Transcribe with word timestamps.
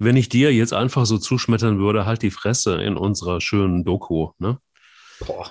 wenn 0.00 0.16
ich 0.16 0.28
dir 0.28 0.52
jetzt 0.52 0.72
einfach 0.72 1.04
so 1.06 1.18
zuschmettern 1.18 1.78
würde, 1.78 2.06
halt 2.06 2.22
die 2.22 2.30
Fresse 2.30 2.82
in 2.82 2.96
unserer 2.96 3.40
schönen 3.40 3.84
Doku, 3.84 4.30
ne? 4.38 4.58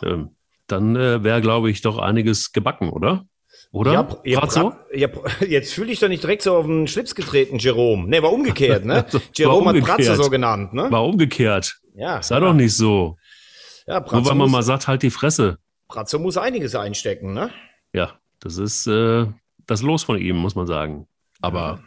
Ähm, 0.04 0.36
dann 0.68 0.96
äh, 0.96 1.24
wäre, 1.24 1.42
glaube 1.42 1.70
ich, 1.70 1.82
doch 1.82 2.00
einiges 2.00 2.52
gebacken, 2.52 2.90
oder? 2.90 3.26
Oder? 3.72 3.94
Ja, 3.94 4.08
ja, 4.24 4.50
so? 4.50 4.74
ja, 4.92 5.08
jetzt 5.48 5.74
fühle 5.74 5.92
ich 5.92 6.00
doch 6.00 6.08
nicht 6.08 6.24
direkt 6.24 6.42
so 6.42 6.56
auf 6.56 6.66
den 6.66 6.88
Schlips 6.88 7.14
getreten, 7.14 7.60
Jerome. 7.60 8.08
Ne, 8.08 8.24
war 8.24 8.34
umgekehrt, 8.34 8.86
ne? 8.86 9.06
Jerome 9.36 9.70
hat 9.70 9.80
Pratze 9.82 10.16
so 10.16 10.32
genannt, 10.32 10.74
ne? 10.74 10.92
War 10.92 11.06
umgekehrt. 11.06 11.80
Ja. 11.94 12.22
Sei 12.24 12.36
ja. 12.36 12.42
doch 12.42 12.54
nicht 12.54 12.76
so. 12.76 13.18
Ja, 13.86 14.00
Pratze 14.00 14.16
Nur 14.16 14.26
weil 14.26 14.36
man 14.36 14.50
mal 14.50 14.64
sagt, 14.64 14.88
halt 14.88 15.04
die 15.04 15.12
Fresse. 15.12 15.60
Pratze 15.88 16.18
muss 16.18 16.38
einiges 16.38 16.74
einstecken, 16.74 17.34
ne? 17.34 17.52
Ja, 17.94 18.20
das 18.40 18.58
ist 18.58 18.88
äh, 18.88 19.28
das 19.68 19.84
Los 19.84 20.04
von 20.04 20.18
ihm, 20.18 20.38
muss 20.38 20.56
man 20.56 20.66
sagen. 20.66 21.08
Aber. 21.42 21.60
Ja. 21.60 21.80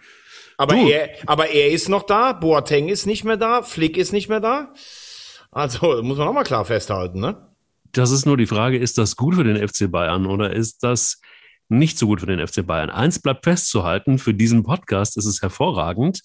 Aber 0.62 0.76
er, 0.76 1.10
aber 1.26 1.50
er 1.50 1.70
ist 1.70 1.88
noch 1.88 2.04
da, 2.04 2.32
Boateng 2.32 2.88
ist 2.88 3.06
nicht 3.06 3.24
mehr 3.24 3.36
da, 3.36 3.62
Flick 3.62 3.96
ist 3.96 4.12
nicht 4.12 4.28
mehr 4.28 4.40
da. 4.40 4.72
Also 5.50 6.02
muss 6.02 6.18
man 6.18 6.28
auch 6.28 6.32
mal 6.32 6.44
klar 6.44 6.64
festhalten, 6.64 7.20
ne? 7.20 7.48
Das 7.92 8.10
ist 8.10 8.24
nur 8.24 8.36
die 8.36 8.46
Frage, 8.46 8.78
ist 8.78 8.96
das 8.96 9.16
gut 9.16 9.34
für 9.34 9.44
den 9.44 9.56
FC 9.56 9.90
Bayern 9.90 10.26
oder 10.26 10.52
ist 10.52 10.82
das 10.82 11.20
nicht 11.68 11.98
so 11.98 12.06
gut 12.06 12.20
für 12.20 12.26
den 12.26 12.46
FC 12.46 12.66
Bayern? 12.66 12.88
Eins 12.88 13.20
bleibt 13.20 13.44
festzuhalten, 13.44 14.18
für 14.18 14.32
diesen 14.32 14.62
Podcast 14.62 15.18
ist 15.18 15.26
es 15.26 15.42
hervorragend, 15.42 16.22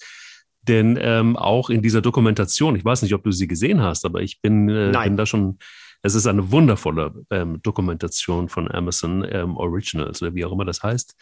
denn 0.61 0.97
ähm, 1.01 1.35
auch 1.35 1.69
in 1.69 1.81
dieser 1.81 2.01
Dokumentation, 2.01 2.75
ich 2.75 2.85
weiß 2.85 3.01
nicht, 3.01 3.13
ob 3.13 3.23
du 3.23 3.31
sie 3.31 3.47
gesehen 3.47 3.81
hast, 3.81 4.05
aber 4.05 4.21
ich 4.21 4.39
bin, 4.41 4.69
äh, 4.69 4.91
bin 4.93 5.17
da 5.17 5.25
schon 5.25 5.57
es 6.03 6.15
ist 6.15 6.27
eine 6.27 6.51
wundervolle 6.51 7.13
ähm, 7.31 7.61
Dokumentation 7.63 8.49
von 8.49 8.71
Amazon 8.71 9.25
ähm, 9.29 9.57
Originals 9.57 10.21
oder 10.21 10.35
wie 10.35 10.45
auch 10.45 10.51
immer 10.51 10.65
das 10.65 10.83
heißt. 10.83 11.15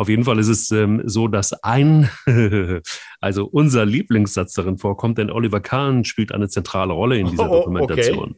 Auf 0.00 0.08
jeden 0.08 0.22
Fall 0.22 0.38
ist 0.38 0.46
es 0.46 0.70
ähm, 0.70 1.02
so, 1.06 1.26
dass 1.26 1.52
ein, 1.64 2.08
also 3.20 3.46
unser 3.46 3.84
Lieblingssatz 3.84 4.52
darin 4.52 4.78
vorkommt, 4.78 5.18
denn 5.18 5.28
Oliver 5.28 5.58
Kahn 5.58 6.04
spielt 6.04 6.30
eine 6.30 6.48
zentrale 6.48 6.92
Rolle 6.92 7.18
in 7.18 7.28
dieser 7.28 7.50
oh, 7.50 7.56
Dokumentation. 7.56 8.30
Okay. 8.30 8.36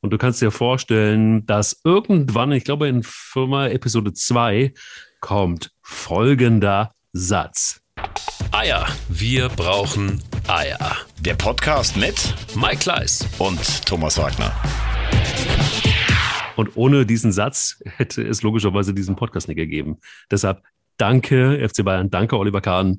Und 0.00 0.14
du 0.14 0.18
kannst 0.18 0.40
dir 0.40 0.50
vorstellen, 0.50 1.44
dass 1.44 1.78
irgendwann, 1.84 2.52
ich 2.52 2.64
glaube 2.64 2.88
in 2.88 3.02
Firma 3.02 3.68
Episode 3.68 4.14
2, 4.14 4.72
kommt 5.20 5.72
folgender 5.82 6.92
Satz. 7.12 7.82
Eier. 8.52 8.86
Wir 9.10 9.50
brauchen 9.50 10.22
Eier. 10.48 10.96
Der 11.20 11.34
Podcast 11.34 11.98
mit 11.98 12.34
Mike 12.56 12.78
Kleiss 12.78 13.28
und 13.38 13.84
Thomas 13.84 14.16
Wagner. 14.16 14.54
Und 16.56 16.76
ohne 16.76 17.04
diesen 17.04 17.32
Satz 17.32 17.82
hätte 17.96 18.22
es 18.22 18.42
logischerweise 18.42 18.94
diesen 18.94 19.16
Podcast 19.16 19.48
nicht 19.48 19.56
gegeben. 19.56 19.98
Deshalb 20.30 20.62
danke, 20.96 21.58
FC 21.68 21.82
Bayern, 21.82 22.10
danke, 22.10 22.36
Oliver 22.36 22.60
Kahn. 22.60 22.98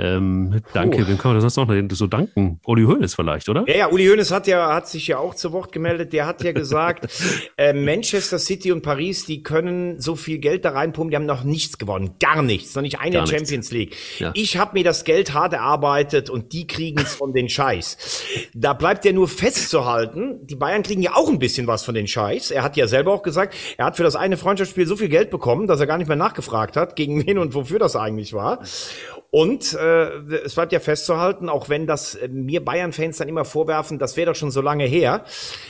Ähm, 0.00 0.62
danke, 0.72 1.06
wem 1.06 1.18
kann 1.18 1.32
man 1.32 1.42
das 1.42 1.54
sonst 1.54 1.68
noch 1.68 1.96
so 1.96 2.06
danken? 2.06 2.58
Uli 2.64 2.84
Hoeneß 2.84 3.14
vielleicht, 3.14 3.48
oder? 3.48 3.64
Ja, 3.66 3.76
ja, 3.76 3.88
Uli 3.90 4.06
Hoeneß 4.06 4.30
hat 4.30 4.46
ja, 4.46 4.72
hat 4.72 4.88
sich 4.88 5.06
ja 5.06 5.18
auch 5.18 5.34
zu 5.34 5.52
Wort 5.52 5.72
gemeldet. 5.72 6.14
Der 6.14 6.26
hat 6.26 6.42
ja 6.42 6.52
gesagt, 6.52 7.08
äh, 7.58 7.74
Manchester 7.74 8.38
City 8.38 8.72
und 8.72 8.82
Paris, 8.82 9.26
die 9.26 9.42
können 9.42 10.00
so 10.00 10.16
viel 10.16 10.38
Geld 10.38 10.64
da 10.64 10.70
reinpumpen, 10.70 11.10
die 11.10 11.16
haben 11.16 11.26
noch 11.26 11.44
nichts 11.44 11.76
gewonnen. 11.76 12.14
Gar 12.18 12.42
nichts, 12.42 12.74
noch 12.74 12.82
nicht 12.82 12.98
eine 12.98 13.16
Gar 13.16 13.26
Champions 13.26 13.50
nichts. 13.50 13.72
League. 13.72 13.96
Ja. 14.18 14.30
Ich 14.34 14.56
habe 14.56 14.72
mir 14.74 14.84
das 14.84 15.04
Geld 15.04 15.34
hart 15.34 15.52
erarbeitet 15.52 16.30
und 16.30 16.52
die 16.54 16.66
kriegen 16.66 17.00
es 17.00 17.14
von 17.14 17.34
den 17.34 17.50
Scheiß. 17.50 18.24
Da 18.54 18.72
bleibt 18.72 19.04
ja 19.04 19.12
nur 19.12 19.28
festzuhalten, 19.28 20.46
die 20.46 20.56
Bayern 20.56 20.82
kriegen 20.82 21.02
ja 21.02 21.14
auch 21.14 21.28
ein 21.28 21.38
bisschen 21.38 21.66
was 21.66 21.84
von 21.84 21.94
den 21.94 22.06
Scheiß. 22.06 22.50
Er 22.52 22.62
hat 22.62 22.76
ja 22.76 22.86
selber 22.86 23.12
auch 23.12 23.22
gesagt, 23.22 23.54
er 23.76 23.84
hat 23.84 23.96
für 23.96 24.02
das 24.02 24.16
eine 24.16 24.38
Freundschaftsspiel 24.38 24.86
so 24.86 24.96
viel 24.96 25.08
Geld 25.08 25.30
bekommen, 25.30 25.66
dass 25.66 25.78
er 25.80 25.86
gar 25.86 25.98
nicht 25.98 26.08
mehr 26.08 26.16
nachgefragt 26.16 26.76
hat, 26.76 26.96
gegen 26.96 27.26
wen 27.26 27.36
und 27.36 27.54
wofür 27.54 27.78
das 27.78 27.96
eigentlich 27.96 28.32
war. 28.32 28.60
Und 29.30 29.74
äh, 29.74 30.08
es 30.44 30.54
bleibt 30.54 30.72
ja 30.72 30.80
festzuhalten, 30.80 31.48
auch 31.48 31.68
wenn 31.68 31.86
das 31.86 32.16
äh, 32.16 32.26
mir 32.26 32.64
Bayern-Fans 32.64 33.18
dann 33.18 33.28
immer 33.28 33.44
vorwerfen, 33.44 33.98
das 33.98 34.16
wäre 34.16 34.32
doch 34.32 34.36
schon 34.36 34.50
so 34.50 34.60
lange 34.60 34.84
her. 34.84 35.24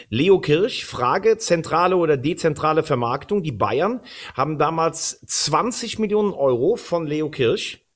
Leo 0.08 0.41
Kirch, 0.41 0.86
Frage, 0.86 1.36
zentrale 1.36 1.97
oder 1.97 2.16
dezentrale 2.16 2.83
Vermarktung. 2.83 3.42
Die 3.42 3.53
Bayern 3.53 4.00
haben 4.34 4.59
damals 4.59 5.20
20 5.26 5.99
Millionen 5.99 6.32
Euro 6.32 6.76
von 6.76 7.06
Leo 7.06 7.28
Kirch 7.31 7.87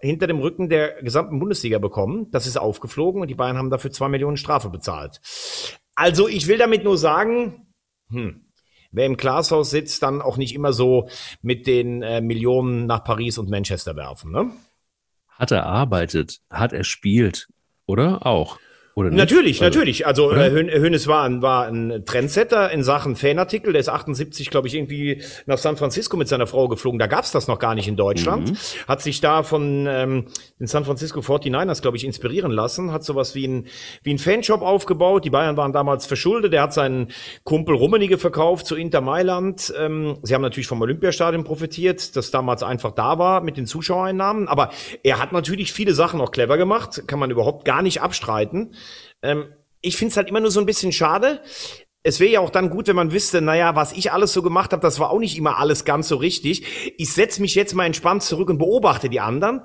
hinter 0.00 0.28
dem 0.28 0.38
Rücken 0.38 0.68
der 0.68 1.02
gesamten 1.02 1.40
Bundesliga 1.40 1.78
bekommen. 1.78 2.28
Das 2.30 2.46
ist 2.46 2.56
aufgeflogen 2.56 3.20
und 3.20 3.28
die 3.28 3.34
Bayern 3.34 3.58
haben 3.58 3.70
dafür 3.70 3.90
zwei 3.90 4.08
Millionen 4.08 4.36
Strafe 4.36 4.68
bezahlt. 4.68 5.20
Also 5.96 6.28
ich 6.28 6.46
will 6.46 6.58
damit 6.58 6.84
nur 6.84 6.98
sagen, 6.98 7.66
hm, 8.10 8.44
wer 8.92 9.06
im 9.06 9.16
Glashaus 9.16 9.70
sitzt, 9.70 10.02
dann 10.02 10.22
auch 10.22 10.36
nicht 10.36 10.54
immer 10.54 10.72
so 10.72 11.08
mit 11.42 11.66
den 11.66 12.02
äh, 12.02 12.20
Millionen 12.20 12.86
nach 12.86 13.02
Paris 13.04 13.38
und 13.38 13.50
Manchester 13.50 13.96
werfen. 13.96 14.30
Ne? 14.30 14.50
Hat 15.28 15.50
er 15.50 15.66
arbeitet, 15.66 16.40
hat 16.50 16.72
er 16.72 16.84
spielt, 16.84 17.48
oder 17.86 18.26
auch? 18.26 18.58
Oder 18.94 19.08
nicht? 19.08 19.18
Natürlich, 19.18 19.62
also, 19.62 19.78
natürlich. 19.78 20.06
Also? 20.06 20.32
Äh, 20.32 20.50
Hönes 20.50 21.06
war 21.06 21.24
ein, 21.24 21.40
war 21.40 21.66
ein 21.66 22.04
Trendsetter 22.04 22.70
in 22.70 22.82
Sachen 22.82 23.16
Fanartikel. 23.16 23.72
Der 23.72 23.80
ist 23.80 23.88
78, 23.88 24.50
glaube 24.50 24.68
ich, 24.68 24.74
irgendwie 24.74 25.22
nach 25.46 25.56
San 25.56 25.76
Francisco 25.76 26.16
mit 26.16 26.28
seiner 26.28 26.46
Frau 26.46 26.68
geflogen. 26.68 26.98
Da 26.98 27.06
gab's 27.06 27.32
das 27.32 27.48
noch 27.48 27.58
gar 27.58 27.74
nicht 27.74 27.88
in 27.88 27.96
Deutschland. 27.96 28.50
Mhm. 28.50 28.56
Hat 28.86 29.00
sich 29.00 29.20
da 29.22 29.42
von 29.42 29.86
ähm, 29.88 30.26
den 30.60 30.66
San 30.66 30.84
Francisco 30.84 31.20
49ers, 31.20 31.80
glaube 31.80 31.96
ich, 31.96 32.04
inspirieren 32.04 32.52
lassen. 32.52 32.92
Hat 32.92 33.02
sowas 33.02 33.34
wie 33.34 33.48
ein, 33.48 33.66
wie 34.02 34.12
ein 34.12 34.18
Fanshop 34.18 34.60
aufgebaut. 34.60 35.24
Die 35.24 35.30
Bayern 35.30 35.56
waren 35.56 35.72
damals 35.72 36.04
verschuldet. 36.04 36.52
Er 36.52 36.62
hat 36.62 36.74
seinen 36.74 37.08
Kumpel 37.44 37.74
Rummenige 37.74 38.18
verkauft 38.18 38.66
zu 38.66 38.76
Inter 38.76 39.00
Mailand. 39.00 39.72
Ähm, 39.78 40.18
sie 40.22 40.34
haben 40.34 40.42
natürlich 40.42 40.66
vom 40.66 40.82
Olympiastadion 40.82 41.44
profitiert, 41.44 42.14
das 42.14 42.30
damals 42.30 42.62
einfach 42.62 42.92
da 42.92 43.18
war 43.18 43.40
mit 43.40 43.56
den 43.56 43.64
Zuschauereinnahmen. 43.64 44.48
Aber 44.48 44.70
er 45.02 45.18
hat 45.18 45.32
natürlich 45.32 45.72
viele 45.72 45.94
Sachen 45.94 46.20
auch 46.20 46.30
clever 46.30 46.58
gemacht. 46.58 47.04
Kann 47.06 47.18
man 47.18 47.30
überhaupt 47.30 47.64
gar 47.64 47.80
nicht 47.80 48.02
abstreiten. 48.02 48.74
Ähm, 49.22 49.54
ich 49.80 49.96
finde 49.96 50.12
es 50.12 50.16
halt 50.16 50.28
immer 50.28 50.40
nur 50.40 50.50
so 50.50 50.60
ein 50.60 50.66
bisschen 50.66 50.92
schade. 50.92 51.40
Es 52.04 52.18
wäre 52.18 52.32
ja 52.32 52.40
auch 52.40 52.50
dann 52.50 52.70
gut, 52.70 52.88
wenn 52.88 52.96
man 52.96 53.12
wüsste, 53.12 53.40
naja, 53.40 53.76
was 53.76 53.92
ich 53.92 54.12
alles 54.12 54.32
so 54.32 54.42
gemacht 54.42 54.72
habe, 54.72 54.82
das 54.82 54.98
war 54.98 55.10
auch 55.10 55.20
nicht 55.20 55.36
immer 55.36 55.58
alles 55.58 55.84
ganz 55.84 56.08
so 56.08 56.16
richtig. 56.16 56.94
Ich 56.98 57.12
setze 57.12 57.40
mich 57.40 57.54
jetzt 57.54 57.74
mal 57.74 57.86
entspannt 57.86 58.22
zurück 58.22 58.50
und 58.50 58.58
beobachte 58.58 59.08
die 59.08 59.20
anderen. 59.20 59.62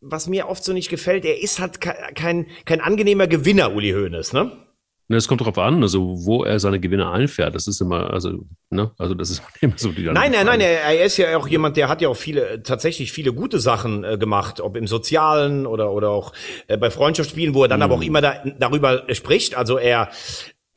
Was 0.00 0.28
mir 0.28 0.48
oft 0.48 0.62
so 0.62 0.72
nicht 0.74 0.90
gefällt, 0.90 1.24
er 1.24 1.40
ist 1.40 1.58
halt 1.58 1.80
kein, 1.80 2.46
kein 2.66 2.80
angenehmer 2.80 3.26
Gewinner, 3.26 3.74
Uli 3.74 3.92
Hoeneß, 3.92 4.34
ne? 4.34 4.65
Ne, 5.08 5.16
es 5.18 5.28
kommt 5.28 5.40
darauf 5.40 5.56
an, 5.58 5.82
also 5.82 6.26
wo 6.26 6.42
er 6.42 6.58
seine 6.58 6.80
Gewinne 6.80 7.08
einfährt. 7.08 7.54
Das 7.54 7.68
ist 7.68 7.80
immer, 7.80 8.10
also, 8.12 8.44
ne, 8.70 8.90
also 8.98 9.14
das 9.14 9.30
ist 9.30 9.42
immer 9.60 9.74
so 9.76 9.92
die. 9.92 10.02
Nein, 10.02 10.32
nein, 10.32 10.46
nein, 10.46 10.60
er, 10.60 10.82
er 10.82 11.04
ist 11.04 11.16
ja 11.16 11.36
auch 11.36 11.46
jemand, 11.46 11.76
der 11.76 11.88
hat 11.88 12.02
ja 12.02 12.08
auch 12.08 12.16
viele, 12.16 12.62
tatsächlich 12.64 13.12
viele 13.12 13.32
gute 13.32 13.60
Sachen 13.60 14.02
äh, 14.02 14.18
gemacht, 14.18 14.60
ob 14.60 14.76
im 14.76 14.88
Sozialen 14.88 15.64
oder 15.66 15.92
oder 15.92 16.10
auch 16.10 16.32
äh, 16.66 16.76
bei 16.76 16.90
Freundschaftsspielen, 16.90 17.54
wo 17.54 17.62
er 17.62 17.68
dann 17.68 17.78
mhm. 17.78 17.84
aber 17.84 17.94
auch 17.94 18.02
immer 18.02 18.20
da, 18.20 18.42
darüber 18.58 19.04
spricht. 19.14 19.54
Also 19.54 19.78
er 19.78 20.10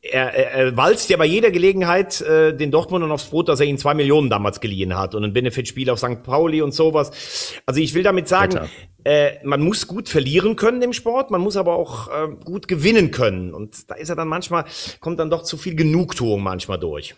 er, 0.02 0.32
er, 0.34 0.50
er 0.52 0.76
walzt 0.76 1.10
ja 1.10 1.16
bei 1.16 1.26
jeder 1.26 1.50
Gelegenheit 1.50 2.20
äh, 2.22 2.56
den 2.56 2.70
Dortmundern 2.70 3.10
aufs 3.10 3.26
Brot, 3.26 3.48
dass 3.48 3.60
er 3.60 3.66
ihnen 3.66 3.78
zwei 3.78 3.94
Millionen 3.94 4.30
damals 4.30 4.60
geliehen 4.60 4.96
hat 4.96 5.14
und 5.14 5.24
ein 5.24 5.32
Benefitspiel 5.32 5.90
auf 5.90 5.98
St. 5.98 6.22
Pauli 6.22 6.62
und 6.62 6.72
sowas. 6.72 7.52
Also 7.66 7.80
ich 7.80 7.94
will 7.94 8.02
damit 8.02 8.26
sagen, 8.26 8.60
äh, 9.04 9.44
man 9.44 9.60
muss 9.60 9.86
gut 9.86 10.08
verlieren 10.08 10.56
können 10.56 10.80
im 10.80 10.94
Sport, 10.94 11.30
man 11.30 11.42
muss 11.42 11.56
aber 11.56 11.74
auch 11.74 12.08
äh, 12.08 12.28
gut 12.44 12.66
gewinnen 12.66 13.10
können. 13.10 13.52
Und 13.52 13.90
da 13.90 13.94
ist 13.94 14.08
er 14.08 14.16
dann 14.16 14.28
manchmal, 14.28 14.64
kommt 15.00 15.20
dann 15.20 15.30
doch 15.30 15.42
zu 15.42 15.58
viel 15.58 15.74
Genugtuung 15.74 16.42
manchmal 16.42 16.78
durch. 16.78 17.14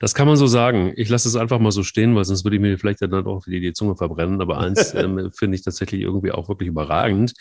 Das 0.00 0.12
kann 0.12 0.26
man 0.26 0.36
so 0.36 0.48
sagen. 0.48 0.92
Ich 0.96 1.08
lasse 1.08 1.28
es 1.28 1.36
einfach 1.36 1.60
mal 1.60 1.70
so 1.70 1.84
stehen, 1.84 2.16
weil 2.16 2.24
sonst 2.24 2.44
würde 2.44 2.56
ich 2.56 2.62
mir 2.62 2.76
vielleicht 2.78 3.00
dann 3.00 3.26
auch 3.26 3.44
die, 3.44 3.60
die 3.60 3.72
Zunge 3.72 3.96
verbrennen. 3.96 4.40
Aber 4.40 4.58
eins 4.58 4.92
ähm, 4.94 5.30
finde 5.32 5.56
ich 5.56 5.62
tatsächlich 5.62 6.00
irgendwie 6.00 6.32
auch 6.32 6.48
wirklich 6.48 6.68
überragend 6.68 7.32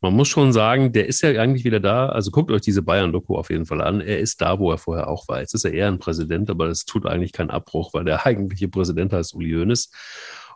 man 0.00 0.14
muss 0.14 0.28
schon 0.28 0.52
sagen, 0.52 0.92
der 0.92 1.06
ist 1.06 1.20
ja 1.20 1.30
eigentlich 1.40 1.64
wieder 1.64 1.80
da. 1.80 2.08
Also 2.08 2.30
guckt 2.30 2.50
euch 2.50 2.62
diese 2.62 2.82
Bayern-Doku 2.82 3.36
auf 3.36 3.50
jeden 3.50 3.66
Fall 3.66 3.82
an. 3.82 4.00
Er 4.00 4.18
ist 4.18 4.40
da, 4.40 4.58
wo 4.58 4.70
er 4.70 4.78
vorher 4.78 5.08
auch 5.08 5.28
war. 5.28 5.40
Jetzt 5.40 5.54
ist 5.54 5.64
er 5.64 5.72
eher 5.72 5.88
ein 5.88 5.98
Präsident, 5.98 6.48
aber 6.48 6.68
das 6.68 6.86
tut 6.86 7.06
eigentlich 7.06 7.32
keinen 7.32 7.50
Abbruch, 7.50 7.92
weil 7.92 8.04
der 8.04 8.24
eigentliche 8.26 8.68
Präsident 8.68 9.12
heißt 9.12 9.34
Uli 9.34 9.52
Hoeneß. 9.52 9.90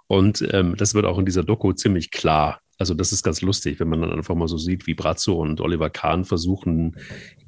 Und 0.06 0.46
ähm, 0.52 0.76
das 0.76 0.94
wird 0.94 1.06
auch 1.06 1.18
in 1.18 1.26
dieser 1.26 1.44
Doku 1.44 1.72
ziemlich 1.72 2.10
klar. 2.10 2.60
Also 2.78 2.94
das 2.94 3.12
ist 3.12 3.22
ganz 3.22 3.40
lustig, 3.40 3.78
wenn 3.80 3.88
man 3.88 4.00
dann 4.00 4.12
einfach 4.12 4.34
mal 4.34 4.48
so 4.48 4.58
sieht, 4.58 4.86
wie 4.86 4.94
Brazzo 4.94 5.34
und 5.34 5.60
Oliver 5.60 5.90
Kahn 5.90 6.24
versuchen, 6.24 6.96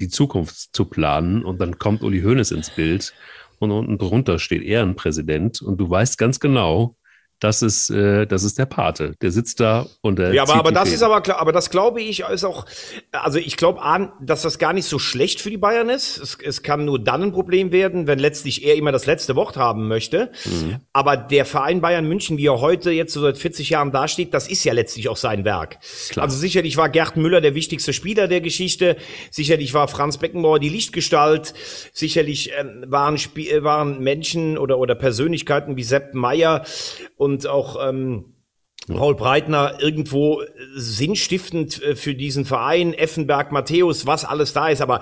die 0.01 0.09
Zukunft 0.09 0.75
zu 0.75 0.85
planen. 0.85 1.45
Und 1.45 1.61
dann 1.61 1.79
kommt 1.79 2.03
Uli 2.03 2.23
Hoeneß 2.23 2.53
ins 2.53 2.71
Bild 2.71 3.15
und 3.59 3.71
unten 3.71 3.99
drunter 3.99 4.39
steht 4.39 4.63
er 4.63 4.83
ein 4.83 4.97
Präsident. 4.97 5.63
Und 5.63 5.79
du 5.79 5.89
weißt 5.89 6.19
ganz 6.19 6.41
genau, 6.41 6.97
das 7.41 7.61
ist, 7.61 7.91
äh, 7.91 8.27
das 8.27 8.45
ist 8.45 8.59
der 8.59 8.65
Pate. 8.65 9.15
Der 9.21 9.31
sitzt 9.31 9.61
da 9.61 9.87
und 10.01 10.19
der. 10.19 10.33
Ja, 10.33 10.43
aber, 10.43 10.55
aber 10.55 10.73
das 10.73 10.85
Fäden. 10.85 10.95
ist 10.95 11.03
aber 11.03 11.21
klar, 11.21 11.39
aber 11.39 11.53
das 11.53 11.69
glaube 11.69 12.01
ich 12.01 12.21
ist 12.21 12.45
auch, 12.45 12.65
also 13.13 13.39
ich 13.39 13.59
glaube 13.59 13.83
an, 13.83 14.11
dass 14.23 14.41
das 14.41 14.59
gar 14.59 14.73
nicht 14.73 14.87
so 14.87 14.99
schlecht 14.99 15.43
für 15.43 15.51
die 15.51 15.59
Bayern 15.59 15.91
ist. 15.91 16.17
Es, 16.17 16.39
es 16.43 16.63
kann 16.63 16.87
nur 16.87 16.99
dann 16.99 17.25
ein 17.25 17.33
Problem 17.33 17.73
werden, 17.73 18.07
wenn 18.07 18.19
letztlich 18.19 18.65
er 18.65 18.77
immer 18.77 18.91
das 18.91 19.05
letzte 19.05 19.37
Wort 19.37 19.59
haben 19.59 19.87
möchte. 19.87 20.31
Mhm. 20.47 20.77
Aber 20.95 21.19
der 21.19 21.45
Verein 21.45 21.83
Bayern 21.83 22.09
München, 22.09 22.39
wie 22.39 22.47
er 22.47 22.61
heute 22.61 22.91
jetzt 22.91 23.13
so 23.13 23.21
seit 23.21 23.37
40 23.37 23.69
Jahren 23.69 23.93
dasteht, 23.93 24.33
das 24.33 24.49
ist 24.49 24.65
ja 24.65 24.73
letztlich 24.73 25.11
auch 25.11 25.19
sein 25.19 25.45
Werk. 25.45 25.79
Klar. 26.09 26.25
Also 26.25 26.39
sicherlich 26.39 26.79
war 26.79 26.89
Gerd 26.89 27.19
Müller 27.19 27.43
der 27.43 27.55
wichtigste 27.55 27.93
Spieler 27.93 28.29
der 28.29 28.41
Geschichte. 28.41 28.97
Sicherlich 29.31 29.75
war 29.75 29.89
Franz 29.89 30.17
Beckenbauer 30.17 30.59
die 30.59 30.71
Lichtgestalt. 30.71 31.53
Sicherlich 31.93 32.53
äh, 32.53 32.65
waren, 32.87 33.17
Sp 33.21 33.61
waren 33.61 34.01
Menschen 34.01 34.57
oder, 34.57 34.79
oder 34.79 34.95
Persönlichkeiten 34.95 35.77
wie 35.77 35.83
Sepp 35.83 36.15
Meyer 36.15 36.65
und 37.17 37.26
auch 37.47 37.77
ähm, 37.89 38.36
Paul 38.87 39.17
Breitner 39.17 39.79
irgendwo 39.81 40.43
sinnstiftend 40.75 41.83
äh, 41.83 41.97
für 41.97 42.15
diesen 42.15 42.45
Verein, 42.45 42.95
Effenberg, 42.95 43.51
Matthäus, 43.51 44.07
was 44.07 44.25
alles 44.25 44.53
da 44.53 44.69
ist. 44.69 44.81
Aber 44.81 45.01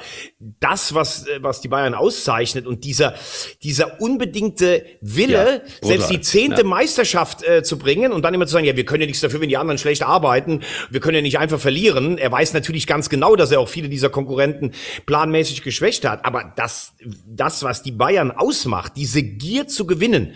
das, 0.61 0.95
was, 0.95 1.27
äh, 1.27 1.43
was 1.43 1.61
die 1.61 1.69
Bayern 1.69 1.95
auszeichnet 1.95 2.67
und 2.67 2.85
dieser, 2.85 3.15
dieser 3.63 4.01
unbedingte 4.01 4.85
Wille, 5.01 5.63
ja, 5.65 5.89
selbst 5.89 6.11
die 6.11 6.21
zehnte 6.21 6.63
ja. 6.63 6.67
Meisterschaft 6.67 7.47
äh, 7.47 7.63
zu 7.63 7.79
bringen 7.79 8.13
und 8.13 8.23
dann 8.23 8.33
immer 8.33 8.47
zu 8.47 8.53
sagen, 8.53 8.65
ja, 8.65 8.77
wir 8.77 8.87
können 8.87 9.03
ja 9.03 9.07
nichts 9.07 9.21
dafür, 9.21 9.41
wenn 9.41 9.51
die 9.51 9.59
anderen 9.59 9.79
schlecht 9.79 10.03
arbeiten. 10.03 10.61
Wir 10.91 11.01
können 11.01 11.17
ja 11.17 11.23
nicht 11.23 11.39
einfach 11.39 11.61
verlieren. 11.61 12.17
Er 12.17 12.33
weiß 12.33 12.55
natürlich 12.55 12.87
ganz 12.87 13.11
genau, 13.11 13.37
dass 13.37 13.51
er 13.51 13.61
auch 13.61 13.69
viele 13.69 13.91
dieser 13.91 14.09
Konkurrenten 14.09 14.73
planmäßig 15.05 15.63
geschwächt 15.63 16.07
hat. 16.07 16.25
Aber 16.25 16.53
das, 16.57 16.95
das, 17.27 17.63
was 17.63 17.83
die 17.83 17.93
Bayern 17.93 18.31
ausmacht, 18.31 18.93
diese 18.97 19.23
Gier 19.23 19.69
zu 19.69 19.87
gewinnen, 19.87 20.35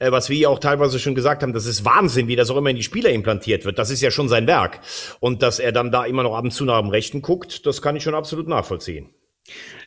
äh, 0.00 0.10
was 0.10 0.28
wir 0.30 0.36
ja 0.36 0.48
auch 0.48 0.58
teilweise 0.58 0.98
schon 0.98 1.14
gesagt 1.14 1.44
haben, 1.44 1.52
das 1.52 1.66
ist 1.66 1.84
Wahnsinn, 1.84 2.26
wie 2.26 2.34
das 2.34 2.50
auch 2.50 2.56
immer 2.56 2.70
in 2.70 2.76
die 2.76 2.87
Spieler 2.88 3.10
implantiert 3.10 3.64
wird. 3.64 3.78
Das 3.78 3.90
ist 3.90 4.00
ja 4.00 4.10
schon 4.10 4.28
sein 4.28 4.46
Werk. 4.46 4.80
Und 5.20 5.42
dass 5.42 5.58
er 5.58 5.72
dann 5.72 5.92
da 5.92 6.04
immer 6.04 6.22
noch 6.22 6.34
ab 6.34 6.44
und 6.44 6.50
zu 6.50 6.64
nach 6.64 6.80
dem 6.80 6.88
Rechten 6.88 7.22
guckt, 7.22 7.66
das 7.66 7.82
kann 7.82 7.96
ich 7.96 8.02
schon 8.02 8.14
absolut 8.14 8.48
nachvollziehen. 8.48 9.10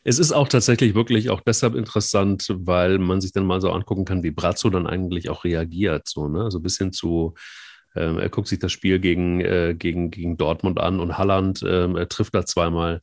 Es 0.03 0.19
ist 0.19 0.31
auch 0.31 0.47
tatsächlich 0.47 0.95
wirklich 0.95 1.29
auch 1.29 1.41
deshalb 1.41 1.75
interessant, 1.75 2.47
weil 2.57 2.97
man 2.97 3.21
sich 3.21 3.31
dann 3.31 3.45
mal 3.45 3.61
so 3.61 3.71
angucken 3.71 4.05
kann, 4.05 4.23
wie 4.23 4.31
Brazzo 4.31 4.69
dann 4.69 4.87
eigentlich 4.87 5.29
auch 5.29 5.43
reagiert. 5.43 6.07
So, 6.07 6.27
ne? 6.27 6.49
So 6.49 6.59
ein 6.59 6.63
bisschen 6.63 6.93
zu, 6.93 7.33
ähm, 7.95 8.17
er 8.17 8.29
guckt 8.29 8.47
sich 8.47 8.59
das 8.59 8.71
Spiel 8.71 8.99
gegen, 8.99 9.41
äh, 9.41 9.75
gegen, 9.77 10.11
gegen 10.11 10.37
Dortmund 10.37 10.79
an 10.79 10.99
und 10.99 11.17
Halland, 11.17 11.63
ähm, 11.67 11.97
trifft 12.09 12.33
da 12.33 12.45
zweimal 12.45 12.99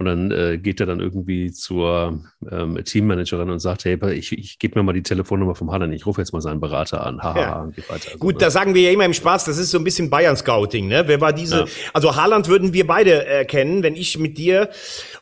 und 0.00 0.06
dann 0.06 0.30
äh, 0.30 0.58
geht 0.58 0.78
er 0.78 0.86
dann 0.86 1.00
irgendwie 1.00 1.50
zur 1.50 2.20
ähm, 2.48 2.78
Teammanagerin 2.84 3.50
und 3.50 3.58
sagt, 3.58 3.84
hey, 3.84 3.98
ich, 4.12 4.30
ich 4.30 4.60
gebe 4.60 4.78
mir 4.78 4.84
mal 4.84 4.92
die 4.92 5.02
Telefonnummer 5.02 5.56
vom 5.56 5.72
Haaland, 5.72 5.92
ich 5.92 6.06
rufe 6.06 6.20
jetzt 6.20 6.32
mal 6.32 6.40
seinen 6.40 6.60
Berater 6.60 7.04
an. 7.04 7.20
Haha, 7.20 7.40
ja. 7.40 7.62
und 7.62 7.74
geht 7.74 7.90
weiter. 7.90 8.06
Also, 8.06 8.18
Gut, 8.18 8.40
da 8.40 8.50
sagen 8.50 8.74
wir 8.74 8.82
ja 8.82 8.92
immer 8.92 9.04
im 9.04 9.12
Spaß, 9.12 9.46
das 9.46 9.58
ist 9.58 9.72
so 9.72 9.78
ein 9.78 9.82
bisschen 9.82 10.08
Bayern-Scouting, 10.08 10.86
ne? 10.86 11.02
Wer 11.06 11.20
war 11.20 11.32
diese, 11.32 11.60
ja. 11.60 11.66
also 11.94 12.14
Haaland 12.14 12.46
würden 12.46 12.72
wir 12.72 12.86
beide 12.86 13.26
erkennen, 13.26 13.82
wenn 13.82 13.96
ich 13.96 14.16
mit 14.20 14.38
dir 14.38 14.70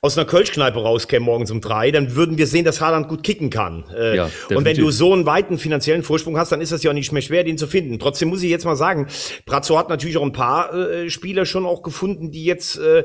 aus 0.02 0.18
einer 0.18 0.26
Kölschkneipe 0.26 0.78
rauskäme 0.78 1.24
morgens 1.24 1.50
um 1.50 1.62
drei, 1.62 1.90
dann 1.90 2.14
würden 2.14 2.36
wir 2.36 2.46
sehen, 2.46 2.66
dass 2.66 2.82
Haaland 2.82 3.08
gut 3.08 3.22
kicken 3.22 3.48
kann. 3.48 3.84
Äh, 3.96 4.16
ja, 4.16 4.30
und 4.50 4.66
wenn 4.66 4.76
du 4.76 4.90
so 4.90 5.14
einen 5.14 5.24
weiten 5.24 5.56
finanziellen 5.56 6.02
Vorsprung 6.02 6.36
hast, 6.36 6.52
dann 6.52 6.60
ist 6.60 6.70
das 6.70 6.82
ja 6.82 6.90
auch 6.90 6.94
nicht 6.94 7.12
mehr 7.12 7.22
schwer, 7.22 7.44
den 7.44 7.56
zu 7.56 7.66
finden. 7.66 7.98
Trotzdem 7.98 8.28
muss 8.28 8.42
ich 8.42 8.50
jetzt 8.50 8.66
mal 8.66 8.76
sagen, 8.76 9.06
Brazzo 9.46 9.78
hat 9.78 9.88
natürlich 9.88 10.18
auch 10.18 10.22
ein 10.22 10.32
paar 10.32 10.74
äh, 10.74 11.08
Spieler 11.08 11.46
schon 11.46 11.64
auch 11.64 11.82
gefunden, 11.82 12.30
die 12.30 12.44
jetzt, 12.44 12.76
äh, 12.76 13.04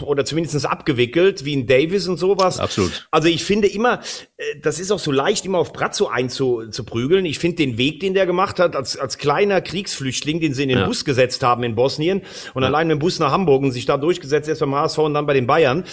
oder 0.00 0.24
zumindestens 0.24 0.64
ab 0.64 0.85
abgewickelt, 0.86 1.44
wie 1.44 1.56
ein 1.56 1.66
Davis 1.66 2.06
und 2.06 2.16
sowas. 2.16 2.60
Absolut. 2.60 3.08
Also 3.10 3.28
ich 3.28 3.44
finde 3.44 3.66
immer, 3.66 4.00
äh, 4.36 4.44
das 4.62 4.78
ist 4.78 4.92
auch 4.92 5.00
so 5.00 5.10
leicht, 5.10 5.44
immer 5.44 5.58
auf 5.58 5.72
Brazzo 5.72 6.06
einzuprügeln. 6.06 7.26
Ich 7.26 7.40
finde 7.40 7.56
den 7.56 7.76
Weg, 7.76 8.00
den 8.00 8.14
der 8.14 8.24
gemacht 8.24 8.60
hat, 8.60 8.76
als, 8.76 8.96
als 8.96 9.18
kleiner 9.18 9.60
Kriegsflüchtling, 9.60 10.40
den 10.40 10.54
sie 10.54 10.62
in 10.62 10.68
den 10.68 10.78
ja. 10.78 10.86
Bus 10.86 11.04
gesetzt 11.04 11.42
haben 11.42 11.64
in 11.64 11.74
Bosnien 11.74 12.22
und 12.54 12.62
ja. 12.62 12.68
allein 12.68 12.86
mit 12.86 12.96
dem 12.96 12.98
Bus 13.00 13.18
nach 13.18 13.32
Hamburg 13.32 13.62
und 13.62 13.72
sich 13.72 13.84
da 13.84 13.96
durchgesetzt, 13.96 14.48
erst 14.48 14.60
beim 14.60 14.74
HSV 14.74 14.98
und 14.98 15.14
dann 15.14 15.26
bei 15.26 15.34
den 15.34 15.46
Bayern 15.46 15.84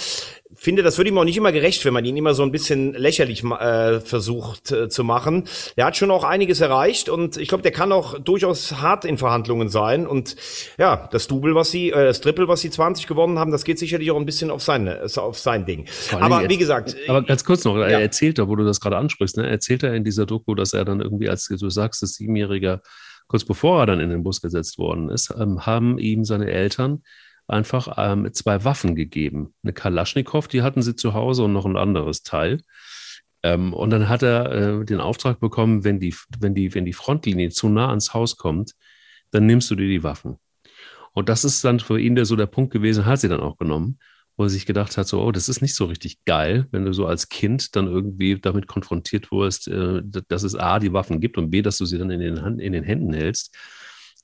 finde, 0.56 0.84
das 0.84 0.98
wird 0.98 1.08
ihm 1.08 1.18
auch 1.18 1.24
nicht 1.24 1.38
immer 1.38 1.52
gerecht, 1.52 1.84
wenn 1.86 1.94
man 1.94 2.06
ihn 2.06 2.18
immer 2.18 2.34
so 2.34 2.44
ein 2.44 2.52
bisschen 2.52 2.94
lächerlich 2.94 3.44
äh, 3.44 4.00
versucht 4.00 4.72
äh, 4.72 4.90
zu 4.90 5.04
machen. 5.04 5.46
Er 5.76 5.86
hat 5.86 5.98
schon 5.98 6.12
auch 6.12 6.24
einiges 6.24 6.62
erreicht 6.62 7.10
und 7.10 7.38
ich 7.38 7.48
glaube, 7.48 7.62
der 7.62 7.72
kann 7.72 7.92
auch 7.92 8.20
durchaus 8.20 8.74
hart 8.74 9.06
in 9.06 9.18
Verhandlungen 9.18 9.70
sein. 9.70 10.08
Und 10.08 10.36
ja, 10.78 11.08
das 11.12 11.28
Double, 11.28 11.56
was 11.56 11.72
sie, 11.72 11.90
äh, 11.90 12.06
das 12.06 12.22
Triple, 12.22 12.48
was 12.48 12.62
sie 12.62 12.70
20 12.70 13.08
gewonnen 13.08 13.40
haben, 13.40 13.52
das 13.52 13.64
geht 13.64 13.80
sicherlich 13.80 14.12
auch 14.12 14.18
ein 14.18 14.26
bisschen 14.26 14.52
auf 14.52 14.62
sein, 14.62 14.88
auf 15.16 15.40
sein 15.40 15.66
Ding. 15.66 15.86
Aber 16.12 16.50
wie 16.50 16.58
gesagt. 16.58 16.96
Aber 17.08 17.24
ganz 17.24 17.44
kurz 17.44 17.64
noch, 17.64 17.78
ja. 17.78 17.86
er 17.86 18.02
erzählt 18.02 18.38
da, 18.38 18.48
wo 18.48 18.56
du 18.56 18.64
das 18.64 18.80
gerade 18.80 18.98
ansprichst, 18.98 19.38
ne, 19.38 19.50
erzählt 19.50 19.84
er 19.84 19.94
in 19.94 20.04
dieser 20.04 20.26
Doku, 20.26 20.56
dass 20.56 20.74
er 20.74 20.86
dann 20.86 21.02
irgendwie, 21.02 21.30
als 21.30 21.48
du 21.48 21.70
sagst, 21.70 22.02
das 22.02 22.14
Siebenjähriger, 22.14 22.82
kurz 23.28 23.46
bevor 23.46 23.82
er 23.82 23.86
dann 23.86 24.00
in 24.00 24.10
den 24.10 24.24
Bus 24.24 24.42
gesetzt 24.42 24.78
worden 24.78 25.10
ist, 25.10 25.34
ähm, 25.38 25.66
haben 25.66 25.98
ihm 25.98 26.24
seine 26.26 26.52
Eltern 26.52 27.04
einfach 27.54 27.96
ähm, 27.98 28.32
zwei 28.34 28.64
Waffen 28.64 28.96
gegeben. 28.96 29.54
Eine 29.64 29.74
Kalaschnikow, 29.74 30.48
die 30.48 30.62
hatten 30.62 30.82
sie 30.82 30.96
zu 30.96 31.14
Hause 31.14 31.44
und 31.44 31.54
noch 31.54 31.66
ein 31.66 31.78
anderes 31.78 32.24
Teil. 32.24 32.62
Ähm, 33.44 33.74
und 33.74 33.90
dann 33.90 34.10
hat 34.10 34.24
er 34.24 34.52
äh, 34.52 34.86
den 34.86 35.00
Auftrag 35.00 35.40
bekommen, 35.40 35.84
wenn 35.84 36.00
die, 36.00 36.16
wenn, 36.40 36.56
die, 36.56 36.74
wenn 36.74 36.86
die 36.86 36.94
Frontlinie 36.94 37.50
zu 37.50 37.70
nah 37.70 37.90
ans 37.90 38.14
Haus 38.14 38.38
kommt, 38.38 38.74
dann 39.32 39.46
nimmst 39.46 39.70
du 39.70 39.76
dir 39.76 39.88
die 39.88 40.04
Waffen. 40.04 40.38
Und 41.14 41.30
das 41.30 41.44
ist 41.44 41.64
dann 41.64 41.80
für 41.80 42.00
ihn 42.00 42.16
der, 42.16 42.26
so 42.26 42.36
der 42.36 42.48
Punkt 42.48 42.74
gewesen, 42.74 43.06
hat 43.06 43.20
sie 43.20 43.30
dann 43.30 43.42
auch 43.42 43.58
genommen, 43.58 44.00
wo 44.36 44.44
er 44.44 44.50
sich 44.50 44.66
gedacht 44.66 44.98
hat, 44.98 45.08
so, 45.08 45.22
oh, 45.22 45.32
das 45.32 45.50
ist 45.50 45.62
nicht 45.62 45.76
so 45.76 45.86
richtig 45.86 46.24
geil, 46.26 46.68
wenn 46.72 46.86
du 46.86 46.94
so 46.94 47.06
als 47.06 47.30
Kind 47.30 47.76
dann 47.76 47.88
irgendwie 47.88 48.40
damit 48.40 48.68
konfrontiert 48.68 49.32
wirst, 49.32 49.68
äh, 49.68 50.02
dass 50.28 50.44
es 50.44 50.56
A, 50.56 50.80
die 50.80 50.94
Waffen 50.94 51.20
gibt 51.20 51.38
und 51.38 51.52
B, 51.52 51.62
dass 51.62 51.78
du 51.78 51.86
sie 51.86 52.00
dann 52.00 52.10
in 52.10 52.20
den, 52.20 52.42
Hand, 52.42 52.62
in 52.62 52.74
den 52.74 52.84
Händen 52.84 53.14
hältst. 53.14 53.56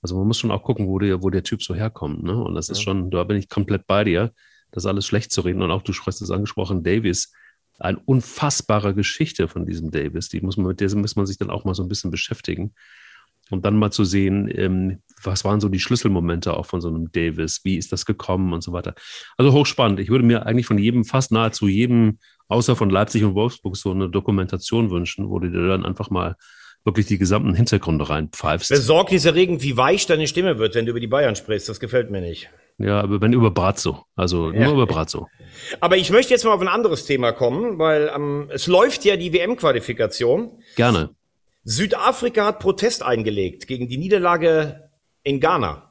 Also 0.01 0.17
man 0.17 0.27
muss 0.27 0.39
schon 0.39 0.51
auch 0.51 0.63
gucken, 0.63 0.87
wo 0.87 0.99
der, 0.99 1.21
wo 1.21 1.29
der 1.29 1.43
Typ 1.43 1.61
so 1.61 1.75
herkommt. 1.75 2.23
Ne? 2.23 2.35
Und 2.41 2.55
das 2.55 2.67
ja. 2.67 2.73
ist 2.73 2.81
schon, 2.81 3.11
da 3.11 3.23
bin 3.23 3.37
ich 3.37 3.49
komplett 3.49 3.85
bei 3.87 4.03
dir, 4.03 4.31
das 4.71 4.85
alles 4.85 5.05
schlecht 5.05 5.31
zu 5.31 5.41
reden. 5.41 5.61
Und 5.61 5.71
auch 5.71 5.81
du 5.81 5.93
hast 5.93 6.21
es 6.21 6.31
angesprochen, 6.31 6.83
Davis, 6.83 7.33
eine 7.79 7.99
unfassbare 7.99 8.93
Geschichte 8.93 9.47
von 9.47 9.65
diesem 9.65 9.91
Davis. 9.91 10.29
Die 10.29 10.41
muss 10.41 10.57
man, 10.57 10.67
mit 10.67 10.79
der 10.79 10.93
muss 10.95 11.15
man 11.15 11.25
sich 11.25 11.37
dann 11.37 11.49
auch 11.49 11.65
mal 11.65 11.73
so 11.73 11.83
ein 11.83 11.89
bisschen 11.89 12.11
beschäftigen. 12.11 12.73
Um 13.51 13.61
dann 13.63 13.77
mal 13.77 13.91
zu 13.91 14.03
sehen, 14.03 14.49
ähm, 14.53 15.01
was 15.23 15.43
waren 15.43 15.59
so 15.59 15.69
die 15.69 15.79
Schlüsselmomente 15.79 16.55
auch 16.55 16.67
von 16.67 16.81
so 16.81 16.89
einem 16.89 17.11
Davis, 17.11 17.61
wie 17.63 17.77
ist 17.77 17.91
das 17.91 18.05
gekommen 18.05 18.53
und 18.53 18.61
so 18.61 18.73
weiter. 18.73 18.93
Also 19.37 19.53
hochspannend. 19.53 19.99
Ich 19.99 20.09
würde 20.09 20.23
mir 20.23 20.45
eigentlich 20.45 20.67
von 20.67 20.77
jedem, 20.77 21.03
fast 21.03 21.31
nahezu 21.31 21.67
jedem, 21.67 22.19
außer 22.47 22.75
von 22.75 22.91
Leipzig 22.91 23.23
und 23.23 23.33
Wolfsburg, 23.33 23.75
so 23.75 23.91
eine 23.91 24.07
Dokumentation 24.07 24.91
wünschen, 24.91 25.29
wo 25.29 25.39
du 25.39 25.49
dir 25.49 25.67
dann 25.67 25.83
einfach 25.83 26.11
mal 26.11 26.35
wirklich 26.89 27.05
die 27.05 27.17
gesamten 27.17 27.53
Hintergründe 27.53 28.09
reinpfeifst. 28.09 28.69
Besorgniserregend, 28.69 29.61
wie 29.63 29.77
weich 29.77 30.05
deine 30.05 30.27
Stimme 30.27 30.57
wird, 30.57 30.75
wenn 30.75 30.85
du 30.85 30.91
über 30.91 30.99
die 30.99 31.07
Bayern 31.07 31.35
sprichst. 31.35 31.69
Das 31.69 31.79
gefällt 31.79 32.11
mir 32.11 32.21
nicht. 32.21 32.49
Ja, 32.79 33.01
aber 33.01 33.21
wenn 33.21 33.33
über 33.33 33.51
Brazzo. 33.51 34.05
Also 34.15 34.51
ja. 34.51 34.63
nur 34.63 34.73
über 34.73 34.87
Brazzo. 34.87 35.27
Aber 35.81 35.97
ich 35.97 36.09
möchte 36.11 36.33
jetzt 36.33 36.45
mal 36.45 36.53
auf 36.53 36.61
ein 36.61 36.67
anderes 36.67 37.05
Thema 37.05 37.31
kommen, 37.33 37.77
weil 37.77 38.11
ähm, 38.15 38.49
es 38.53 38.67
läuft 38.67 39.05
ja 39.05 39.17
die 39.17 39.33
WM-Qualifikation. 39.33 40.51
Gerne. 40.75 41.09
Südafrika 41.63 42.45
hat 42.45 42.59
Protest 42.59 43.03
eingelegt 43.03 43.67
gegen 43.67 43.87
die 43.89 43.97
Niederlage 43.97 44.89
in 45.23 45.39
Ghana. 45.39 45.88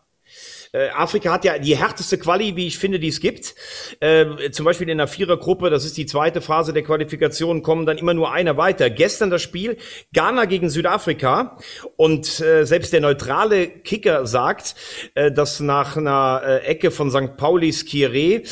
Äh, 0.73 0.89
Afrika 0.91 1.33
hat 1.33 1.45
ja 1.45 1.59
die 1.59 1.77
härteste 1.77 2.19
Quali, 2.19 2.57
wie 2.57 2.67
ich 2.67 2.79
finde, 2.79 2.99
die 2.99 3.09
es 3.09 3.21
gibt. 3.21 3.55
Äh, 4.01 4.51
zum 4.51 4.65
Beispiel 4.65 4.89
in 4.89 4.99
der 4.99 5.09
Vierergruppe, 5.09 5.71
das 5.71 5.85
ist 5.85 5.97
die 5.97 6.07
zweite 6.07 6.41
Phase 6.41 6.73
der 6.73 6.83
Qualifikation, 6.83 7.63
kommen 7.63 7.87
dann 7.87 7.99
immer 7.99 8.15
nur 8.15 8.33
einer 8.33 8.57
weiter. 8.57 8.91
Gestern 8.91 9.31
das 9.31 9.43
Spiel 9.43 9.77
Ghana 10.13 10.45
gegen 10.45 10.71
Südafrika 10.71 11.59
und 11.97 12.41
äh, 12.41 12.65
selbst 12.65 12.93
der 12.93 13.01
neutrale 13.01 13.69
Kicker 13.69 14.27
sagt, 14.27 14.75
äh, 15.15 15.31
dass 15.33 15.61
nach 15.61 15.97
einer 15.97 16.43
äh, 16.45 16.67
Ecke 16.67 16.91
von 16.91 17.11
St. 17.11 17.37
Paulis 17.37 17.85
Kire 17.85 18.43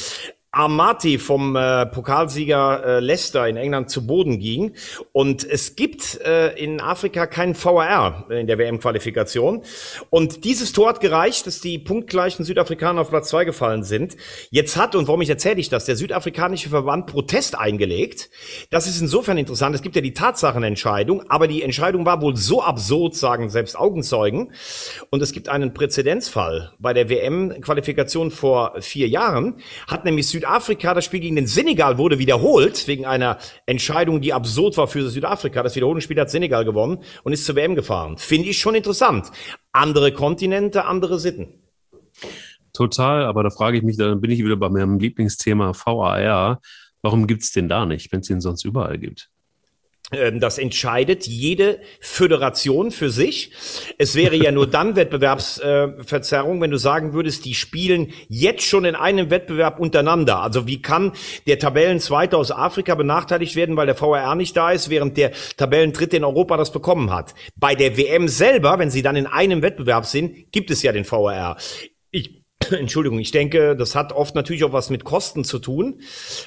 Amati 0.57 1.19
vom 1.19 1.55
äh, 1.55 1.85
Pokalsieger 1.85 2.83
äh, 2.83 3.01
Leicester 3.01 3.47
in 3.47 3.59
England 3.59 3.91
zu 3.91 4.07
Boden 4.07 4.39
ging. 4.39 4.73
Und 5.13 5.45
es 5.45 5.77
gibt 5.77 6.19
äh, 6.23 6.55
in 6.57 6.81
Afrika 6.81 7.27
keinen 7.27 7.55
VAR 7.55 8.25
in 8.31 8.47
der 8.47 8.57
WM-Qualifikation. 8.57 9.63
Und 10.09 10.45
dieses 10.45 10.73
Tor 10.73 10.89
hat 10.89 11.01
gereicht, 11.01 11.47
dass 11.47 11.61
die 11.61 11.79
punktgleichen 11.79 12.43
Südafrikaner 12.47 13.03
auf 13.03 13.11
Platz 13.11 13.29
zwei 13.29 13.45
gefallen 13.45 13.83
sind. 13.83 14.17
Jetzt 14.51 14.79
hat, 14.79 14.95
und 14.95 15.09
warum 15.09 15.21
ich 15.21 15.29
erzähle 15.29 15.61
ich 15.61 15.69
das, 15.69 15.85
der 15.85 15.97
südafrikanische 15.97 16.71
Verband 16.71 17.07
Protest 17.07 17.59
eingelegt. 17.59 18.31
Das 18.71 18.87
ist 18.87 18.99
insofern 18.99 19.37
interessant. 19.37 19.75
Es 19.75 19.83
gibt 19.83 19.95
ja 19.95 20.01
die 20.01 20.15
Tatsachenentscheidung, 20.15 21.29
aber 21.29 21.49
die 21.49 21.63
Entscheidung 21.63 22.07
war 22.07 22.23
wohl 22.23 22.35
so 22.35 22.63
absurd, 22.63 23.15
sagen 23.15 23.51
selbst 23.51 23.79
Augenzeugen. 23.79 24.53
Und 25.11 25.21
es 25.21 25.33
gibt 25.33 25.51
einen 25.51 25.75
Präzedenzfall. 25.75 26.73
Bei 26.79 26.95
der 26.95 27.11
WM-Qualifikation 27.11 28.31
vor 28.31 28.81
vier 28.81 29.09
Jahren 29.09 29.57
hat 29.87 30.07
nämlich 30.07 30.27
Südafrika 30.29 30.46
Südafrika, 30.47 30.95
das 30.95 31.05
Spiel 31.05 31.19
gegen 31.19 31.35
den 31.35 31.49
Senegal 31.49 31.99
wurde 31.99 32.21
wiederholt, 32.21 32.87
wegen 32.87 33.05
einer 33.05 33.39
Entscheidung, 33.67 34.21
die 34.21 34.33
absurd 34.33 34.77
war 34.77 34.87
für 34.87 35.09
Südafrika. 35.11 35.61
Das 35.65 35.75
Wiederholungsspiel 35.75 36.21
hat 36.21 36.31
Senegal 36.31 36.65
gewonnen 36.65 36.99
und 37.25 37.33
ist 37.33 37.45
zur 37.45 37.57
WM 37.57 37.75
gefahren. 37.75 38.17
Finde 38.17 38.49
ich 38.49 38.59
schon 38.59 38.77
interessant. 38.77 39.33
Andere 39.73 40.13
Kontinente, 40.13 40.85
andere 40.85 41.19
Sitten. 41.19 41.49
Total, 42.73 43.25
aber 43.25 43.43
da 43.43 43.51
frage 43.51 43.79
ich 43.79 43.83
mich, 43.83 43.97
dann 43.97 44.21
bin 44.21 44.31
ich 44.31 44.39
wieder 44.39 44.55
bei 44.55 44.69
meinem 44.69 45.01
Lieblingsthema 45.01 45.73
VAR. 45.75 46.61
Warum 47.03 47.27
gibt 47.27 47.43
es 47.43 47.51
den 47.51 47.69
da 47.69 47.85
nicht, 47.85 48.13
wenn 48.13 48.21
es 48.21 48.29
den 48.29 48.41
sonst 48.41 48.65
überall 48.65 48.99
gibt? 48.99 49.29
Ähm, 50.13 50.39
das 50.39 50.59
entscheidet 50.59 51.27
jede 51.27 51.81
Föderation 52.01 52.93
für 52.93 53.11
sich. 53.11 53.51
Es 53.99 54.15
wäre 54.15 54.37
ja 54.37 54.53
nur 54.53 54.69
dann 54.69 54.95
Wettbewerbsverzerrung, 54.95 56.61
wenn 56.61 56.71
du 56.71 56.79
sagen 56.79 57.13
würdest, 57.13 57.45
die 57.45 57.55
spielen 57.55 58.13
jetzt 58.29 58.63
schon 58.63 58.85
in 58.85 58.95
einem 58.95 59.31
Wettbewerb 59.31 59.81
untereinander. 59.81 60.41
Also 60.41 60.69
wie 60.69 60.81
kann 60.81 61.13
der 61.49 61.59
Tabellenzweite 61.59 62.37
aus 62.37 62.53
Afrika 62.53 62.95
benachteiligt 62.95 63.57
werden, 63.57 63.77
weil 63.77 63.87
der 63.87 63.97
VRR 63.97 64.37
nicht 64.37 64.57
da 64.57 64.71
ist, 64.71 64.91
während 64.91 65.17
der 65.17 65.33
Tabellendritte 65.57 66.17
in 66.17 66.25
Europa 66.25 66.57
das 66.57 66.71
bekommen 66.71 67.11
hat? 67.11 67.35
Bei 67.57 67.75
der 67.75 67.97
WM 67.97 68.29
selber, 68.29 68.79
wenn 68.79 68.91
sie 68.91 69.03
dann 69.03 69.17
in 69.17 69.27
einem 69.27 69.63
Wettbewerb 69.63 70.07
sind, 70.07 70.53
gibt 70.53 70.71
es 70.71 70.85
ja 70.85 70.93
den 70.93 71.05
VRR. 71.05 71.57
Ich 72.13 72.46
Entschuldigung, 72.79 73.19
ich 73.19 73.31
denke, 73.31 73.77
das 73.77 73.95
hat 73.95 74.13
oft 74.13 74.35
natürlich 74.35 74.65
auch 74.65 74.73
was 74.73 74.91
mit 74.91 75.05
Kosten 75.05 75.45
zu 75.45 75.59
tun. 75.59 76.01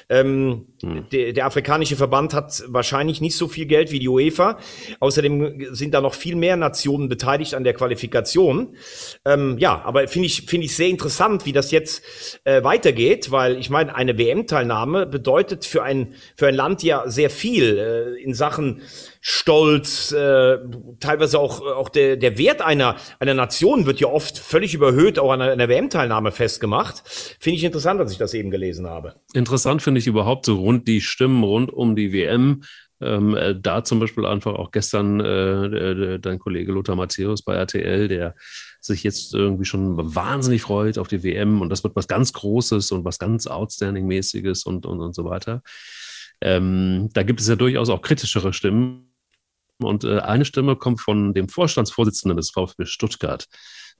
Ähm, 0.08 0.66
hm. 0.82 1.06
der, 1.10 1.32
der, 1.32 1.46
afrikanische 1.46 1.96
Verband 1.96 2.34
hat 2.34 2.62
wahrscheinlich 2.68 3.20
nicht 3.20 3.36
so 3.36 3.48
viel 3.48 3.66
Geld 3.66 3.90
wie 3.92 3.98
die 3.98 4.08
UEFA. 4.08 4.58
Außerdem 5.00 5.74
sind 5.74 5.94
da 5.94 6.00
noch 6.00 6.14
viel 6.14 6.36
mehr 6.36 6.56
Nationen 6.56 7.08
beteiligt 7.08 7.54
an 7.54 7.64
der 7.64 7.74
Qualifikation. 7.74 8.76
Ähm, 9.24 9.58
ja, 9.58 9.82
aber 9.84 10.08
finde 10.08 10.26
ich 10.26 10.42
finde 10.46 10.66
ich 10.66 10.76
sehr 10.76 10.88
interessant, 10.88 11.46
wie 11.46 11.52
das 11.52 11.70
jetzt 11.70 12.02
äh, 12.44 12.62
weitergeht, 12.62 13.30
weil 13.30 13.58
ich 13.58 13.70
meine, 13.70 13.94
eine 13.94 14.18
WM-Teilnahme 14.18 15.06
bedeutet 15.06 15.64
für 15.64 15.82
ein 15.82 16.14
für 16.36 16.46
ein 16.46 16.54
Land 16.54 16.82
ja 16.82 17.08
sehr 17.08 17.30
viel 17.30 17.78
äh, 17.78 18.22
in 18.22 18.34
Sachen 18.34 18.82
Stolz, 19.20 20.12
äh, 20.12 20.58
teilweise 20.98 21.38
auch, 21.38 21.60
auch 21.60 21.90
der, 21.90 22.16
der 22.16 22.38
Wert 22.38 22.62
einer, 22.62 22.96
einer 23.18 23.34
Nation 23.34 23.84
wird 23.84 24.00
ja 24.00 24.08
oft 24.08 24.38
völlig 24.38 24.72
überhöht, 24.72 25.18
auch 25.18 25.30
an 25.30 25.42
einer 25.42 25.68
WM-Teilnahme 25.68 26.32
festgemacht. 26.32 27.02
Finde 27.38 27.56
ich 27.56 27.64
interessant, 27.64 28.00
dass 28.00 28.12
ich 28.12 28.18
das 28.18 28.32
eben 28.32 28.50
gelesen 28.50 28.86
habe. 28.86 29.16
Interessant 29.34 29.82
finde 29.82 29.98
ich 29.98 30.06
überhaupt 30.06 30.46
so 30.46 30.56
rund 30.56 30.88
die 30.88 31.02
Stimmen 31.02 31.44
rund 31.44 31.70
um 31.70 31.96
die 31.96 32.12
WM. 32.12 32.62
Ähm, 33.02 33.34
äh, 33.34 33.58
da 33.58 33.82
zum 33.82 33.98
Beispiel 33.98 34.26
einfach 34.26 34.54
auch 34.54 34.70
gestern 34.70 35.20
äh, 35.20 36.18
dein 36.18 36.38
Kollege 36.38 36.72
Lothar 36.72 36.96
Matthäus 36.96 37.42
bei 37.42 37.54
RTL, 37.54 38.08
der 38.08 38.34
sich 38.80 39.02
jetzt 39.02 39.34
irgendwie 39.34 39.64
schon 39.64 40.14
wahnsinnig 40.14 40.62
freut 40.62 40.98
auf 40.98 41.08
die 41.08 41.22
WM 41.22 41.60
und 41.60 41.70
das 41.70 41.82
wird 41.84 41.96
was 41.96 42.08
ganz 42.08 42.32
Großes 42.32 42.92
und 42.92 43.04
was 43.04 43.18
ganz 43.18 43.46
Outstanding-mäßiges 43.46 44.64
und, 44.64 44.86
und, 44.86 45.00
und 45.00 45.14
so 45.14 45.24
weiter. 45.24 45.62
Ähm, 46.40 47.10
da 47.12 47.22
gibt 47.22 47.40
es 47.40 47.48
ja 47.48 47.56
durchaus 47.56 47.90
auch 47.90 48.02
kritischere 48.02 48.52
Stimmen. 48.52 49.09
Und 49.84 50.04
äh, 50.04 50.18
eine 50.18 50.44
Stimme 50.44 50.76
kommt 50.76 51.00
von 51.00 51.34
dem 51.34 51.48
Vorstandsvorsitzenden 51.48 52.36
des 52.36 52.50
VfB 52.50 52.86
Stuttgart, 52.86 53.46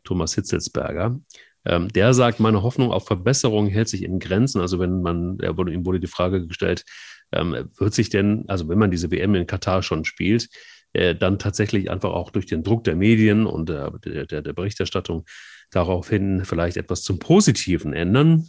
Thomas 0.04 0.34
Hitzelsberger. 0.34 1.20
Ähm, 1.64 1.88
der 1.88 2.14
sagt, 2.14 2.40
meine 2.40 2.62
Hoffnung 2.62 2.90
auf 2.90 3.06
Verbesserung 3.06 3.66
hält 3.66 3.88
sich 3.88 4.02
in 4.02 4.18
Grenzen. 4.18 4.60
Also 4.60 4.78
wenn 4.78 5.02
man, 5.02 5.38
er 5.40 5.56
wurde, 5.56 5.72
ihm 5.72 5.84
wurde 5.84 6.00
die 6.00 6.06
Frage 6.06 6.46
gestellt, 6.46 6.84
ähm, 7.32 7.70
wird 7.76 7.94
sich 7.94 8.08
denn, 8.08 8.44
also 8.48 8.68
wenn 8.68 8.78
man 8.78 8.90
diese 8.90 9.10
WM 9.10 9.34
in 9.34 9.46
Katar 9.46 9.82
schon 9.82 10.04
spielt, 10.04 10.48
äh, 10.92 11.14
dann 11.14 11.38
tatsächlich 11.38 11.90
einfach 11.90 12.10
auch 12.10 12.30
durch 12.30 12.46
den 12.46 12.62
Druck 12.62 12.84
der 12.84 12.96
Medien 12.96 13.46
und 13.46 13.68
der, 13.68 13.90
der, 14.04 14.42
der 14.42 14.52
Berichterstattung 14.52 15.24
daraufhin 15.70 16.44
vielleicht 16.44 16.76
etwas 16.76 17.02
zum 17.02 17.18
Positiven 17.18 17.92
ändern? 17.92 18.48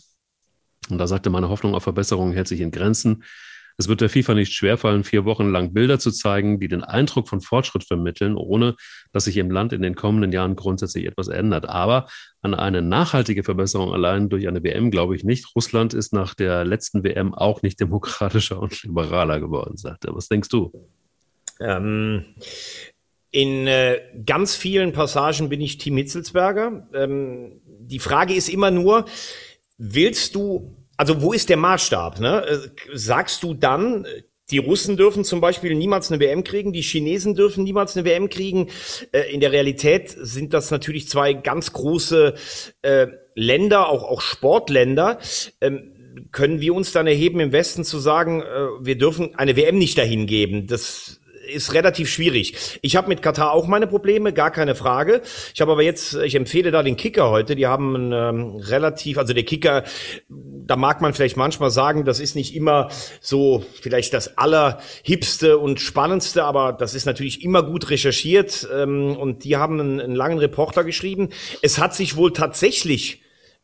Und 0.89 0.97
da 0.97 1.07
sagte, 1.07 1.29
meine 1.29 1.49
Hoffnung 1.49 1.75
auf 1.75 1.83
Verbesserung 1.83 2.31
hält 2.31 2.47
sich 2.47 2.61
in 2.61 2.71
Grenzen. 2.71 3.23
Es 3.81 3.87
wird 3.87 4.01
der 4.01 4.09
FIFA 4.09 4.35
nicht 4.35 4.53
schwerfallen, 4.53 5.03
vier 5.03 5.25
Wochen 5.25 5.49
lang 5.49 5.73
Bilder 5.73 5.97
zu 5.97 6.11
zeigen, 6.11 6.59
die 6.59 6.67
den 6.67 6.83
Eindruck 6.83 7.27
von 7.27 7.41
Fortschritt 7.41 7.83
vermitteln, 7.83 8.35
ohne 8.35 8.75
dass 9.11 9.23
sich 9.23 9.37
im 9.37 9.49
Land 9.49 9.73
in 9.73 9.81
den 9.81 9.95
kommenden 9.95 10.31
Jahren 10.31 10.55
grundsätzlich 10.55 11.07
etwas 11.07 11.29
ändert. 11.29 11.67
Aber 11.67 12.05
an 12.43 12.53
eine 12.53 12.83
nachhaltige 12.83 13.43
Verbesserung 13.43 13.91
allein 13.91 14.29
durch 14.29 14.47
eine 14.47 14.63
WM 14.63 14.91
glaube 14.91 15.15
ich 15.15 15.23
nicht. 15.23 15.55
Russland 15.55 15.95
ist 15.95 16.13
nach 16.13 16.35
der 16.35 16.63
letzten 16.63 17.03
WM 17.03 17.33
auch 17.33 17.63
nicht 17.63 17.79
demokratischer 17.79 18.61
und 18.61 18.83
liberaler 18.83 19.39
geworden, 19.39 19.77
sagt 19.77 20.05
er. 20.05 20.15
Was 20.15 20.27
denkst 20.27 20.49
du? 20.49 20.71
Ähm, 21.59 22.35
in 23.31 23.65
äh, 23.65 23.99
ganz 24.27 24.55
vielen 24.55 24.91
Passagen 24.91 25.49
bin 25.49 25.59
ich 25.59 25.79
Team 25.79 25.97
Hitzelsberger. 25.97 26.87
Ähm, 26.93 27.61
die 27.65 27.97
Frage 27.97 28.35
ist 28.35 28.47
immer 28.47 28.69
nur, 28.69 29.05
willst 29.79 30.35
du 30.35 30.77
also 31.01 31.19
wo 31.23 31.33
ist 31.33 31.49
der 31.49 31.57
Maßstab? 31.57 32.19
Ne? 32.19 32.45
Äh, 32.45 32.57
sagst 32.93 33.41
du 33.41 33.55
dann, 33.55 34.05
die 34.51 34.59
Russen 34.59 34.97
dürfen 34.97 35.23
zum 35.23 35.41
Beispiel 35.41 35.73
niemals 35.73 36.11
eine 36.11 36.21
WM 36.21 36.43
kriegen, 36.43 36.73
die 36.73 36.83
Chinesen 36.83 37.33
dürfen 37.33 37.63
niemals 37.63 37.97
eine 37.97 38.05
WM 38.05 38.29
kriegen. 38.29 38.67
Äh, 39.11 39.33
in 39.33 39.39
der 39.39 39.51
Realität 39.51 40.15
sind 40.15 40.53
das 40.53 40.69
natürlich 40.69 41.09
zwei 41.09 41.33
ganz 41.33 41.73
große 41.73 42.35
äh, 42.83 43.07
Länder, 43.33 43.89
auch, 43.89 44.03
auch 44.03 44.21
Sportländer. 44.21 45.17
Ähm, 45.59 46.27
können 46.31 46.61
wir 46.61 46.75
uns 46.75 46.91
dann 46.91 47.07
erheben, 47.07 47.39
im 47.39 47.51
Westen 47.51 47.83
zu 47.83 47.97
sagen, 47.97 48.43
wir 48.81 48.97
dürfen 48.97 49.33
eine 49.35 49.55
WM 49.55 49.77
nicht 49.77 49.97
dahin 49.97 50.27
geben? 50.27 50.67
Das 50.67 51.20
ist 51.51 51.73
relativ 51.73 52.09
schwierig. 52.09 52.79
Ich 52.81 52.95
habe 52.95 53.07
mit 53.07 53.21
Katar 53.21 53.51
auch 53.51 53.67
meine 53.67 53.87
Probleme, 53.87 54.33
gar 54.33 54.51
keine 54.51 54.75
Frage. 54.75 55.21
Ich 55.53 55.61
habe 55.61 55.71
aber 55.71 55.83
jetzt, 55.83 56.15
ich 56.15 56.35
empfehle 56.35 56.71
da 56.71 56.83
den 56.83 56.97
Kicker 56.97 57.29
heute. 57.29 57.55
Die 57.55 57.67
haben 57.67 58.11
ähm, 58.13 58.55
relativ, 58.57 59.17
also 59.17 59.33
der 59.33 59.43
Kicker, 59.43 59.83
da 60.29 60.75
mag 60.75 61.01
man 61.01 61.13
vielleicht 61.13 61.37
manchmal 61.37 61.71
sagen, 61.71 62.05
das 62.05 62.19
ist 62.19 62.35
nicht 62.35 62.55
immer 62.55 62.89
so 63.19 63.63
vielleicht 63.81 64.13
das 64.13 64.37
allerhipste 64.37 65.57
und 65.57 65.79
spannendste, 65.79 66.43
aber 66.43 66.73
das 66.73 66.93
ist 66.93 67.05
natürlich 67.05 67.43
immer 67.43 67.63
gut 67.63 67.89
recherchiert. 67.89 68.67
Ähm, 68.73 69.15
und 69.17 69.43
die 69.43 69.57
haben 69.57 69.79
einen, 69.79 69.99
einen 69.99 70.15
langen 70.15 70.39
Reporter 70.39 70.83
geschrieben. 70.83 71.29
Es 71.61 71.79
hat 71.79 71.95
sich 71.95 72.15
wohl 72.15 72.33
tatsächlich 72.33 73.21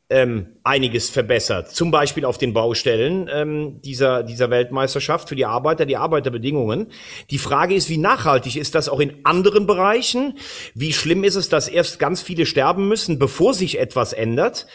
ähm, 0.09 0.47
einiges 0.63 1.09
verbessert. 1.09 1.69
Zum 1.71 1.91
Beispiel 1.91 2.23
auf 2.23 2.37
den 2.37 2.53
Baustellen 2.53 3.29
ähm, 3.31 3.81
dieser, 3.81 4.23
dieser 4.23 4.49
Weltmeisterschaft 4.49 5.27
für 5.27 5.35
die 5.35 5.45
Arbeiter, 5.45 5.85
die 5.85 5.97
Arbeiterbedingungen. 5.97 6.87
Die 7.29 7.37
Frage 7.37 7.75
ist, 7.75 7.89
wie 7.89 7.97
nachhaltig 7.97 8.55
ist 8.55 8.75
das 8.75 8.87
auch 8.87 9.01
in 9.01 9.25
anderen 9.25 9.67
Bereichen? 9.67 10.37
Wie 10.73 10.93
schlimm 10.93 11.23
ist 11.25 11.35
es, 11.35 11.49
dass 11.49 11.67
erst 11.67 11.99
ganz 11.99 12.21
viele 12.21 12.45
sterben 12.45 12.87
müssen, 12.87 13.19
bevor 13.19 13.53
sich 13.53 13.79
etwas 13.79 14.13
ändert? 14.13 14.67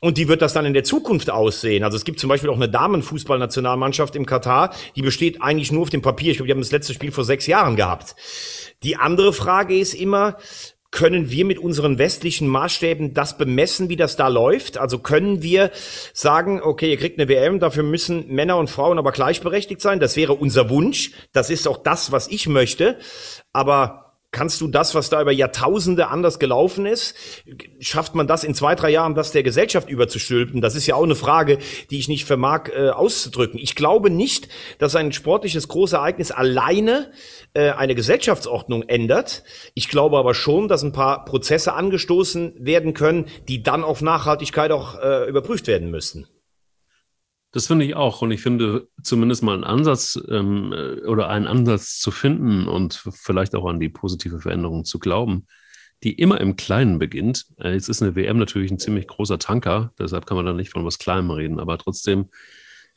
Und 0.00 0.18
wie 0.18 0.26
wird 0.26 0.42
das 0.42 0.52
dann 0.52 0.66
in 0.66 0.74
der 0.74 0.82
Zukunft 0.82 1.30
aussehen? 1.30 1.84
Also 1.84 1.96
es 1.96 2.04
gibt 2.04 2.18
zum 2.18 2.28
Beispiel 2.28 2.50
auch 2.50 2.56
eine 2.56 2.68
Damenfußballnationalmannschaft 2.68 4.16
im 4.16 4.26
Katar, 4.26 4.74
die 4.96 5.02
besteht 5.02 5.40
eigentlich 5.40 5.70
nur 5.70 5.82
auf 5.82 5.90
dem 5.90 6.02
Papier. 6.02 6.32
Ich 6.32 6.38
glaube, 6.38 6.48
die 6.48 6.54
haben 6.54 6.60
das 6.60 6.72
letzte 6.72 6.92
Spiel 6.92 7.12
vor 7.12 7.22
sechs 7.22 7.46
Jahren 7.46 7.76
gehabt. 7.76 8.16
Die 8.82 8.96
andere 8.96 9.32
Frage 9.32 9.78
ist 9.78 9.94
immer, 9.94 10.38
können 10.92 11.30
wir 11.30 11.44
mit 11.44 11.58
unseren 11.58 11.98
westlichen 11.98 12.46
Maßstäben 12.46 13.14
das 13.14 13.38
bemessen, 13.38 13.88
wie 13.88 13.96
das 13.96 14.14
da 14.14 14.28
läuft? 14.28 14.78
Also 14.78 14.98
können 14.98 15.42
wir 15.42 15.72
sagen, 16.12 16.60
okay, 16.62 16.90
ihr 16.90 16.98
kriegt 16.98 17.18
eine 17.18 17.28
WM, 17.28 17.58
dafür 17.58 17.82
müssen 17.82 18.28
Männer 18.28 18.58
und 18.58 18.70
Frauen 18.70 18.98
aber 18.98 19.10
gleichberechtigt 19.10 19.80
sein. 19.80 19.98
Das 19.98 20.16
wäre 20.16 20.34
unser 20.34 20.70
Wunsch. 20.70 21.12
Das 21.32 21.50
ist 21.50 21.66
auch 21.66 21.78
das, 21.78 22.12
was 22.12 22.28
ich 22.28 22.46
möchte. 22.46 22.98
Aber 23.52 24.01
Kannst 24.32 24.62
du 24.62 24.68
das, 24.68 24.94
was 24.94 25.10
da 25.10 25.20
über 25.20 25.30
Jahrtausende 25.30 26.08
anders 26.08 26.38
gelaufen 26.38 26.86
ist, 26.86 27.14
schafft 27.80 28.14
man 28.14 28.26
das 28.26 28.44
in 28.44 28.54
zwei, 28.54 28.74
drei 28.74 28.88
Jahren, 28.88 29.14
das 29.14 29.30
der 29.30 29.42
Gesellschaft 29.42 29.90
überzustülpen? 29.90 30.62
Das 30.62 30.74
ist 30.74 30.86
ja 30.86 30.94
auch 30.94 31.02
eine 31.02 31.14
Frage, 31.14 31.58
die 31.90 31.98
ich 31.98 32.08
nicht 32.08 32.24
vermag 32.24 32.70
äh, 32.74 32.88
auszudrücken. 32.88 33.60
Ich 33.60 33.74
glaube 33.74 34.08
nicht, 34.08 34.48
dass 34.78 34.96
ein 34.96 35.12
sportliches 35.12 35.68
Großereignis 35.68 36.30
alleine 36.30 37.12
äh, 37.52 37.72
eine 37.72 37.94
Gesellschaftsordnung 37.94 38.84
ändert. 38.84 39.42
Ich 39.74 39.90
glaube 39.90 40.16
aber 40.16 40.32
schon, 40.32 40.66
dass 40.66 40.82
ein 40.82 40.92
paar 40.92 41.26
Prozesse 41.26 41.74
angestoßen 41.74 42.54
werden 42.56 42.94
können, 42.94 43.26
die 43.48 43.62
dann 43.62 43.84
auf 43.84 44.00
Nachhaltigkeit 44.00 44.70
auch 44.70 44.98
äh, 44.98 45.28
überprüft 45.28 45.66
werden 45.66 45.90
müssen. 45.90 46.26
Das 47.52 47.66
finde 47.66 47.84
ich 47.84 47.94
auch. 47.94 48.22
Und 48.22 48.30
ich 48.30 48.40
finde 48.42 48.88
zumindest 49.02 49.42
mal 49.42 49.54
einen 49.54 49.64
Ansatz 49.64 50.18
ähm, 50.28 50.72
äh, 50.72 51.06
oder 51.06 51.28
einen 51.28 51.46
Ansatz 51.46 51.98
zu 51.98 52.10
finden 52.10 52.66
und 52.66 52.94
vielleicht 53.12 53.54
auch 53.54 53.66
an 53.66 53.78
die 53.78 53.90
positive 53.90 54.40
Veränderung 54.40 54.84
zu 54.84 54.98
glauben, 54.98 55.46
die 56.02 56.14
immer 56.14 56.40
im 56.40 56.56
Kleinen 56.56 56.98
beginnt. 56.98 57.46
Äh, 57.58 57.74
jetzt 57.74 57.88
ist 57.88 58.02
eine 58.02 58.16
WM 58.16 58.38
natürlich 58.38 58.70
ein 58.70 58.78
ziemlich 58.78 59.06
großer 59.06 59.38
Tanker, 59.38 59.92
deshalb 59.98 60.26
kann 60.26 60.36
man 60.36 60.46
da 60.46 60.54
nicht 60.54 60.70
von 60.70 60.84
was 60.84 60.98
Kleinem 60.98 61.30
reden, 61.30 61.60
aber 61.60 61.76
trotzdem 61.78 62.30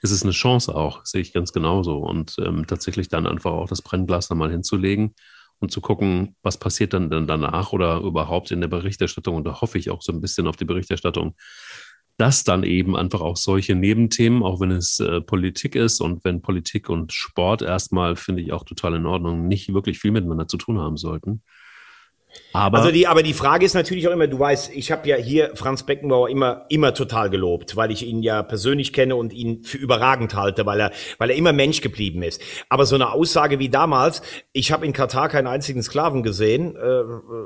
ist 0.01 0.11
es 0.11 0.23
eine 0.23 0.31
Chance 0.31 0.73
auch, 0.73 1.05
sehe 1.05 1.21
ich 1.21 1.33
ganz 1.33 1.51
genauso. 1.51 1.97
Und 1.97 2.37
ähm, 2.39 2.65
tatsächlich 2.67 3.09
dann 3.09 3.27
einfach 3.27 3.51
auch 3.51 3.67
das 3.67 3.81
Brennglas 3.81 4.27
da 4.29 4.35
mal 4.35 4.51
hinzulegen 4.51 5.15
und 5.59 5.71
zu 5.71 5.81
gucken, 5.81 6.35
was 6.43 6.57
passiert 6.57 6.93
dann, 6.93 7.09
dann 7.09 7.27
danach 7.27 7.73
oder 7.73 7.99
überhaupt 7.99 8.51
in 8.51 8.61
der 8.61 8.67
Berichterstattung. 8.67 9.35
Und 9.35 9.45
da 9.45 9.61
hoffe 9.61 9.77
ich 9.77 9.89
auch 9.89 10.01
so 10.01 10.11
ein 10.11 10.21
bisschen 10.21 10.47
auf 10.47 10.57
die 10.57 10.65
Berichterstattung 10.65 11.35
dass 12.17 12.43
dann 12.43 12.63
eben 12.63 12.95
einfach 12.95 13.21
auch 13.21 13.37
solche 13.37 13.75
Nebenthemen, 13.75 14.41
auch 14.43 14.61
wenn 14.61 14.71
es 14.71 14.99
äh, 14.99 15.21
Politik 15.21 15.75
ist 15.75 15.99
und 15.99 16.23
wenn 16.23 16.41
Politik 16.41 16.89
und 16.89 17.11
Sport 17.11 17.61
erstmal, 17.61 18.15
finde 18.15 18.41
ich 18.41 18.53
auch 18.53 18.63
total 18.63 18.95
in 18.95 19.05
Ordnung, 19.05 19.47
nicht 19.47 19.73
wirklich 19.73 19.99
viel 19.99 20.11
miteinander 20.11 20.47
zu 20.47 20.57
tun 20.57 20.79
haben 20.79 20.97
sollten, 20.97 21.43
aber 22.53 22.77
also 22.77 22.91
die, 22.91 23.05
aber 23.05 23.21
die 23.21 23.33
Frage 23.33 23.65
ist 23.65 23.73
natürlich 23.73 24.07
auch 24.07 24.11
immer, 24.11 24.27
du 24.27 24.39
weißt, 24.39 24.71
ich 24.73 24.91
habe 24.91 25.07
ja 25.09 25.17
hier 25.17 25.51
Franz 25.55 25.83
Beckenbauer 25.83 26.29
immer, 26.29 26.65
immer 26.69 26.93
total 26.93 27.29
gelobt, 27.29 27.75
weil 27.75 27.91
ich 27.91 28.05
ihn 28.05 28.23
ja 28.23 28.43
persönlich 28.43 28.93
kenne 28.93 29.15
und 29.15 29.33
ihn 29.33 29.63
für 29.63 29.77
überragend 29.77 30.35
halte, 30.35 30.65
weil 30.65 30.79
er, 30.79 30.91
weil 31.17 31.29
er 31.31 31.35
immer 31.35 31.51
Mensch 31.51 31.81
geblieben 31.81 32.23
ist. 32.23 32.41
Aber 32.69 32.85
so 32.85 32.95
eine 32.95 33.11
Aussage 33.11 33.59
wie 33.59 33.69
damals, 33.69 34.21
ich 34.53 34.71
habe 34.71 34.85
in 34.85 34.93
Katar 34.93 35.27
keinen 35.27 35.47
einzigen 35.47 35.83
Sklaven 35.83 36.23
gesehen 36.23 36.75
äh, 36.75 36.79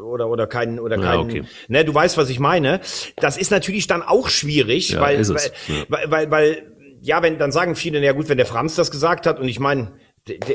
oder 0.04 0.30
oder 0.30 0.46
keinen 0.46 0.80
oder 0.80 0.98
keinen, 0.98 1.30
ja, 1.30 1.42
okay. 1.42 1.44
ne, 1.68 1.84
du 1.86 1.94
weißt, 1.94 2.18
was 2.18 2.30
ich 2.30 2.40
meine. 2.40 2.80
Das 3.16 3.38
ist 3.38 3.50
natürlich 3.50 3.88
dann 3.88 4.04
auch 4.04 4.30
schwierig, 4.30 4.92
ja, 4.92 5.02
weil, 5.02 5.28
weil, 5.28 5.52
ja. 5.68 5.86
weil, 5.88 6.12
weil, 6.12 6.32
weil, 6.32 6.72
ja, 7.02 7.22
wenn 7.24 7.38
dann 7.40 7.52
sagen 7.52 7.76
viele, 7.76 8.00
na 8.00 8.06
ja 8.06 8.12
gut, 8.12 8.30
wenn 8.30 8.38
der 8.38 8.46
Franz 8.46 8.76
das 8.76 8.92
gesagt 8.92 9.26
hat 9.26 9.40
und 9.40 9.48
ich 9.48 9.60
meine 9.60 9.94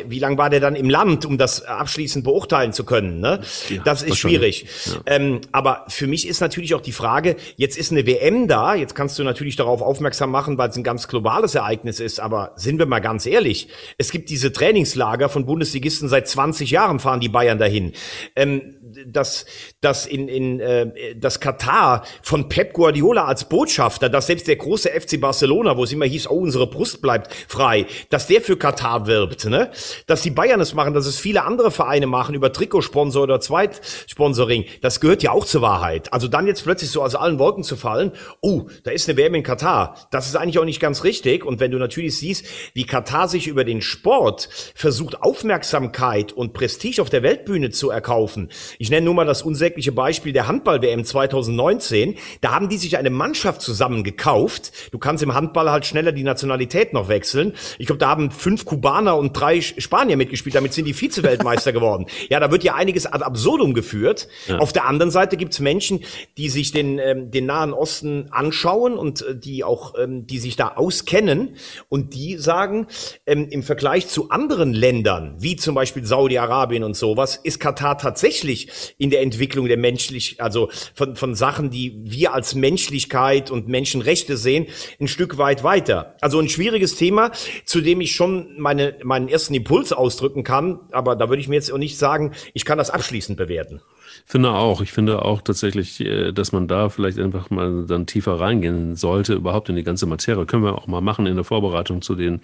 wie 0.08 0.18
lange 0.18 0.38
war 0.38 0.50
der 0.50 0.60
dann 0.60 0.76
im 0.76 0.90
Land, 0.90 1.26
um 1.26 1.38
das 1.38 1.62
abschließend 1.62 2.24
beurteilen 2.24 2.72
zu 2.72 2.84
können? 2.84 3.20
Ne? 3.20 3.40
Ja, 3.68 3.82
das 3.84 4.02
ist 4.02 4.18
schwierig. 4.18 4.66
Ja. 4.86 4.92
Ähm, 5.06 5.40
aber 5.52 5.84
für 5.88 6.06
mich 6.06 6.26
ist 6.26 6.40
natürlich 6.40 6.74
auch 6.74 6.80
die 6.80 6.92
Frage, 6.92 7.36
jetzt 7.56 7.76
ist 7.76 7.92
eine 7.92 8.06
WM 8.06 8.48
da, 8.48 8.74
jetzt 8.74 8.94
kannst 8.94 9.18
du 9.18 9.24
natürlich 9.24 9.56
darauf 9.56 9.82
aufmerksam 9.82 10.30
machen, 10.30 10.58
weil 10.58 10.70
es 10.70 10.76
ein 10.76 10.84
ganz 10.84 11.08
globales 11.08 11.54
Ereignis 11.54 12.00
ist, 12.00 12.20
aber 12.20 12.52
sind 12.56 12.78
wir 12.78 12.86
mal 12.86 13.00
ganz 13.00 13.26
ehrlich, 13.26 13.68
es 13.98 14.10
gibt 14.10 14.30
diese 14.30 14.52
Trainingslager 14.52 15.28
von 15.28 15.46
Bundesligisten 15.46 16.08
seit 16.08 16.28
20 16.28 16.70
Jahren 16.70 16.98
fahren 16.98 17.20
die 17.20 17.28
Bayern 17.28 17.58
dahin. 17.58 17.92
Ähm, 18.36 18.76
dass, 19.06 19.46
dass 19.80 20.06
in, 20.06 20.28
in 20.28 20.60
äh, 20.60 21.16
das 21.16 21.40
Katar 21.40 22.04
von 22.22 22.48
Pep 22.48 22.72
Guardiola 22.72 23.24
als 23.24 23.48
Botschafter, 23.48 24.08
dass 24.08 24.26
selbst 24.26 24.46
der 24.46 24.56
große 24.56 24.88
FC 24.88 25.20
Barcelona, 25.20 25.76
wo 25.76 25.84
es 25.84 25.92
immer 25.92 26.04
hieß, 26.04 26.28
oh, 26.28 26.36
unsere 26.36 26.66
Brust 26.66 27.02
bleibt 27.02 27.34
frei, 27.48 27.86
dass 28.10 28.26
der 28.26 28.40
für 28.40 28.56
Katar 28.56 29.06
wirbt, 29.06 29.46
ne? 29.46 29.63
Dass 30.06 30.22
die 30.22 30.30
Bayern 30.30 30.60
es 30.60 30.74
machen, 30.74 30.94
dass 30.94 31.06
es 31.06 31.18
viele 31.18 31.44
andere 31.44 31.70
Vereine 31.70 32.06
machen 32.06 32.34
über 32.34 32.52
Trikotsponsor 32.52 33.22
oder 33.22 33.40
Zweitsponsoring, 33.40 34.64
das 34.80 35.00
gehört 35.00 35.22
ja 35.22 35.32
auch 35.32 35.44
zur 35.44 35.62
Wahrheit. 35.62 36.12
Also 36.12 36.28
dann 36.28 36.46
jetzt 36.46 36.64
plötzlich 36.64 36.90
so 36.90 37.02
aus 37.02 37.14
allen 37.14 37.38
Wolken 37.38 37.64
zu 37.64 37.76
fallen, 37.76 38.12
oh, 38.40 38.66
da 38.82 38.90
ist 38.90 39.08
eine 39.08 39.18
WM 39.18 39.34
in 39.34 39.42
Katar, 39.42 39.96
das 40.10 40.26
ist 40.26 40.36
eigentlich 40.36 40.58
auch 40.58 40.64
nicht 40.64 40.80
ganz 40.80 41.04
richtig. 41.04 41.44
Und 41.44 41.60
wenn 41.60 41.70
du 41.70 41.78
natürlich 41.78 42.16
siehst, 42.16 42.46
wie 42.74 42.84
Katar 42.84 43.28
sich 43.28 43.46
über 43.46 43.64
den 43.64 43.82
Sport 43.82 44.48
versucht, 44.74 45.22
Aufmerksamkeit 45.22 46.32
und 46.32 46.52
Prestige 46.52 47.02
auf 47.02 47.10
der 47.10 47.22
Weltbühne 47.22 47.70
zu 47.70 47.90
erkaufen, 47.90 48.50
ich 48.78 48.90
nenne 48.90 49.04
nur 49.04 49.14
mal 49.14 49.26
das 49.26 49.42
unsägliche 49.42 49.92
Beispiel 49.92 50.32
der 50.32 50.46
Handball-WM 50.46 51.04
2019. 51.04 52.16
Da 52.40 52.52
haben 52.52 52.68
die 52.68 52.76
sich 52.76 52.98
eine 52.98 53.10
Mannschaft 53.10 53.62
zusammen 53.62 54.04
gekauft. 54.04 54.72
Du 54.92 54.98
kannst 54.98 55.22
im 55.22 55.34
Handball 55.34 55.70
halt 55.70 55.86
schneller 55.86 56.12
die 56.12 56.22
Nationalität 56.22 56.92
noch 56.92 57.08
wechseln. 57.08 57.54
Ich 57.78 57.86
glaube, 57.86 57.98
da 57.98 58.08
haben 58.08 58.30
fünf 58.30 58.64
Kubaner 58.64 59.16
und 59.16 59.32
drei 59.32 59.53
Spanier 59.62 60.16
mitgespielt. 60.16 60.54
Damit 60.54 60.72
sind 60.72 60.86
die 60.86 60.94
Vize-Weltmeister 60.94 61.72
geworden. 61.72 62.06
Ja, 62.28 62.40
da 62.40 62.50
wird 62.50 62.64
ja 62.64 62.74
einiges 62.74 63.06
ad 63.06 63.24
absurdum 63.24 63.74
geführt. 63.74 64.28
Ja. 64.46 64.58
Auf 64.58 64.72
der 64.72 64.86
anderen 64.86 65.10
Seite 65.10 65.36
gibt's 65.36 65.60
Menschen, 65.60 66.00
die 66.36 66.48
sich 66.48 66.72
den, 66.72 66.98
ähm, 66.98 67.30
den 67.30 67.46
Nahen 67.46 67.72
Osten 67.72 68.28
anschauen 68.30 68.96
und 68.96 69.22
äh, 69.22 69.36
die 69.36 69.64
auch, 69.64 69.94
ähm, 69.98 70.26
die 70.26 70.38
sich 70.38 70.56
da 70.56 70.68
auskennen 70.76 71.56
und 71.88 72.14
die 72.14 72.36
sagen, 72.36 72.86
ähm, 73.26 73.48
im 73.50 73.62
Vergleich 73.62 74.08
zu 74.08 74.30
anderen 74.30 74.72
Ländern, 74.72 75.36
wie 75.38 75.56
zum 75.56 75.74
Beispiel 75.74 76.04
Saudi-Arabien 76.04 76.84
und 76.84 76.96
sowas, 76.96 77.36
ist 77.42 77.60
Katar 77.60 77.98
tatsächlich 77.98 78.68
in 78.98 79.10
der 79.10 79.22
Entwicklung 79.22 79.66
der 79.66 79.76
menschlich, 79.76 80.40
also 80.40 80.70
von, 80.94 81.16
von 81.16 81.34
Sachen, 81.34 81.70
die 81.70 82.00
wir 82.04 82.34
als 82.34 82.54
Menschlichkeit 82.54 83.50
und 83.50 83.68
Menschenrechte 83.68 84.36
sehen, 84.36 84.66
ein 85.00 85.08
Stück 85.08 85.38
weit 85.38 85.64
weiter. 85.64 86.16
Also 86.20 86.38
ein 86.38 86.48
schwieriges 86.48 86.96
Thema, 86.96 87.32
zu 87.64 87.80
dem 87.80 88.00
ich 88.00 88.14
schon 88.14 88.54
meine, 88.58 88.96
meinen 89.02 89.28
ersten 89.34 89.52
Impuls 89.52 89.92
ausdrücken 89.92 90.44
kann, 90.44 90.80
aber 90.92 91.16
da 91.16 91.28
würde 91.28 91.40
ich 91.40 91.48
mir 91.48 91.56
jetzt 91.56 91.70
auch 91.70 91.78
nicht 91.78 91.98
sagen, 91.98 92.32
ich 92.54 92.64
kann 92.64 92.78
das 92.78 92.88
abschließend 92.88 93.36
bewerten. 93.36 93.82
Finde 94.24 94.52
auch. 94.52 94.80
Ich 94.80 94.92
finde 94.92 95.22
auch 95.22 95.42
tatsächlich, 95.42 96.00
äh, 96.00 96.32
dass 96.32 96.52
man 96.52 96.68
da 96.68 96.88
vielleicht 96.88 97.18
einfach 97.18 97.50
mal 97.50 97.84
dann 97.86 98.06
tiefer 98.06 98.40
reingehen 98.40 98.96
sollte, 98.96 99.34
überhaupt 99.34 99.68
in 99.68 99.76
die 99.76 99.82
ganze 99.82 100.06
Materie. 100.06 100.46
Können 100.46 100.62
wir 100.62 100.78
auch 100.78 100.86
mal 100.86 101.00
machen 101.00 101.26
in 101.26 101.34
der 101.34 101.44
Vorbereitung 101.44 102.00
zu 102.00 102.14
den 102.14 102.40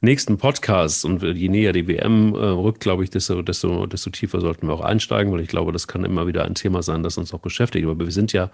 nächsten 0.00 0.38
Podcast 0.38 1.04
und 1.04 1.22
je 1.22 1.48
näher 1.48 1.72
die 1.72 1.88
WM 1.88 2.34
äh, 2.34 2.38
rückt, 2.38 2.80
glaube 2.80 3.02
ich, 3.02 3.10
desto, 3.10 3.42
desto, 3.42 3.86
desto 3.86 4.10
tiefer 4.10 4.40
sollten 4.40 4.68
wir 4.68 4.74
auch 4.74 4.80
einsteigen, 4.80 5.32
weil 5.32 5.40
ich 5.40 5.48
glaube, 5.48 5.72
das 5.72 5.88
kann 5.88 6.04
immer 6.04 6.28
wieder 6.28 6.44
ein 6.44 6.54
Thema 6.54 6.82
sein, 6.82 7.02
das 7.02 7.18
uns 7.18 7.34
auch 7.34 7.40
beschäftigt. 7.40 7.84
Aber 7.84 7.98
wir 7.98 8.12
sind 8.12 8.32
ja 8.32 8.50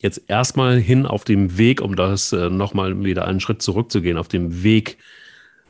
jetzt 0.00 0.22
erstmal 0.28 0.78
hin 0.78 1.06
auf 1.06 1.24
dem 1.24 1.58
Weg, 1.58 1.82
um 1.82 1.96
das 1.96 2.32
äh, 2.32 2.48
nochmal 2.48 3.04
wieder 3.04 3.26
einen 3.26 3.40
Schritt 3.40 3.62
zurückzugehen, 3.62 4.16
auf 4.16 4.28
dem 4.28 4.62
Weg 4.62 4.96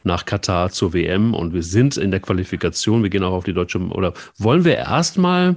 nach 0.05 0.25
Katar 0.25 0.71
zur 0.71 0.93
WM 0.93 1.35
und 1.35 1.53
wir 1.53 1.63
sind 1.63 1.97
in 1.97 2.11
der 2.11 2.21
Qualifikation, 2.21 3.03
wir 3.03 3.11
gehen 3.11 3.25
auch 3.25 3.33
auf 3.33 3.45
die 3.45 3.55
deutsche, 3.55 3.79
oder 3.79 4.15
wollen 4.39 4.65
wir 4.65 4.77
erstmal 4.77 5.57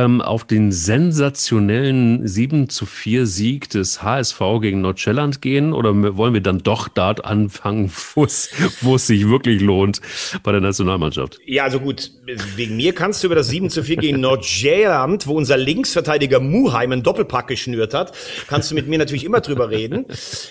ähm, 0.00 0.20
auf 0.20 0.44
den 0.44 0.72
sensationellen 0.72 2.26
7 2.26 2.68
zu 2.68 2.86
4 2.86 3.26
Sieg 3.26 3.70
des 3.70 4.02
HSV 4.02 4.40
gegen 4.60 4.80
Nordschelland 4.80 5.42
gehen 5.42 5.72
oder 5.72 6.16
wollen 6.16 6.34
wir 6.34 6.40
dann 6.40 6.58
doch 6.58 6.88
dort 6.88 7.24
anfangen, 7.24 7.90
wo 8.14 8.24
es, 8.24 8.50
sich 9.06 9.28
wirklich 9.28 9.60
lohnt 9.60 10.00
bei 10.42 10.52
der 10.52 10.60
Nationalmannschaft? 10.60 11.38
Ja, 11.44 11.64
also 11.64 11.80
gut, 11.80 12.12
wegen 12.56 12.76
mir 12.76 12.94
kannst 12.94 13.22
du 13.22 13.26
über 13.26 13.34
das 13.34 13.48
7 13.48 13.70
zu 13.70 13.82
4 13.82 13.96
gegen 13.96 14.20
Nordschelland, 14.20 15.26
wo 15.26 15.34
unser 15.34 15.56
Linksverteidiger 15.56 16.40
Muheim 16.40 16.92
einen 16.92 17.02
Doppelpack 17.02 17.48
geschnürt 17.48 17.94
hat, 17.94 18.12
kannst 18.46 18.70
du 18.70 18.74
mit 18.74 18.88
mir 18.88 18.98
natürlich 18.98 19.24
immer 19.24 19.40
drüber 19.40 19.70
reden. 19.70 20.06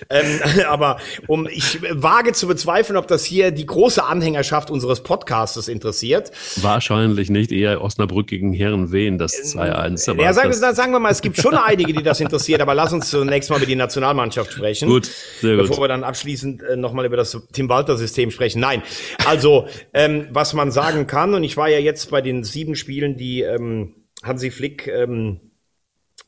ähm, 0.10 0.40
aber 0.68 0.98
um, 1.28 1.48
ich 1.48 1.80
wage 1.92 2.34
zu 2.34 2.48
bezweifeln, 2.48 2.98
ob 2.98 3.08
das 3.08 3.26
hier 3.26 3.52
die 3.52 3.66
große 3.66 4.04
Anhängerschaft 4.04 4.70
unseres 4.70 5.02
Podcastes 5.02 5.68
interessiert. 5.68 6.32
Wahrscheinlich 6.58 7.30
nicht, 7.30 7.52
eher 7.52 7.82
Osnabrück 7.82 8.28
gegen 8.28 8.54
Herrenwehen, 8.54 9.18
das 9.18 9.39
2-1. 9.44 10.22
Ja, 10.22 10.34
sagen, 10.34 10.54
sagen 10.54 10.92
wir 10.92 11.00
mal, 11.00 11.12
es 11.12 11.22
gibt 11.22 11.38
schon 11.38 11.56
einige, 11.56 11.94
die 11.94 12.04
das 12.04 12.20
interessiert, 12.20 12.62
aber 12.62 12.74
lass 12.74 12.94
uns 12.94 13.10
zunächst 13.10 13.50
mal 13.50 13.58
über 13.58 13.66
die 13.66 13.76
Nationalmannschaft 13.76 14.54
sprechen. 14.54 14.90
Gut, 14.90 15.10
sehr 15.42 15.56
gut. 15.56 15.68
Bevor 15.68 15.84
wir 15.84 15.88
dann 15.88 16.04
abschließend 16.04 16.64
äh, 16.64 16.76
nochmal 16.76 17.06
über 17.06 17.18
das 17.18 17.38
Tim 17.52 17.70
Walter-System 17.70 18.32
sprechen. 18.32 18.60
Nein, 18.60 18.84
also, 19.26 19.68
ähm, 19.94 20.28
was 20.32 20.54
man 20.54 20.72
sagen 20.72 21.08
kann, 21.08 21.34
und 21.34 21.44
ich 21.44 21.58
war 21.58 21.70
ja 21.70 21.80
jetzt 21.80 22.12
bei 22.12 22.22
den 22.22 22.44
sieben 22.44 22.76
Spielen, 22.76 23.18
die 23.18 23.42
ähm, 23.42 23.96
Hansi 24.24 24.52
Flick 24.52 24.88
ähm, 24.88 25.40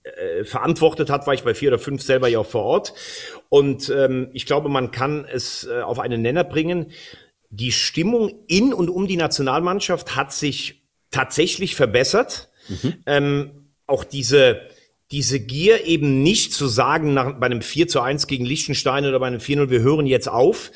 äh, 0.04 0.44
verantwortet 0.46 1.10
hat, 1.10 1.28
war 1.28 1.34
ich 1.34 1.44
bei 1.44 1.54
vier 1.54 1.70
oder 1.70 1.80
fünf 1.80 2.02
selber 2.02 2.28
ja 2.28 2.40
auch 2.40 2.46
vor 2.46 2.64
Ort. 2.64 2.94
Und 3.50 3.94
ähm, 3.96 4.30
ich 4.34 4.46
glaube, 4.46 4.70
man 4.70 4.92
kann 4.92 5.26
es 5.32 5.68
äh, 5.68 5.82
auf 5.82 6.00
einen 6.00 6.22
Nenner 6.22 6.44
bringen. 6.44 6.92
Die 7.50 7.72
Stimmung 7.72 8.32
in 8.48 8.74
und 8.74 8.90
um 8.90 9.08
die 9.08 9.18
Nationalmannschaft 9.18 10.16
hat 10.16 10.34
sich 10.34 10.82
tatsächlich 11.12 11.76
verbessert. 11.76 12.50
Mhm. 12.68 12.94
Ähm, 13.06 13.52
auch 13.88 14.04
diese, 14.04 14.62
diese 15.12 15.40
Gier 15.40 15.86
eben 15.86 16.24
nicht 16.24 16.54
zu 16.54 16.68
sagen, 16.68 17.14
nach, 17.14 17.40
bei 17.40 17.46
einem 17.48 17.62
4 17.62 17.88
zu 17.88 18.02
1 18.02 18.28
gegen 18.28 18.46
Liechtenstein 18.46 19.06
oder 19.06 19.20
bei 19.20 19.28
einem 19.28 19.40
4-0, 19.40 19.70
wir 19.70 19.82
hören 19.82 20.06
jetzt 20.06 20.30
auf. 20.30 20.72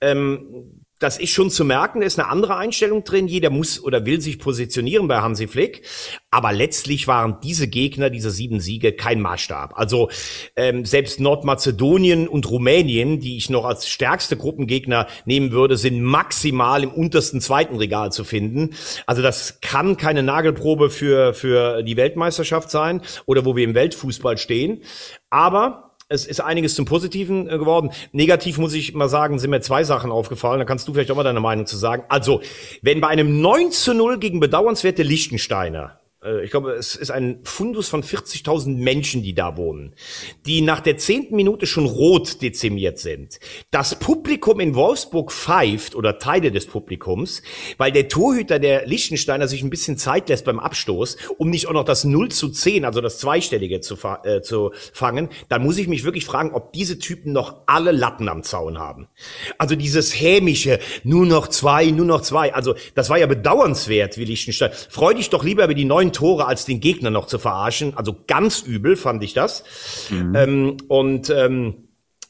Ähm, 0.00 0.79
das 1.00 1.18
ist 1.18 1.30
schon 1.30 1.50
zu 1.50 1.64
merken, 1.64 2.00
da 2.00 2.06
ist 2.06 2.18
eine 2.18 2.28
andere 2.28 2.56
Einstellung 2.56 3.04
drin. 3.04 3.26
Jeder 3.26 3.48
muss 3.48 3.82
oder 3.82 4.04
will 4.04 4.20
sich 4.20 4.38
positionieren 4.38 5.08
bei 5.08 5.20
Hansi 5.20 5.48
Flick. 5.48 5.82
Aber 6.30 6.52
letztlich 6.52 7.08
waren 7.08 7.38
diese 7.42 7.68
Gegner, 7.68 8.10
diese 8.10 8.30
sieben 8.30 8.60
Siege, 8.60 8.92
kein 8.92 9.20
Maßstab. 9.20 9.78
Also 9.78 10.10
ähm, 10.56 10.84
selbst 10.84 11.18
Nordmazedonien 11.18 12.28
und 12.28 12.48
Rumänien, 12.48 13.18
die 13.18 13.38
ich 13.38 13.48
noch 13.48 13.64
als 13.64 13.88
stärkste 13.88 14.36
Gruppengegner 14.36 15.06
nehmen 15.24 15.52
würde, 15.52 15.78
sind 15.78 16.02
maximal 16.02 16.82
im 16.82 16.92
untersten 16.92 17.40
zweiten 17.40 17.76
Regal 17.76 18.12
zu 18.12 18.22
finden. 18.22 18.74
Also 19.06 19.22
das 19.22 19.60
kann 19.62 19.96
keine 19.96 20.22
Nagelprobe 20.22 20.90
für, 20.90 21.32
für 21.32 21.82
die 21.82 21.96
Weltmeisterschaft 21.96 22.70
sein 22.70 23.00
oder 23.24 23.46
wo 23.46 23.56
wir 23.56 23.64
im 23.64 23.74
Weltfußball 23.74 24.36
stehen. 24.36 24.82
Aber 25.30 25.89
es 26.10 26.26
ist 26.26 26.40
einiges 26.40 26.74
zum 26.74 26.84
Positiven 26.84 27.48
äh, 27.48 27.56
geworden. 27.56 27.90
Negativ 28.12 28.58
muss 28.58 28.74
ich 28.74 28.94
mal 28.94 29.08
sagen, 29.08 29.38
sind 29.38 29.50
mir 29.50 29.60
zwei 29.60 29.84
Sachen 29.84 30.10
aufgefallen. 30.10 30.58
Da 30.58 30.64
kannst 30.64 30.86
du 30.88 30.92
vielleicht 30.92 31.10
auch 31.12 31.16
mal 31.16 31.22
deine 31.22 31.40
Meinung 31.40 31.66
zu 31.66 31.76
sagen. 31.76 32.02
Also, 32.08 32.42
wenn 32.82 33.00
bei 33.00 33.06
einem 33.08 33.40
9 33.40 33.70
zu 33.70 33.94
0 33.94 34.18
gegen 34.18 34.40
bedauernswerte 34.40 35.04
Lichtensteiner 35.04 35.99
ich 36.42 36.50
glaube, 36.50 36.72
es 36.72 36.96
ist 36.96 37.10
ein 37.10 37.40
Fundus 37.44 37.88
von 37.88 38.02
40.000 38.02 38.76
Menschen, 38.76 39.22
die 39.22 39.34
da 39.34 39.56
wohnen, 39.56 39.94
die 40.44 40.60
nach 40.60 40.80
der 40.80 40.98
zehnten 40.98 41.34
Minute 41.34 41.66
schon 41.66 41.86
rot 41.86 42.42
dezimiert 42.42 42.98
sind. 42.98 43.40
Das 43.70 43.98
Publikum 43.98 44.60
in 44.60 44.74
Wolfsburg 44.74 45.32
pfeift 45.32 45.94
oder 45.94 46.18
Teile 46.18 46.52
des 46.52 46.66
Publikums, 46.66 47.42
weil 47.78 47.90
der 47.90 48.08
Torhüter 48.08 48.58
der 48.58 48.86
Lichtensteiner 48.86 49.48
sich 49.48 49.62
ein 49.62 49.70
bisschen 49.70 49.96
Zeit 49.96 50.28
lässt 50.28 50.44
beim 50.44 50.60
Abstoß, 50.60 51.16
um 51.38 51.48
nicht 51.48 51.68
auch 51.68 51.72
noch 51.72 51.84
das 51.84 52.04
0 52.04 52.30
zu 52.30 52.50
10, 52.50 52.84
also 52.84 53.00
das 53.00 53.18
Zweistellige 53.18 53.80
zu, 53.80 53.96
äh, 54.24 54.42
zu 54.42 54.72
fangen. 54.92 55.30
Dann 55.48 55.62
muss 55.62 55.78
ich 55.78 55.88
mich 55.88 56.04
wirklich 56.04 56.26
fragen, 56.26 56.52
ob 56.52 56.74
diese 56.74 56.98
Typen 56.98 57.32
noch 57.32 57.62
alle 57.64 57.92
Latten 57.92 58.28
am 58.28 58.42
Zaun 58.42 58.78
haben. 58.78 59.08
Also 59.56 59.74
dieses 59.74 60.12
hämische, 60.20 60.80
nur 61.02 61.24
noch 61.24 61.48
zwei, 61.48 61.86
nur 61.86 62.04
noch 62.04 62.20
zwei. 62.20 62.52
Also 62.52 62.74
das 62.94 63.08
war 63.08 63.16
ja 63.16 63.26
bedauernswert, 63.26 64.18
wie 64.18 64.26
Lichtenstein. 64.26 64.70
Freu 64.90 65.14
dich 65.14 65.30
doch 65.30 65.44
lieber 65.44 65.64
über 65.64 65.72
die 65.72 65.86
neuen 65.86 66.09
neun 66.10 66.12
Tore 66.12 66.46
als 66.46 66.64
den 66.64 66.80
Gegner 66.80 67.10
noch 67.10 67.26
zu 67.26 67.38
verarschen. 67.38 67.96
Also 67.96 68.16
ganz 68.26 68.60
übel 68.62 68.96
fand 68.96 69.22
ich 69.22 69.34
das. 69.34 69.64
Mhm. 70.10 70.34
Ähm, 70.34 70.76
und 70.88 71.30
ähm, 71.30 71.74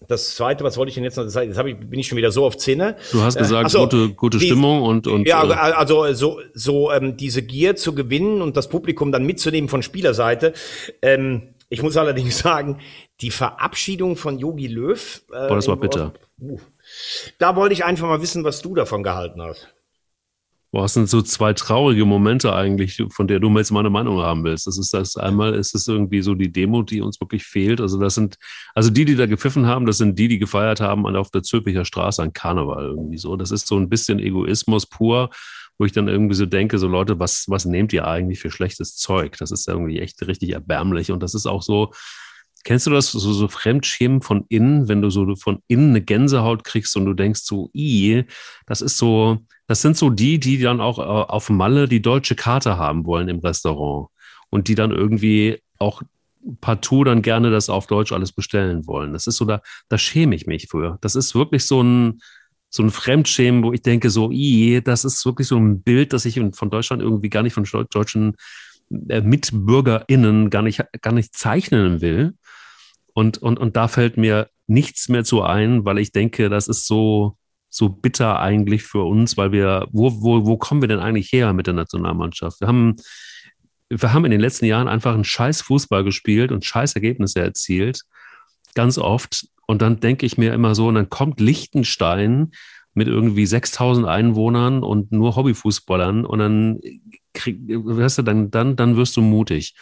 das 0.09 0.35
zweite, 0.35 0.65
was 0.65 0.77
wollte 0.77 0.89
ich 0.89 0.95
denn 0.95 1.05
jetzt 1.05 1.17
noch 1.17 1.29
sagen? 1.29 1.53
Jetzt 1.53 1.61
ich, 1.65 1.77
bin 1.77 2.01
ich 2.01 2.09
schon 2.09 2.17
wieder 2.17 2.33
so 2.33 2.47
auf 2.47 2.57
Zinne. 2.57 2.97
Du 3.13 3.21
hast 3.21 3.37
gesagt, 3.37 3.67
äh, 3.67 3.71
so, 3.71 3.81
gute, 3.81 4.09
gute 4.11 4.39
die, 4.39 4.47
Stimmung 4.47 4.83
und, 4.83 5.07
und. 5.07 5.27
Ja, 5.27 5.45
äh, 5.45 5.73
also 5.73 6.13
so, 6.15 6.41
so 6.55 6.91
ähm, 6.91 7.17
diese 7.17 7.43
Gier 7.43 7.77
zu 7.77 7.95
gewinnen 7.95 8.41
und 8.41 8.57
das 8.57 8.69
Publikum 8.69 9.13
dann 9.13 9.25
mitzunehmen 9.25 9.69
von 9.69 9.83
Spielerseite. 9.83 10.55
Ähm, 11.03 11.55
ich 11.69 11.83
muss 11.83 11.97
allerdings 11.97 12.39
sagen, 12.41 12.79
die 13.21 13.31
Verabschiedung 13.31 14.17
von 14.17 14.39
Yogi 14.39 14.69
Löw. 14.69 15.23
Äh, 15.29 15.49
Boah, 15.49 15.57
das 15.57 15.69
war 15.69 15.77
bitter. 15.77 16.13
Uh, 16.41 16.59
da 17.39 17.55
wollte 17.55 17.75
ich 17.75 17.85
einfach 17.85 18.09
mal 18.09 18.23
wissen, 18.23 18.45
was 18.45 18.63
du 18.63 18.75
davon 18.75 19.03
gehalten 19.03 19.43
hast. 19.43 19.69
Boah, 20.73 20.85
es 20.85 20.95
sind 20.95 21.09
so 21.09 21.21
zwei 21.21 21.53
traurige 21.53 22.05
Momente 22.05 22.55
eigentlich, 22.55 23.03
von 23.11 23.27
der 23.27 23.41
du 23.41 23.51
jetzt 23.59 23.73
meine 23.73 23.91
Meinung 23.91 24.21
haben 24.21 24.45
willst. 24.45 24.69
Das 24.69 24.79
ist 24.79 24.95
das 24.95 25.17
einmal 25.17 25.55
ist 25.55 25.75
es 25.75 25.89
irgendwie 25.89 26.23
so 26.23 26.37
die 26.37 26.53
Demo, 26.53 26.83
die 26.83 27.01
uns 27.01 27.21
wirklich 27.21 27.43
fehlt. 27.43 27.81
Also 27.81 27.99
das 27.99 28.15
sind, 28.15 28.37
also 28.73 28.89
die, 28.89 29.05
die 29.05 29.17
da 29.17 29.27
gepfiffen 29.27 29.67
haben, 29.67 29.85
das 29.85 29.99
sind 29.99 30.17
die, 30.17 30.29
die 30.29 30.39
gefeiert 30.39 30.81
haben 30.81 31.05
auf 31.17 31.33
der 31.33 31.43
Zülpicher 31.43 31.85
Straße 31.85 32.23
an 32.23 32.33
Karneval 32.33 32.85
irgendwie 32.85 33.19
so. 33.19 33.35
Das 33.35 33.51
ist 33.51 33.67
so 33.67 33.77
ein 33.77 33.89
bisschen 33.89 34.21
Egoismus 34.21 34.87
pur, 34.87 35.31
wo 35.77 35.87
ich 35.87 35.93
dann 35.93 36.07
irgendwie 36.07 36.37
so 36.37 36.47
denke, 36.47 36.79
so 36.79 36.87
Leute, 36.87 37.19
was, 37.19 37.47
was 37.49 37.65
nehmt 37.65 37.93
ihr 37.93 38.07
eigentlich 38.07 38.39
für 38.39 38.53
schlechtes 38.53 38.95
Zeug? 38.95 39.39
Das 39.39 39.51
ist 39.51 39.67
irgendwie 39.67 39.99
echt 39.99 40.25
richtig 40.25 40.51
erbärmlich. 40.51 41.11
Und 41.11 41.21
das 41.21 41.35
ist 41.35 41.47
auch 41.47 41.63
so, 41.63 41.91
Kennst 42.65 42.87
du 42.87 42.91
das, 42.91 43.11
so, 43.11 43.19
so 43.19 43.49
Fremdschämen 43.49 44.21
von 44.21 44.45
innen, 44.49 44.89
wenn 44.89 45.01
du 45.01 45.09
so 45.09 45.35
von 45.37 45.63
innen 45.67 45.91
eine 45.91 46.03
Gänsehaut 46.03 46.65
kriegst 46.65 46.95
und 46.97 47.07
du 47.07 47.15
denkst 47.15 47.41
so, 47.43 47.71
i, 47.75 48.25
das 48.67 48.83
ist 48.83 48.99
so, 48.99 49.39
das 49.67 49.81
sind 49.81 49.97
so 49.97 50.11
die, 50.11 50.39
die 50.39 50.59
dann 50.61 50.81
auch 50.81 50.99
äh, 50.99 51.03
auf 51.03 51.49
Malle 51.49 51.89
die 51.89 52.03
deutsche 52.03 52.35
Karte 52.35 52.77
haben 52.77 53.07
wollen 53.07 53.29
im 53.29 53.39
Restaurant 53.39 54.09
und 54.51 54.69
die 54.69 54.75
dann 54.75 54.91
irgendwie 54.91 55.63
auch 55.79 56.03
partout 56.61 57.05
dann 57.05 57.23
gerne 57.23 57.51
das 57.51 57.71
auf 57.71 57.87
Deutsch 57.87 58.13
alles 58.13 58.33
bestellen 58.33 58.87
wollen. 58.87 59.13
Das 59.13 59.27
ist 59.27 59.37
so, 59.37 59.45
da, 59.45 59.63
da 59.89 59.99
schäme 59.99 60.35
ich 60.35 60.47
mich 60.47 60.69
für. 60.69 60.99
Das 61.01 61.15
ist 61.15 61.35
wirklich 61.35 61.65
so 61.65 61.83
ein, 61.83 62.21
so 62.69 62.83
ein 62.83 62.91
Fremdschämen, 62.91 63.63
wo 63.63 63.73
ich 63.73 63.83
denke 63.83 64.11
so, 64.11 64.31
i, 64.31 64.81
das 64.83 65.05
ist 65.05 65.25
wirklich 65.25 65.49
so 65.49 65.57
ein 65.57 65.83
Bild, 65.83 66.13
das 66.13 66.25
ich 66.25 66.41
von 66.53 66.71
Deutschland 66.71 67.03
irgendwie 67.03 67.31
gar 67.31 67.43
nicht 67.43 67.55
von 67.55 67.65
deutschen 67.91 68.37
äh, 69.09 69.21
MitbürgerInnen 69.21 70.51
gar 70.51 70.63
nicht, 70.63 70.83
gar 71.01 71.13
nicht 71.13 71.35
zeichnen 71.35 72.01
will. 72.01 72.35
Und, 73.21 73.37
und, 73.37 73.59
und 73.59 73.77
da 73.77 73.87
fällt 73.87 74.17
mir 74.17 74.49
nichts 74.67 75.11
mehr 75.11 75.25
zu 75.25 75.43
ein, 75.43 75.85
weil 75.85 75.99
ich 75.99 76.11
denke, 76.11 76.49
das 76.49 76.69
ist 76.69 76.87
so, 76.87 77.37
so 77.69 77.91
bitter 77.91 78.41
eigentlich 78.41 78.83
für 78.83 79.03
uns, 79.03 79.37
weil 79.37 79.53
wir, 79.53 79.87
wo, 79.93 80.23
wo, 80.23 80.47
wo 80.47 80.57
kommen 80.57 80.81
wir 80.81 80.89
denn 80.89 81.01
eigentlich 81.01 81.31
her 81.31 81.53
mit 81.53 81.67
der 81.67 81.75
Nationalmannschaft? 81.75 82.63
Wir 82.63 82.69
haben, 82.69 82.97
wir 83.91 84.15
haben 84.15 84.25
in 84.25 84.31
den 84.31 84.41
letzten 84.41 84.65
Jahren 84.65 84.89
einfach 84.89 85.13
einen 85.13 85.25
scheiß 85.25 85.61
Fußball 85.61 86.03
gespielt 86.03 86.51
und 86.51 86.65
scheiß 86.65 86.95
Ergebnisse 86.95 87.41
erzielt. 87.41 88.05
Ganz 88.75 88.97
oft. 88.97 89.49
Und 89.67 89.83
dann 89.83 90.01
denke 90.01 90.25
ich 90.25 90.39
mir 90.39 90.55
immer 90.55 90.75
so, 90.75 90.89
und 90.89 90.95
dann 90.95 91.11
kommt 91.11 91.41
Liechtenstein 91.41 92.53
mit 92.95 93.07
irgendwie 93.07 93.45
6000 93.45 94.07
Einwohnern 94.07 94.83
und 94.83 95.13
nur 95.13 95.37
Hobbyfußballern 95.37 96.25
und 96.25 96.39
dann 96.39 96.81
krieg, 97.35 97.59
weißt 97.69 98.17
du, 98.17 98.23
dann, 98.23 98.51
dann, 98.51 98.77
dann 98.77 98.97
wirst 98.97 99.15
du 99.19 99.21
mutig. 99.21 99.75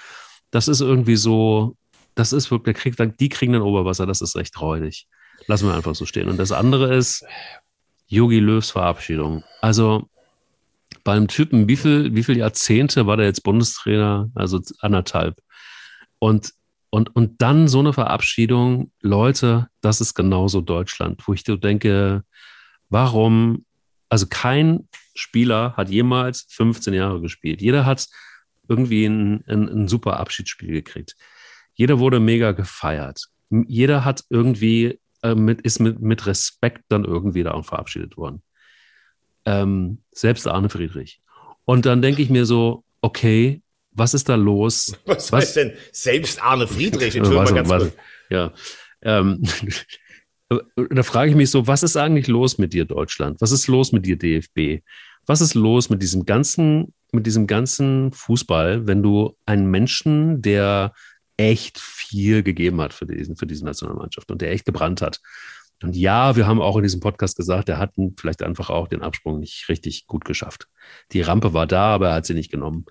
Das 0.50 0.66
ist 0.66 0.80
irgendwie 0.80 1.16
so, 1.16 1.76
das 2.18 2.32
ist 2.32 2.50
wirklich, 2.50 2.76
der 2.76 2.92
kriegt, 2.94 3.20
die 3.20 3.28
kriegen 3.28 3.52
dann 3.52 3.62
Oberwasser, 3.62 4.04
das 4.04 4.20
ist 4.20 4.34
recht 4.34 4.60
räudig. 4.60 5.06
Lassen 5.46 5.68
wir 5.68 5.74
einfach 5.74 5.94
so 5.94 6.04
stehen. 6.04 6.28
Und 6.28 6.36
das 6.36 6.50
andere 6.50 6.96
ist 6.96 7.24
Yogi 8.08 8.40
Löws 8.40 8.72
Verabschiedung. 8.72 9.44
Also 9.60 10.08
bei 11.04 11.12
einem 11.12 11.28
Typen, 11.28 11.68
wie 11.68 11.76
viel, 11.76 12.12
wie 12.16 12.24
viele 12.24 12.40
Jahrzehnte 12.40 13.06
war 13.06 13.16
der 13.16 13.26
jetzt 13.26 13.44
Bundestrainer? 13.44 14.30
Also 14.34 14.60
anderthalb. 14.80 15.40
Und, 16.18 16.54
und, 16.90 17.14
und 17.14 17.40
dann 17.40 17.68
so 17.68 17.78
eine 17.78 17.92
Verabschiedung, 17.92 18.90
Leute, 19.00 19.68
das 19.80 20.00
ist 20.00 20.14
genauso 20.14 20.60
Deutschland, 20.60 21.22
wo 21.24 21.34
ich 21.34 21.44
denke, 21.44 22.24
warum, 22.88 23.64
also 24.08 24.26
kein 24.28 24.88
Spieler 25.14 25.74
hat 25.76 25.88
jemals 25.88 26.46
15 26.50 26.94
Jahre 26.94 27.20
gespielt. 27.20 27.62
Jeder 27.62 27.86
hat 27.86 28.08
irgendwie 28.66 29.06
ein, 29.06 29.44
ein, 29.46 29.68
ein 29.68 29.88
super 29.88 30.18
Abschiedsspiel 30.18 30.72
gekriegt. 30.72 31.14
Jeder 31.78 32.00
wurde 32.00 32.18
mega 32.18 32.52
gefeiert. 32.52 33.28
Jeder 33.50 34.04
hat 34.04 34.24
irgendwie 34.30 34.98
äh, 35.22 35.36
mit, 35.36 35.62
ist 35.62 35.78
mit, 35.78 36.00
mit 36.00 36.26
Respekt 36.26 36.82
dann 36.88 37.04
irgendwie 37.04 37.44
da 37.44 37.62
verabschiedet 37.62 38.16
worden. 38.16 38.42
Ähm, 39.44 39.98
selbst 40.12 40.48
Arne 40.48 40.68
Friedrich. 40.68 41.20
Und 41.64 41.86
dann 41.86 42.02
denke 42.02 42.20
ich 42.20 42.30
mir 42.30 42.46
so, 42.46 42.82
okay, 43.00 43.62
was 43.92 44.12
ist 44.12 44.28
da 44.28 44.34
los? 44.34 44.98
Was, 45.06 45.30
was 45.32 45.40
heißt 45.40 45.56
denn 45.56 45.72
selbst 45.92 46.42
Arne 46.42 46.66
Friedrich? 46.66 47.14
Entschuldigung, 47.14 47.44
mal 47.44 47.54
ganz 47.54 47.68
kurz. 47.68 47.96
Ja. 48.28 48.52
Ähm, 49.02 49.42
da 50.90 51.02
frage 51.04 51.30
ich 51.30 51.36
mich 51.36 51.50
so, 51.50 51.68
was 51.68 51.84
ist 51.84 51.96
eigentlich 51.96 52.26
los 52.26 52.58
mit 52.58 52.72
dir, 52.72 52.86
Deutschland? 52.86 53.40
Was 53.40 53.52
ist 53.52 53.68
los 53.68 53.92
mit 53.92 54.04
dir, 54.04 54.18
DFB? 54.18 54.82
Was 55.26 55.40
ist 55.40 55.54
los 55.54 55.90
mit 55.90 56.02
diesem 56.02 56.26
ganzen, 56.26 56.92
mit 57.12 57.24
diesem 57.24 57.46
ganzen 57.46 58.10
Fußball, 58.10 58.88
wenn 58.88 59.00
du 59.00 59.36
einen 59.46 59.70
Menschen, 59.70 60.42
der 60.42 60.92
echt 61.38 61.78
viel 61.78 62.42
gegeben 62.42 62.80
hat 62.82 62.92
für, 62.92 63.06
diesen, 63.06 63.36
für 63.36 63.46
diese 63.46 63.64
Nationalmannschaft 63.64 64.30
und 64.30 64.42
der 64.42 64.50
echt 64.50 64.66
gebrannt 64.66 65.00
hat. 65.00 65.20
Und 65.82 65.96
ja, 65.96 66.34
wir 66.36 66.46
haben 66.46 66.60
auch 66.60 66.76
in 66.76 66.82
diesem 66.82 67.00
Podcast 67.00 67.36
gesagt, 67.36 67.68
er 67.68 67.78
hat 67.78 67.94
vielleicht 68.18 68.42
einfach 68.42 68.68
auch 68.68 68.88
den 68.88 69.02
Absprung 69.02 69.38
nicht 69.38 69.68
richtig 69.68 70.06
gut 70.06 70.24
geschafft. 70.24 70.66
Die 71.12 71.20
Rampe 71.20 71.54
war 71.54 71.66
da, 71.66 71.94
aber 71.94 72.08
er 72.08 72.14
hat 72.16 72.26
sie 72.26 72.34
nicht 72.34 72.50
genommen. 72.50 72.84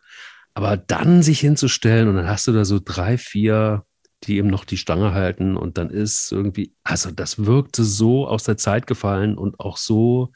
Aber 0.54 0.78
dann 0.78 1.22
sich 1.22 1.42
hinzustellen 1.42 2.08
und 2.08 2.16
dann 2.16 2.30
hast 2.30 2.48
du 2.48 2.54
da 2.54 2.64
so 2.64 2.80
drei, 2.84 3.18
vier, 3.18 3.84
die 4.24 4.38
eben 4.38 4.48
noch 4.48 4.64
die 4.66 4.78
Stange 4.78 5.14
halten 5.14 5.58
und 5.58 5.78
dann 5.78 5.90
ist 5.90 6.32
irgendwie, 6.32 6.74
also 6.84 7.12
das 7.12 7.46
wirkte 7.46 7.84
so 7.84 8.28
aus 8.28 8.46
der 8.46 8.58
Zeit 8.58 8.88
gefallen 8.88 9.38
und 9.38 9.60
auch 9.60 9.78
so 9.78 10.32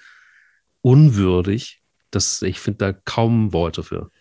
unwürdig, 0.82 1.82
dass 2.12 2.42
ich 2.42 2.60
finde 2.60 2.78
da 2.78 2.94
kaum 2.94 3.54
Worte 3.54 3.82
für. 3.82 4.12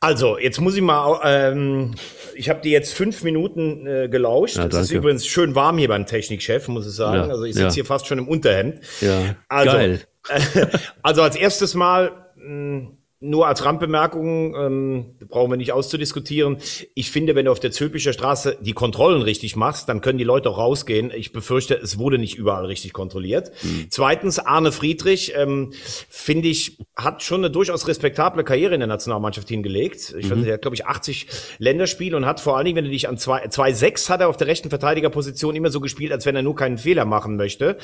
Also, 0.00 0.38
jetzt 0.38 0.60
muss 0.60 0.76
ich 0.76 0.82
mal, 0.82 1.20
ähm, 1.24 1.94
ich 2.34 2.48
habe 2.50 2.60
dir 2.60 2.70
jetzt 2.70 2.92
fünf 2.92 3.22
Minuten 3.22 3.86
äh, 3.86 4.08
gelauscht. 4.08 4.56
Ja, 4.56 4.66
es 4.66 4.74
ist 4.74 4.90
übrigens 4.90 5.26
schön 5.26 5.54
warm 5.54 5.78
hier 5.78 5.88
beim 5.88 6.06
Technikchef, 6.06 6.68
muss 6.68 6.86
ich 6.86 6.92
sagen. 6.92 7.28
Ja, 7.28 7.28
also 7.28 7.44
ich 7.44 7.54
sitze 7.54 7.66
ja. 7.66 7.72
hier 7.72 7.84
fast 7.86 8.06
schon 8.06 8.18
im 8.18 8.28
Unterhemd. 8.28 8.80
Ja, 9.00 9.36
also, 9.48 9.72
geil. 9.72 10.00
also 11.02 11.22
als 11.22 11.36
erstes 11.36 11.74
Mal 11.74 12.12
mh, 12.36 12.44
hm, 12.44 12.96
nur 13.20 13.46
als 13.46 13.64
Randbemerkung, 13.64 14.54
ähm, 14.54 15.16
brauchen 15.28 15.50
wir 15.50 15.56
nicht 15.56 15.72
auszudiskutieren. 15.72 16.58
Ich 16.94 17.10
finde, 17.10 17.34
wenn 17.34 17.46
du 17.46 17.52
auf 17.52 17.60
der 17.60 17.70
Zülpicher 17.70 18.12
Straße 18.12 18.58
die 18.60 18.72
Kontrollen 18.72 19.22
richtig 19.22 19.56
machst, 19.56 19.88
dann 19.88 20.02
können 20.02 20.18
die 20.18 20.24
Leute 20.24 20.50
auch 20.50 20.58
rausgehen. 20.58 21.10
Ich 21.14 21.32
befürchte, 21.32 21.74
es 21.74 21.98
wurde 21.98 22.18
nicht 22.18 22.36
überall 22.36 22.66
richtig 22.66 22.92
kontrolliert. 22.92 23.52
Mhm. 23.62 23.86
Zweitens, 23.88 24.38
Arne 24.38 24.70
Friedrich, 24.70 25.32
ähm, 25.34 25.72
finde 26.10 26.48
ich, 26.48 26.78
hat 26.96 27.22
schon 27.22 27.42
eine 27.42 27.50
durchaus 27.50 27.86
respektable 27.86 28.42
Karriere 28.42 28.72
in 28.72 28.80
der 28.80 28.86
Nationalmannschaft 28.86 29.48
hingelegt. 29.48 30.14
Ich 30.18 30.24
mhm. 30.24 30.28
finde, 30.28 30.48
er 30.48 30.54
hat, 30.54 30.62
glaube 30.62 30.76
ich, 30.76 30.86
80 30.86 31.26
Länderspiele 31.58 32.16
und 32.16 32.24
hat 32.24 32.40
vor 32.40 32.56
allen 32.56 32.64
Dingen, 32.64 32.76
wenn 32.76 32.84
du 32.86 32.90
dich 32.90 33.06
an 33.08 33.18
2-6 33.18 34.08
hat 34.08 34.22
er 34.22 34.28
auf 34.28 34.38
der 34.38 34.46
rechten 34.46 34.70
Verteidigerposition 34.70 35.54
immer 35.54 35.70
so 35.70 35.80
gespielt, 35.80 36.10
als 36.10 36.24
wenn 36.24 36.34
er 36.36 36.42
nur 36.42 36.56
keinen 36.56 36.78
Fehler 36.78 37.04
machen 37.04 37.36
möchte. 37.36 37.76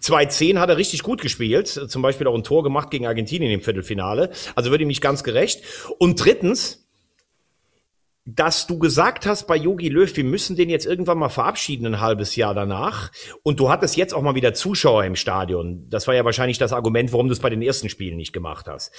2-10 0.00 0.58
hat 0.58 0.68
er 0.68 0.76
richtig 0.76 1.02
gut 1.02 1.20
gespielt, 1.20 1.66
zum 1.66 2.00
Beispiel 2.00 2.28
auch 2.28 2.34
ein 2.34 2.44
Tor 2.44 2.62
gemacht 2.62 2.90
gegen 2.90 3.06
Argentinien 3.06 3.50
im 3.50 3.60
Viertelfinale. 3.60 4.30
Also 4.54 4.70
würde 4.70 4.82
ihm 4.82 4.88
nicht 4.88 5.02
ganz 5.02 5.24
gerecht. 5.24 5.62
Und 5.98 6.24
drittens, 6.24 6.86
dass 8.34 8.66
du 8.66 8.78
gesagt 8.78 9.26
hast 9.26 9.46
bei 9.46 9.56
Yogi 9.56 9.88
Löw, 9.88 10.14
wir 10.14 10.24
müssen 10.24 10.56
den 10.56 10.70
jetzt 10.70 10.86
irgendwann 10.86 11.18
mal 11.18 11.28
verabschieden, 11.28 11.86
ein 11.86 12.00
halbes 12.00 12.36
Jahr 12.36 12.54
danach. 12.54 13.10
Und 13.42 13.60
du 13.60 13.70
hattest 13.70 13.96
jetzt 13.96 14.14
auch 14.14 14.22
mal 14.22 14.34
wieder 14.34 14.54
Zuschauer 14.54 15.04
im 15.04 15.16
Stadion. 15.16 15.88
Das 15.88 16.06
war 16.06 16.14
ja 16.14 16.24
wahrscheinlich 16.24 16.58
das 16.58 16.72
Argument, 16.72 17.12
warum 17.12 17.28
du 17.28 17.32
es 17.32 17.40
bei 17.40 17.50
den 17.50 17.62
ersten 17.62 17.88
Spielen 17.88 18.16
nicht 18.16 18.32
gemacht 18.32 18.66
hast. 18.68 18.92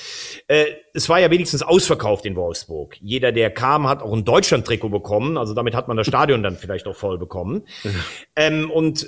Äh, 0.48 0.66
es 0.94 1.08
war 1.10 1.20
ja 1.20 1.32
wenigstens 1.32 1.62
ausverkauft 1.62 2.26
in 2.26 2.36
Wolfsburg. 2.36 2.98
Jeder, 3.02 3.32
der 3.32 3.52
kam, 3.52 3.88
hat 3.88 4.02
auch 4.02 4.14
ein 4.14 4.26
Deutschland-Trikot 4.26 4.90
bekommen. 4.90 5.38
Also 5.38 5.54
damit 5.54 5.76
hat 5.76 5.88
man 5.88 5.98
das 5.98 6.08
Stadion 6.08 6.44
dann 6.44 6.58
vielleicht 6.58 6.88
auch 6.88 6.96
voll 6.96 7.18
bekommen. 7.18 7.64
ähm, 8.36 8.70
und 8.70 9.08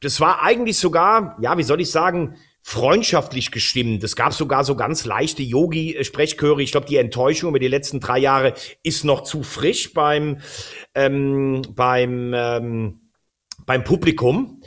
das 0.00 0.20
war 0.20 0.42
eigentlich 0.42 0.78
sogar, 0.78 1.36
ja, 1.40 1.58
wie 1.58 1.62
soll 1.62 1.80
ich 1.80 1.90
sagen, 1.90 2.36
freundschaftlich 2.62 3.50
gestimmt. 3.50 4.04
Es 4.04 4.16
gab 4.16 4.32
sogar 4.32 4.64
so 4.64 4.76
ganz 4.76 5.04
leichte 5.04 5.42
Yogi-Sprechchöre. 5.42 6.62
Ich 6.62 6.72
glaube, 6.72 6.86
die 6.86 6.96
Enttäuschung 6.96 7.50
über 7.50 7.58
die 7.58 7.68
letzten 7.68 8.00
drei 8.00 8.18
Jahre 8.18 8.54
ist 8.82 9.04
noch 9.04 9.22
zu 9.22 9.42
frisch 9.42 9.92
beim, 9.92 10.38
ähm, 10.94 11.62
beim, 11.74 12.32
ähm, 12.34 13.10
beim 13.66 13.84
Publikum. 13.84 14.62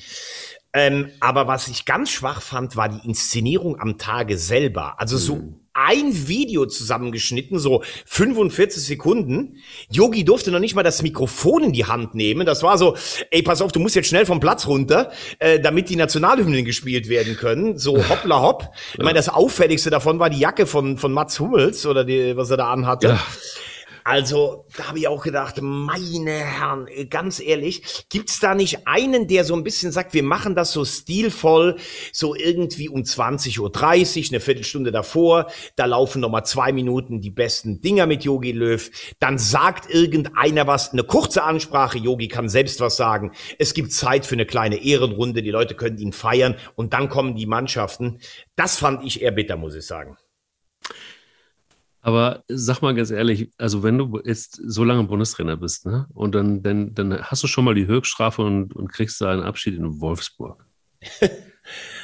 Ähm, 0.73 1.11
aber 1.19 1.47
was 1.47 1.67
ich 1.67 1.85
ganz 1.85 2.09
schwach 2.09 2.41
fand, 2.41 2.75
war 2.75 2.89
die 2.89 3.07
Inszenierung 3.07 3.79
am 3.79 3.97
Tage 3.97 4.37
selber. 4.37 4.99
Also 4.99 5.17
so 5.17 5.35
mhm 5.35 5.62
ein 5.73 6.27
Video 6.27 6.65
zusammengeschnitten, 6.65 7.59
so 7.59 7.83
45 8.05 8.83
Sekunden. 8.83 9.57
Yogi 9.89 10.23
durfte 10.23 10.51
noch 10.51 10.59
nicht 10.59 10.75
mal 10.75 10.83
das 10.83 11.01
Mikrofon 11.01 11.63
in 11.63 11.73
die 11.73 11.85
Hand 11.85 12.15
nehmen. 12.15 12.45
Das 12.45 12.61
war 12.63 12.77
so, 12.77 12.95
ey, 13.31 13.41
pass 13.41 13.61
auf, 13.61 13.71
du 13.71 13.79
musst 13.79 13.95
jetzt 13.95 14.07
schnell 14.07 14.25
vom 14.25 14.39
Platz 14.39 14.67
runter, 14.67 15.11
äh, 15.39 15.59
damit 15.59 15.89
die 15.89 15.95
Nationalhymnen 15.95 16.63
gespielt 16.63 17.09
werden 17.09 17.35
können. 17.37 17.77
So 17.77 17.97
hoppla 18.09 18.41
hopp. 18.41 18.69
Ich 18.93 18.99
meine, 18.99 19.15
das 19.15 19.29
Auffälligste 19.29 19.89
davon 19.89 20.19
war 20.19 20.29
die 20.29 20.39
Jacke 20.39 20.65
von, 20.65 20.97
von 20.97 21.11
Mats 21.11 21.39
Hummels 21.39 21.85
oder 21.85 22.03
die, 22.03 22.37
was 22.37 22.51
er 22.51 22.57
da 22.57 22.71
anhatte. 22.71 23.07
Ja. 23.07 23.25
Also, 24.03 24.65
da 24.75 24.89
habe 24.89 24.99
ich 24.99 25.07
auch 25.07 25.23
gedacht, 25.23 25.59
meine 25.61 26.31
Herren, 26.31 26.87
ganz 27.09 27.39
ehrlich, 27.39 28.05
gibt's 28.09 28.39
da 28.39 28.53
nicht 28.53 28.85
einen, 28.87 29.27
der 29.27 29.45
so 29.45 29.55
ein 29.55 29.63
bisschen 29.63 29.91
sagt, 29.91 30.13
wir 30.13 30.23
machen 30.23 30.55
das 30.55 30.73
so 30.73 30.83
stilvoll, 30.83 31.77
so 32.11 32.35
irgendwie 32.35 32.89
um 32.89 33.01
20.30 33.01 33.59
Uhr, 33.59 33.71
eine 34.29 34.39
Viertelstunde 34.39 34.91
davor, 34.91 35.47
da 35.75 35.85
laufen 35.85 36.21
nochmal 36.21 36.45
zwei 36.45 36.73
Minuten 36.73 37.21
die 37.21 37.31
besten 37.31 37.79
Dinger 37.81 38.05
mit 38.05 38.23
Yogi 38.23 38.51
Löw, 38.51 38.89
dann 39.19 39.37
sagt 39.37 39.89
irgendeiner 39.89 40.67
was, 40.67 40.91
eine 40.91 41.03
kurze 41.03 41.43
Ansprache, 41.43 41.97
Yogi 41.97 42.27
kann 42.27 42.49
selbst 42.49 42.81
was 42.81 42.97
sagen, 42.97 43.31
es 43.57 43.73
gibt 43.73 43.93
Zeit 43.93 44.25
für 44.25 44.35
eine 44.35 44.45
kleine 44.45 44.83
Ehrenrunde, 44.83 45.41
die 45.43 45.51
Leute 45.51 45.75
können 45.75 45.97
ihn 45.97 46.13
feiern 46.13 46.55
und 46.75 46.93
dann 46.93 47.09
kommen 47.09 47.35
die 47.35 47.45
Mannschaften. 47.45 48.19
Das 48.55 48.77
fand 48.77 49.05
ich 49.05 49.21
eher 49.21 49.31
bitter, 49.31 49.55
muss 49.55 49.75
ich 49.75 49.85
sagen. 49.85 50.17
Aber 52.05 52.43
sag 52.49 52.81
mal 52.81 52.93
ganz 52.93 53.11
ehrlich, 53.11 53.49
also 53.57 53.81
wenn 53.81 53.97
du 53.97 54.19
jetzt 54.25 54.59
so 54.61 54.83
lange 54.83 55.05
Bundestrainer 55.05 55.55
bist, 55.55 55.85
ne, 55.85 56.05
und 56.13 56.35
dann, 56.35 56.61
dann, 56.61 56.93
dann 56.93 57.23
hast 57.23 57.41
du 57.43 57.47
schon 57.47 57.63
mal 57.63 57.75
die 57.75 57.87
Höchststrafe 57.87 58.41
und, 58.41 58.75
und 58.75 58.89
kriegst 58.89 59.21
da 59.21 59.31
einen 59.31 59.41
Abschied 59.41 59.75
in 59.75 60.01
Wolfsburg. 60.01 60.65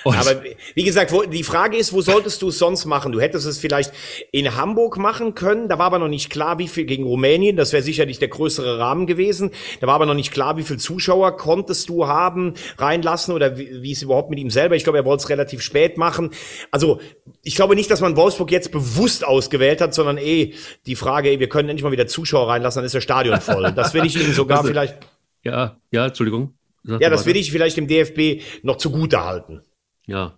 Und 0.03 0.17
Aber 0.17 0.41
wie 0.73 0.83
gesagt, 0.83 1.11
wo, 1.11 1.23
die 1.23 1.43
Frage 1.43 1.77
ist, 1.77 1.91
wo 1.91 2.01
solltest 2.01 2.41
du 2.41 2.47
es 2.49 2.57
sonst 2.57 2.85
machen? 2.85 3.11
Du 3.11 3.19
hättest 3.19 3.45
es 3.45 3.59
vielleicht 3.59 3.91
in 4.31 4.55
Hamburg 4.55 4.97
machen 4.97 5.35
können. 5.35 5.67
Da 5.67 5.77
war 5.77 5.87
aber 5.87 5.99
noch 5.99 6.07
nicht 6.07 6.29
klar, 6.29 6.57
wie 6.59 6.67
viel 6.67 6.85
gegen 6.85 7.03
Rumänien. 7.03 7.57
Das 7.57 7.73
wäre 7.73 7.83
sicherlich 7.83 8.19
der 8.19 8.29
größere 8.29 8.79
Rahmen 8.79 9.07
gewesen. 9.07 9.51
Da 9.81 9.87
war 9.87 9.95
aber 9.95 10.05
noch 10.05 10.13
nicht 10.13 10.31
klar, 10.31 10.57
wie 10.57 10.63
viel 10.63 10.77
Zuschauer 10.77 11.35
konntest 11.37 11.89
du 11.89 12.07
haben, 12.07 12.53
reinlassen 12.77 13.33
oder 13.33 13.57
wie, 13.57 13.81
wie 13.81 13.91
es 13.91 14.01
überhaupt 14.01 14.29
mit 14.29 14.39
ihm 14.39 14.49
selber. 14.49 14.75
Ich 14.75 14.83
glaube, 14.83 14.99
er 14.99 15.05
wollte 15.05 15.23
es 15.23 15.29
relativ 15.29 15.61
spät 15.61 15.97
machen. 15.97 16.31
Also 16.71 16.99
ich 17.43 17.55
glaube 17.55 17.75
nicht, 17.75 17.91
dass 17.91 18.01
man 18.01 18.15
Wolfsburg 18.15 18.51
jetzt 18.51 18.71
bewusst 18.71 19.25
ausgewählt 19.25 19.81
hat, 19.81 19.93
sondern 19.93 20.17
eh 20.17 20.53
die 20.85 20.95
Frage, 20.95 21.29
ey, 21.29 21.39
wir 21.39 21.49
können 21.49 21.69
endlich 21.69 21.83
mal 21.83 21.91
wieder 21.91 22.07
Zuschauer 22.07 22.49
reinlassen, 22.49 22.79
dann 22.79 22.85
ist 22.85 22.95
das 22.95 23.03
Stadion 23.03 23.41
voll. 23.41 23.71
Das 23.73 23.93
will 23.93 24.05
ich 24.05 24.15
Ihnen 24.15 24.33
sogar 24.33 24.59
also, 24.59 24.69
vielleicht. 24.69 24.97
Ja, 25.43 25.77
ja, 25.91 26.07
Entschuldigung. 26.07 26.58
Sag 26.83 27.01
ja, 27.01 27.09
das 27.09 27.25
will 27.25 27.35
ich 27.35 27.51
vielleicht 27.51 27.77
dem 27.77 27.87
DFB 27.87 28.43
noch 28.63 28.77
zugute 28.77 29.23
halten. 29.23 29.61
Ja, 30.05 30.37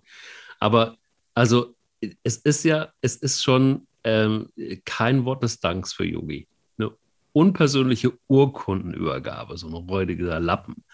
aber 0.58 0.96
also 1.34 1.74
es 2.22 2.36
ist 2.36 2.64
ja, 2.64 2.92
es 3.00 3.16
ist 3.16 3.42
schon 3.42 3.86
ähm, 4.04 4.48
kein 4.84 5.24
Wort 5.24 5.42
des 5.42 5.60
Danks 5.60 5.92
für 5.92 6.04
Yogi. 6.04 6.48
Eine 6.78 6.92
unpersönliche 7.32 8.12
Urkundenübergabe, 8.28 9.56
so 9.56 9.68
ein 9.68 9.74
räudiger 9.74 10.40
Lappen. 10.40 10.84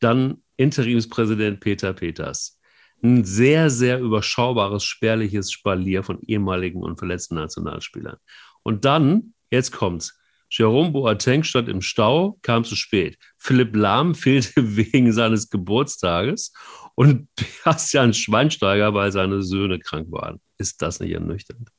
Dann 0.00 0.42
Interimspräsident 0.56 1.60
Peter 1.60 1.92
Peters. 1.92 2.60
Ein 3.02 3.24
sehr, 3.24 3.68
sehr 3.68 4.00
überschaubares, 4.00 4.84
spärliches 4.84 5.50
Spalier 5.52 6.02
von 6.02 6.20
ehemaligen 6.22 6.82
und 6.82 6.98
verletzten 6.98 7.34
Nationalspielern. 7.34 8.16
Und 8.62 8.84
dann, 8.84 9.34
jetzt 9.50 9.72
kommt's, 9.72 10.18
Jerome 10.56 10.92
Boateng 10.92 11.42
stand 11.42 11.68
im 11.68 11.80
Stau, 11.80 12.38
kam 12.42 12.62
zu 12.62 12.76
spät. 12.76 13.18
Philipp 13.36 13.74
Lahm 13.74 14.14
fehlte 14.14 14.76
wegen 14.76 15.12
seines 15.12 15.50
Geburtstages 15.50 16.52
und 16.94 17.28
Bastian 17.64 18.14
Schweinsteiger, 18.14 18.94
weil 18.94 19.10
seine 19.10 19.42
Söhne 19.42 19.80
krank 19.80 20.12
waren. 20.12 20.40
Ist 20.56 20.80
das 20.80 21.00
nicht 21.00 21.12
ernüchternd? 21.12 21.70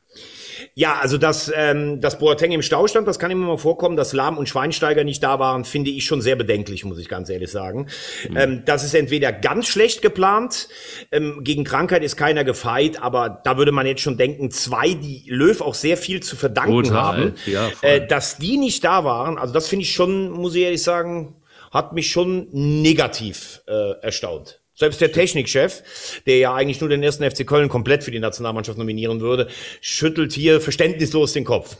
Ja, 0.74 0.98
also 1.02 1.18
dass, 1.18 1.52
ähm, 1.56 2.02
dass 2.02 2.20
Boateng 2.20 2.52
im 2.52 2.62
Stau 2.62 2.88
stand, 2.88 3.08
das 3.08 3.20
kann 3.20 3.32
immer 3.32 3.48
mal 3.48 3.58
vorkommen. 3.58 3.96
Dass 3.96 4.14
Lahm 4.14 4.38
und 4.38 4.50
Schweinsteiger 4.50 5.04
nicht 5.04 5.24
da 5.24 5.40
waren, 5.40 5.66
finde 5.66 5.92
ich 5.92 6.06
schon 6.06 6.22
sehr 6.22 6.36
bedenklich, 6.36 6.86
muss 6.86 6.98
ich 6.98 7.10
ganz 7.10 7.30
ehrlich 7.30 7.52
sagen. 7.52 7.88
Mhm. 8.30 8.38
Ähm, 8.38 8.64
das 8.66 8.84
ist 8.84 8.94
entweder 8.94 9.32
ganz 9.32 9.68
schlecht 9.68 10.02
geplant, 10.02 10.68
ähm, 11.12 11.44
gegen 11.44 11.64
Krankheit 11.64 12.04
ist 12.04 12.16
keiner 12.16 12.44
gefeit, 12.44 13.02
aber 13.02 13.42
da 13.44 13.58
würde 13.58 13.72
man 13.72 13.86
jetzt 13.86 14.02
schon 14.02 14.18
denken, 14.18 14.52
zwei, 14.52 14.94
die 14.94 15.24
Löw 15.28 15.62
auch 15.62 15.74
sehr 15.76 15.98
viel 15.98 16.22
zu 16.22 16.36
verdanken 16.36 16.84
Total. 16.84 17.02
haben, 17.02 17.34
ja, 17.46 17.70
äh, 17.82 18.06
dass 18.06 18.38
die 18.38 18.58
nicht 18.58 18.84
da 18.84 19.04
waren. 19.04 19.38
Also 19.38 19.54
das 19.54 19.68
finde 19.68 19.84
ich 19.84 19.94
schon, 19.94 20.30
muss 20.32 20.56
ich 20.56 20.64
ehrlich 20.64 20.84
sagen, 20.84 21.36
hat 21.72 21.94
mich 21.94 22.10
schon 22.10 22.48
negativ 22.52 23.62
äh, 23.68 24.02
erstaunt. 24.02 24.62
Selbst 24.76 25.00
der 25.00 25.12
Technikchef, 25.12 26.22
der 26.26 26.38
ja 26.38 26.54
eigentlich 26.54 26.82
nur 26.82 26.90
den 26.90 27.02
ersten 27.02 27.30
FC 27.30 27.48
Köln 27.48 27.70
komplett 27.70 28.04
für 28.04 28.12
die 28.12 28.20
Nationalmannschaft 28.20 28.78
nominieren 28.78 29.22
würde, 29.22 29.48
schüttelt 29.80 30.34
hier 30.34 30.60
verständnislos 30.60 31.34
den 31.34 31.46
Kopf. 31.46 31.78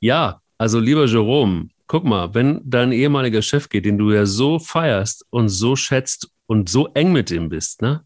Ja, 0.00 0.40
also 0.56 0.80
lieber 0.80 1.04
Jerome, 1.04 1.68
guck 1.86 2.04
mal, 2.04 2.34
wenn 2.34 2.60
dein 2.64 2.92
ehemaliger 2.92 3.42
Chef 3.42 3.68
geht, 3.68 3.84
den 3.84 3.98
du 3.98 4.10
ja 4.10 4.24
so 4.24 4.58
feierst 4.58 5.26
und 5.30 5.50
so 5.50 5.76
schätzt 5.76 6.30
und 6.46 6.70
so 6.70 6.88
eng 6.94 7.12
mit 7.12 7.30
ihm 7.30 7.48
bist, 7.48 7.82
ne? 7.82 8.04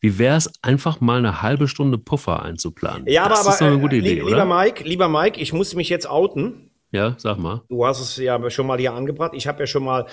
Wie 0.00 0.16
wäre 0.18 0.36
es, 0.36 0.52
einfach 0.62 1.00
mal 1.00 1.18
eine 1.18 1.42
halbe 1.42 1.66
Stunde 1.66 1.98
Puffer 1.98 2.42
einzuplanen? 2.42 3.08
Ja, 3.08 3.28
das 3.28 3.40
aber, 3.40 3.50
ist 3.50 3.60
doch 3.60 3.66
eine 3.66 3.80
gute 3.80 3.96
äh, 3.96 3.98
Idee, 3.98 4.14
lieber 4.14 4.26
oder? 4.28 4.44
Mike, 4.44 4.84
lieber 4.84 5.08
Mike, 5.08 5.40
ich 5.40 5.52
muss 5.52 5.74
mich 5.74 5.88
jetzt 5.88 6.08
outen. 6.08 6.67
Ja, 6.90 7.14
sag 7.18 7.38
mal. 7.38 7.62
Du 7.68 7.84
hast 7.84 8.00
es 8.00 8.16
ja 8.16 8.50
schon 8.50 8.66
mal 8.66 8.78
hier 8.78 8.94
angebracht. 8.94 9.32
Ich 9.34 9.46
habe 9.46 9.60
ja 9.60 9.66
schon 9.66 9.84
mal 9.84 10.06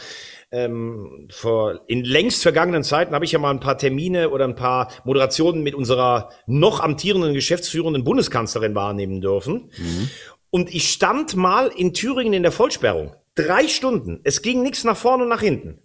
ähm, 0.51 1.27
vor 1.31 1.81
in 1.87 2.03
längst 2.03 2.43
vergangenen 2.43 2.83
Zeiten 2.83 3.15
habe 3.15 3.23
ich 3.23 3.31
ja 3.31 3.39
mal 3.39 3.51
ein 3.51 3.61
paar 3.61 3.77
Termine 3.77 4.29
oder 4.29 4.45
ein 4.45 4.55
paar 4.55 4.91
Moderationen 5.05 5.63
mit 5.63 5.73
unserer 5.73 6.31
noch 6.47 6.81
amtierenden 6.81 7.33
geschäftsführenden 7.33 8.03
Bundeskanzlerin 8.03 8.75
wahrnehmen 8.75 9.21
dürfen. 9.21 9.71
Mhm. 9.77 10.09
Und 10.49 10.73
ich 10.73 10.89
stand 10.89 11.35
mal 11.35 11.67
in 11.67 11.93
Thüringen 11.93 12.33
in 12.33 12.43
der 12.43 12.51
Vollsperrung. 12.51 13.15
Drei 13.35 13.67
Stunden. 13.67 14.19
Es 14.23 14.41
ging 14.41 14.61
nichts 14.61 14.83
nach 14.83 14.97
vorne 14.97 15.23
und 15.23 15.29
nach 15.29 15.41
hinten. 15.41 15.79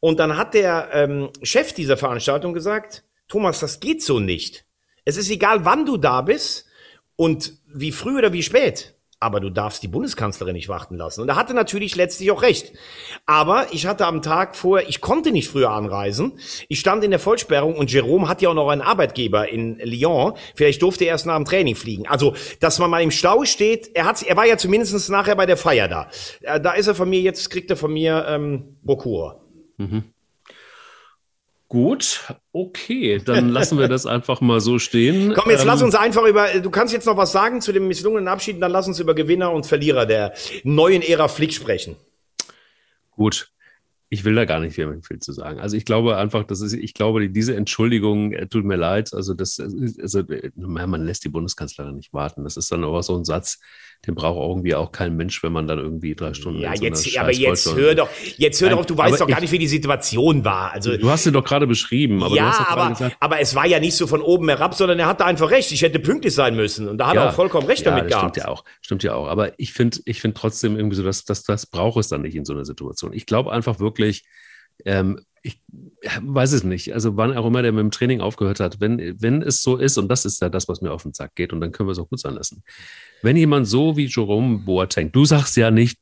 Und 0.00 0.20
dann 0.20 0.36
hat 0.36 0.54
der 0.54 0.90
ähm, 0.92 1.30
Chef 1.42 1.72
dieser 1.72 1.96
Veranstaltung 1.96 2.52
gesagt, 2.52 3.04
Thomas, 3.28 3.58
das 3.60 3.80
geht 3.80 4.02
so 4.02 4.20
nicht. 4.20 4.66
Es 5.04 5.16
ist 5.16 5.30
egal, 5.30 5.64
wann 5.64 5.86
du 5.86 5.96
da 5.96 6.20
bist 6.20 6.66
und 7.16 7.54
wie 7.66 7.92
früh 7.92 8.18
oder 8.18 8.32
wie 8.32 8.42
spät 8.42 8.95
aber 9.26 9.40
du 9.40 9.50
darfst 9.50 9.82
die 9.82 9.88
Bundeskanzlerin 9.88 10.54
nicht 10.54 10.68
warten 10.68 10.96
lassen. 10.96 11.20
Und 11.20 11.28
er 11.28 11.36
hatte 11.36 11.52
natürlich 11.52 11.96
letztlich 11.96 12.30
auch 12.30 12.42
recht. 12.42 12.72
Aber 13.26 13.66
ich 13.72 13.86
hatte 13.86 14.06
am 14.06 14.22
Tag 14.22 14.56
vorher, 14.56 14.88
ich 14.88 15.00
konnte 15.00 15.32
nicht 15.32 15.48
früher 15.48 15.70
anreisen. 15.70 16.38
Ich 16.68 16.80
stand 16.80 17.04
in 17.04 17.10
der 17.10 17.20
Vollsperrung 17.20 17.74
und 17.74 17.92
Jerome 17.92 18.28
hat 18.28 18.40
ja 18.40 18.50
auch 18.50 18.54
noch 18.54 18.68
einen 18.68 18.82
Arbeitgeber 18.82 19.48
in 19.48 19.78
Lyon. 19.80 20.34
Vielleicht 20.54 20.80
durfte 20.80 21.04
er 21.04 21.10
erst 21.10 21.26
nach 21.26 21.36
dem 21.36 21.44
Training 21.44 21.74
fliegen. 21.74 22.06
Also, 22.06 22.34
dass 22.60 22.78
man 22.78 22.88
mal 22.88 23.02
im 23.02 23.10
Stau 23.10 23.44
steht, 23.44 23.90
er 23.94 24.04
hat, 24.04 24.22
er 24.22 24.36
war 24.36 24.46
ja 24.46 24.56
zumindest 24.56 25.10
nachher 25.10 25.36
bei 25.36 25.46
der 25.46 25.56
Feier 25.56 25.88
da. 25.88 26.08
Äh, 26.42 26.60
da 26.60 26.72
ist 26.72 26.86
er 26.86 26.94
von 26.94 27.10
mir, 27.10 27.20
jetzt 27.20 27.50
kriegt 27.50 27.70
er 27.70 27.76
von 27.76 27.92
mir 27.92 28.24
ähm, 28.28 28.76
Bokura. 28.82 29.40
Mhm. 29.78 30.04
Gut, 31.76 32.24
okay, 32.52 33.20
dann 33.22 33.50
lassen 33.50 33.78
wir 33.78 33.86
das 33.86 34.06
einfach 34.06 34.40
mal 34.40 34.62
so 34.62 34.78
stehen. 34.78 35.34
Komm, 35.34 35.50
jetzt 35.50 35.60
ähm, 35.60 35.66
lass 35.66 35.82
uns 35.82 35.94
einfach 35.94 36.24
über, 36.24 36.48
du 36.58 36.70
kannst 36.70 36.94
jetzt 36.94 37.04
noch 37.04 37.18
was 37.18 37.32
sagen 37.32 37.60
zu 37.60 37.70
dem 37.70 37.86
misslungenen 37.86 38.28
Abschied, 38.28 38.62
dann 38.62 38.72
lass 38.72 38.88
uns 38.88 38.98
über 38.98 39.14
Gewinner 39.14 39.52
und 39.52 39.66
Verlierer 39.66 40.06
der 40.06 40.32
neuen 40.64 41.02
Ära 41.02 41.28
Flick 41.28 41.52
sprechen. 41.52 41.96
Gut, 43.10 43.50
ich 44.08 44.24
will 44.24 44.34
da 44.36 44.44
gar 44.44 44.60
nicht 44.60 44.74
viel, 44.74 45.00
viel 45.02 45.18
zu 45.18 45.32
sagen. 45.32 45.58
Also 45.58 45.76
ich 45.76 45.84
glaube 45.84 46.16
einfach, 46.16 46.44
das 46.44 46.60
ist, 46.60 46.72
ich 46.74 46.94
glaube, 46.94 47.28
diese 47.28 47.56
Entschuldigung, 47.56 48.32
äh, 48.32 48.46
tut 48.46 48.64
mir 48.64 48.76
leid, 48.76 49.12
also 49.12 49.34
das, 49.34 49.58
also 49.58 50.22
man 50.54 51.04
lässt 51.04 51.24
die 51.24 51.28
Bundeskanzlerin 51.28 51.96
nicht 51.96 52.12
warten. 52.12 52.44
Das 52.44 52.56
ist 52.56 52.70
dann 52.70 52.84
aber 52.84 53.02
so 53.02 53.16
ein 53.16 53.24
Satz, 53.24 53.58
den 54.06 54.14
braucht 54.14 54.38
irgendwie 54.38 54.74
auch 54.74 54.92
kein 54.92 55.16
Mensch, 55.16 55.42
wenn 55.42 55.52
man 55.52 55.66
dann 55.66 55.78
irgendwie 55.78 56.14
drei 56.14 56.34
Stunden. 56.34 56.60
Ja, 56.60 56.74
jetzt, 56.74 57.18
aber 57.18 57.32
jetzt 57.32 57.74
hör 57.74 57.94
doch, 57.96 58.08
jetzt 58.36 58.60
hör 58.60 58.68
Nein, 58.68 58.78
doch, 58.78 58.84
du 58.84 58.96
weißt 58.96 59.20
doch 59.20 59.26
gar 59.26 59.38
ich, 59.38 59.42
nicht, 59.42 59.52
wie 59.52 59.58
die 59.58 59.66
Situation 59.66 60.44
war. 60.44 60.72
Also 60.72 60.96
du 60.96 61.10
hast 61.10 61.24
sie 61.24 61.32
doch 61.32 61.44
gerade 61.44 61.66
beschrieben, 61.66 62.22
aber 62.22 62.36
ja, 62.36 62.66
aber, 62.68 62.90
gesagt, 62.90 63.16
aber 63.18 63.40
es 63.40 63.54
war 63.56 63.66
ja 63.66 63.80
nicht 63.80 63.96
so 63.96 64.06
von 64.06 64.20
oben 64.22 64.48
herab, 64.48 64.74
sondern 64.74 65.00
er 65.00 65.06
hatte 65.06 65.24
einfach 65.24 65.50
recht. 65.50 65.72
Ich 65.72 65.82
hätte 65.82 65.98
pünktlich 65.98 66.34
sein 66.34 66.54
müssen 66.54 66.88
und 66.88 66.98
da 66.98 67.08
hat 67.08 67.16
ja, 67.16 67.24
er 67.24 67.30
auch 67.30 67.34
vollkommen 67.34 67.66
recht 67.66 67.84
ja, 67.84 67.90
damit 67.90 68.04
das 68.04 68.10
gehabt. 68.18 68.36
Stimmt 68.36 68.46
ja 68.46 68.52
auch, 68.52 68.64
stimmt 68.80 69.02
ja 69.02 69.14
auch. 69.14 69.26
Aber 69.26 69.58
ich 69.58 69.72
finde, 69.72 69.98
ich 70.04 70.20
finde 70.20 70.34
trotzdem 70.38 70.76
irgendwie 70.76 70.96
so, 70.96 71.02
dass, 71.02 71.24
dass 71.24 71.42
das 71.42 71.66
braucht 71.66 71.98
es 71.98 72.08
dann 72.08 72.22
nicht 72.22 72.36
in 72.36 72.44
so 72.44 72.52
einer 72.52 72.64
Situation. 72.64 73.12
Ich 73.12 73.26
glaube 73.26 73.50
einfach 73.50 73.80
wirklich. 73.80 73.95
Ähm, 74.84 75.20
ich 75.42 75.60
weiß 76.20 76.52
es 76.52 76.64
nicht. 76.64 76.92
Also 76.92 77.16
wann 77.16 77.36
auch 77.36 77.46
immer 77.46 77.62
der 77.62 77.72
mit 77.72 77.80
dem 77.80 77.90
Training 77.92 78.20
aufgehört 78.20 78.58
hat, 78.58 78.80
wenn, 78.80 78.98
wenn 79.20 79.42
es 79.42 79.62
so 79.62 79.76
ist, 79.76 79.96
und 79.96 80.08
das 80.08 80.24
ist 80.24 80.42
ja 80.42 80.48
das, 80.48 80.68
was 80.68 80.80
mir 80.80 80.92
auf 80.92 81.04
den 81.04 81.14
Sack 81.14 81.36
geht, 81.36 81.52
und 81.52 81.60
dann 81.60 81.70
können 81.70 81.88
wir 81.88 81.92
es 81.92 81.98
auch 81.98 82.08
gut 82.08 82.20
sein 82.20 82.34
lassen. 82.34 82.64
Wenn 83.22 83.36
jemand 83.36 83.68
so 83.68 83.96
wie 83.96 84.06
Jerome 84.06 84.58
Boateng, 84.58 85.12
du 85.12 85.24
sagst 85.24 85.56
ja 85.56 85.70
nicht 85.70 85.98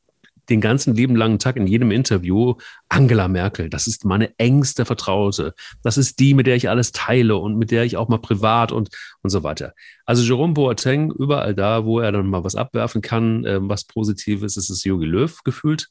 den 0.48 0.60
ganzen 0.60 0.94
lieben 0.94 1.16
langen 1.16 1.38
Tag 1.38 1.56
in 1.56 1.66
jedem 1.66 1.90
Interview, 1.90 2.54
Angela 2.88 3.28
Merkel, 3.28 3.70
das 3.70 3.86
ist 3.86 4.04
meine 4.04 4.38
engste 4.38 4.84
Vertraute. 4.84 5.54
Das 5.82 5.96
ist 5.96 6.18
die, 6.18 6.34
mit 6.34 6.46
der 6.46 6.56
ich 6.56 6.68
alles 6.68 6.92
teile 6.92 7.36
und 7.36 7.56
mit 7.56 7.70
der 7.70 7.84
ich 7.84 7.96
auch 7.96 8.08
mal 8.08 8.18
privat 8.18 8.72
und, 8.72 8.90
und 9.22 9.30
so 9.30 9.42
weiter. 9.42 9.74
Also 10.04 10.22
Jerome 10.22 10.54
Boateng, 10.54 11.10
überall 11.10 11.54
da, 11.54 11.84
wo 11.84 12.00
er 12.00 12.12
dann 12.12 12.28
mal 12.28 12.44
was 12.44 12.56
abwerfen 12.56 13.00
kann, 13.00 13.44
äh, 13.44 13.58
was 13.60 13.84
Positives, 13.84 14.56
ist 14.56 14.70
es 14.70 14.84
Jogi 14.84 15.06
Löw 15.06 15.42
gefühlt. 15.44 15.88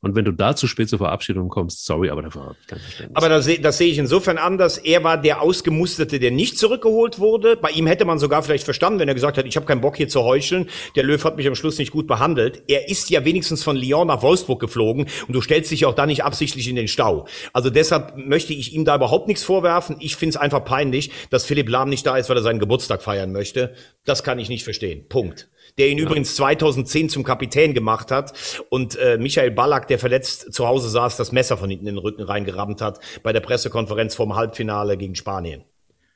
Und 0.00 0.14
wenn 0.14 0.24
du 0.24 0.32
da 0.32 0.54
zu 0.54 0.66
spät 0.66 0.88
zur 0.88 0.98
Verabschiedung 0.98 1.48
kommst, 1.48 1.84
sorry, 1.84 2.10
aber 2.10 2.22
dafür 2.22 2.42
habe 2.44 2.56
ich 2.60 2.66
kein 2.66 2.78
Verständnis. 2.78 3.16
Aber 3.16 3.28
das, 3.28 3.48
das 3.60 3.78
sehe 3.78 3.90
ich 3.90 3.98
insofern 3.98 4.38
anders. 4.38 4.78
Er 4.78 5.02
war 5.02 5.20
der 5.20 5.42
Ausgemusterte, 5.42 6.20
der 6.20 6.30
nicht 6.30 6.58
zurückgeholt 6.58 7.18
wurde. 7.18 7.56
Bei 7.56 7.70
ihm 7.70 7.86
hätte 7.86 8.04
man 8.04 8.18
sogar 8.18 8.42
vielleicht 8.42 8.64
verstanden, 8.64 9.00
wenn 9.00 9.08
er 9.08 9.14
gesagt 9.14 9.38
hat, 9.38 9.46
ich 9.46 9.56
habe 9.56 9.66
keinen 9.66 9.80
Bock 9.80 9.96
hier 9.96 10.08
zu 10.08 10.22
heucheln. 10.22 10.68
Der 10.94 11.02
Löw 11.02 11.22
hat 11.24 11.36
mich 11.36 11.48
am 11.48 11.54
Schluss 11.54 11.78
nicht 11.78 11.90
gut 11.90 12.06
behandelt. 12.06 12.62
Er 12.68 12.88
ist 12.88 13.10
ja 13.10 13.24
wenigstens 13.24 13.64
von 13.64 13.76
Lyon 13.76 14.06
nach 14.06 14.22
Wolfsburg 14.22 14.60
geflogen 14.60 15.08
und 15.26 15.34
du 15.34 15.40
stellst 15.40 15.70
dich 15.70 15.84
auch 15.86 15.94
da 15.94 16.06
nicht 16.06 16.24
absichtlich 16.24 16.68
in 16.68 16.76
den 16.76 16.88
Stau. 16.88 17.26
Also 17.52 17.70
deshalb 17.70 18.16
möchte 18.16 18.52
ich 18.52 18.74
ihm 18.74 18.84
da 18.84 18.96
überhaupt 18.96 19.26
nichts 19.26 19.42
vorwerfen. 19.42 19.96
Ich 20.00 20.16
finde 20.16 20.30
es 20.30 20.36
einfach 20.36 20.64
peinlich, 20.64 21.10
dass 21.30 21.44
Philipp 21.44 21.68
Lahm 21.68 21.88
nicht 21.88 22.06
da 22.06 22.16
ist, 22.16 22.28
weil 22.28 22.36
er 22.36 22.42
seinen 22.42 22.60
Geburtstag 22.60 23.02
feiern 23.02 23.32
möchte. 23.32 23.74
Das 24.04 24.22
kann 24.22 24.38
ich 24.38 24.48
nicht 24.48 24.64
verstehen. 24.64 25.06
Punkt 25.08 25.48
der 25.78 25.88
ihn 25.88 25.98
ja. 25.98 26.04
übrigens 26.04 26.34
2010 26.36 27.08
zum 27.08 27.24
Kapitän 27.24 27.72
gemacht 27.72 28.10
hat 28.10 28.32
und 28.68 28.96
äh, 28.96 29.16
Michael 29.18 29.52
Ballack, 29.52 29.88
der 29.88 29.98
verletzt 29.98 30.52
zu 30.52 30.66
Hause 30.66 30.88
saß, 30.88 31.16
das 31.16 31.32
Messer 31.32 31.56
von 31.56 31.70
hinten 31.70 31.86
in 31.86 31.94
den 31.94 32.02
Rücken 32.02 32.22
reingerammt 32.22 32.80
hat 32.80 33.00
bei 33.22 33.32
der 33.32 33.40
Pressekonferenz 33.40 34.14
vorm 34.14 34.34
Halbfinale 34.34 34.96
gegen 34.96 35.14
Spanien. 35.14 35.64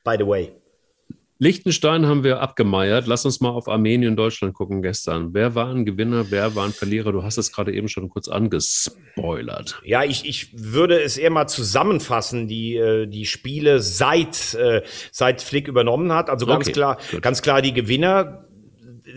By 0.03 0.15
the 0.19 0.27
way. 0.27 0.51
Liechtenstein 1.39 2.05
haben 2.05 2.23
wir 2.23 2.39
abgemeiert. 2.39 3.05
Lass 3.05 3.25
uns 3.25 3.41
mal 3.41 3.49
auf 3.49 3.67
Armenien 3.67 4.11
und 4.11 4.15
Deutschland 4.15 4.53
gucken 4.53 4.81
gestern. 4.81 5.33
Wer 5.33 5.55
war 5.55 5.69
ein 5.69 5.83
Gewinner, 5.83 6.27
wer 6.29 6.55
war 6.55 6.63
ein 6.65 6.71
Verlierer? 6.71 7.11
Du 7.11 7.23
hast 7.23 7.37
es 7.37 7.51
gerade 7.51 7.73
eben 7.73 7.89
schon 7.89 8.07
kurz 8.07 8.29
angespoilert. 8.29 9.81
Ja, 9.83 10.03
ich, 10.03 10.25
ich 10.25 10.51
würde 10.53 11.01
es 11.01 11.17
eher 11.17 11.31
mal 11.31 11.47
zusammenfassen, 11.47 12.47
die, 12.47 12.77
äh, 12.77 13.07
die 13.07 13.25
Spiele 13.25 13.81
seit, 13.81 14.53
äh, 14.53 14.83
seit 15.11 15.41
Flick 15.41 15.67
übernommen 15.67 16.13
hat. 16.13 16.29
Also 16.29 16.45
ganz 16.45 16.67
okay, 16.67 16.71
klar, 16.71 16.97
gut. 17.11 17.21
ganz 17.21 17.41
klar 17.41 17.61
die 17.61 17.73
Gewinner 17.73 18.45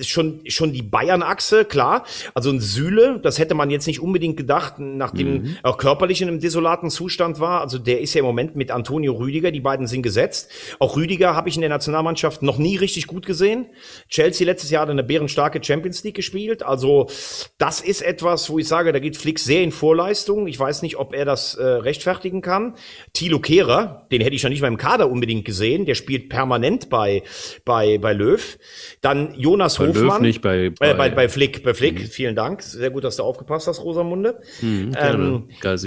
schon, 0.01 0.41
schon 0.47 0.73
die 0.73 0.83
Bayern-Achse, 0.83 1.65
klar. 1.65 2.05
Also 2.35 2.51
ein 2.51 2.61
Süle, 2.61 3.21
das 3.23 3.39
hätte 3.39 3.55
man 3.55 3.71
jetzt 3.71 3.87
nicht 3.87 4.01
unbedingt 4.01 4.37
gedacht, 4.37 4.75
nachdem 4.79 5.33
mhm. 5.33 5.57
auch 5.63 5.79
körperlich 5.79 6.23
in 6.23 6.29
einem 6.29 6.41
desolaten 6.41 6.91
Zustand 6.91 7.41
war. 7.41 7.61
Also 7.61 7.79
der 7.79 8.01
ist 8.01 8.15
ja 8.15 8.21
im 8.21 8.27
Moment 8.27 8.57
mit 8.57 8.71
Antonio 8.71 9.15
Rüdiger, 9.15 9.51
die 9.51 9.61
beiden 9.61 9.87
sind 9.87 10.03
gesetzt. 10.03 10.51
Auch 10.79 10.97
Rüdiger 10.97 11.35
habe 11.35 11.49
ich 11.49 11.55
in 11.57 11.61
der 11.61 11.71
Nationalmannschaft 11.71 12.43
noch 12.43 12.59
nie 12.59 12.77
richtig 12.77 13.07
gut 13.07 13.27
gesehen. 13.27 13.67
Chelsea 14.09 14.47
letztes 14.47 14.71
Jahr 14.71 14.83
hat 14.83 14.91
eine 14.91 15.05
bärenstarke 15.05 15.63
Champions 15.63 16.03
League 16.05 16.17
gespielt. 16.17 16.63
Also 16.63 17.09
das 17.59 17.81
ist 17.81 18.03
etwas, 18.03 18.51
wo 18.51 18.59
ich 18.59 18.69
sage, 18.69 18.93
da 18.93 18.99
geht 18.99 19.17
Flick 19.17 19.39
sehr 19.39 19.63
in 19.63 19.73
Vorleistung. 19.73 20.47
Ich 20.47 20.59
weiß 20.59 20.83
nicht, 20.83 20.97
ob 20.97 21.15
er 21.15 21.25
das 21.25 21.55
äh, 21.55 21.65
rechtfertigen 21.65 22.41
kann. 22.43 22.75
Thilo 23.13 23.41
Kehrer, 23.41 24.07
den 24.11 24.21
hätte 24.21 24.35
ich 24.35 24.41
schon 24.41 24.51
nicht 24.51 24.61
mal 24.61 24.69
im 24.69 24.77
Kader 24.77 25.11
unbedingt 25.11 25.45
gesehen. 25.45 25.87
Der 25.87 25.95
spielt 25.95 26.29
permanent 26.29 26.89
bei, 26.91 27.23
bei, 27.65 27.99
bei 27.99 28.13
Löw. 28.13 28.59
Dann 29.01 29.35
Jonas 29.37 29.79
bei 29.93 30.01
Hofmann. 30.01 30.17
Löw 30.17 30.21
nicht 30.21 30.41
bei, 30.43 30.71
bei, 30.71 30.91
äh, 30.91 30.95
bei, 30.95 31.11
bei 31.11 31.29
Flick. 31.29 31.63
Bei 31.63 31.75
Flick. 31.75 32.01
Mhm. 32.01 32.07
Vielen 32.07 32.37
Dank. 32.37 32.63
Sehr 32.63 32.91
gut, 32.91 33.05
dass 33.05 33.17
du 33.17 33.23
aufgepasst 33.23 33.67
hast, 33.67 33.83
Rosamunde. 33.83 34.41
Mhm, 34.61 34.93
ähm, 34.99 35.49
Geil, 35.61 35.79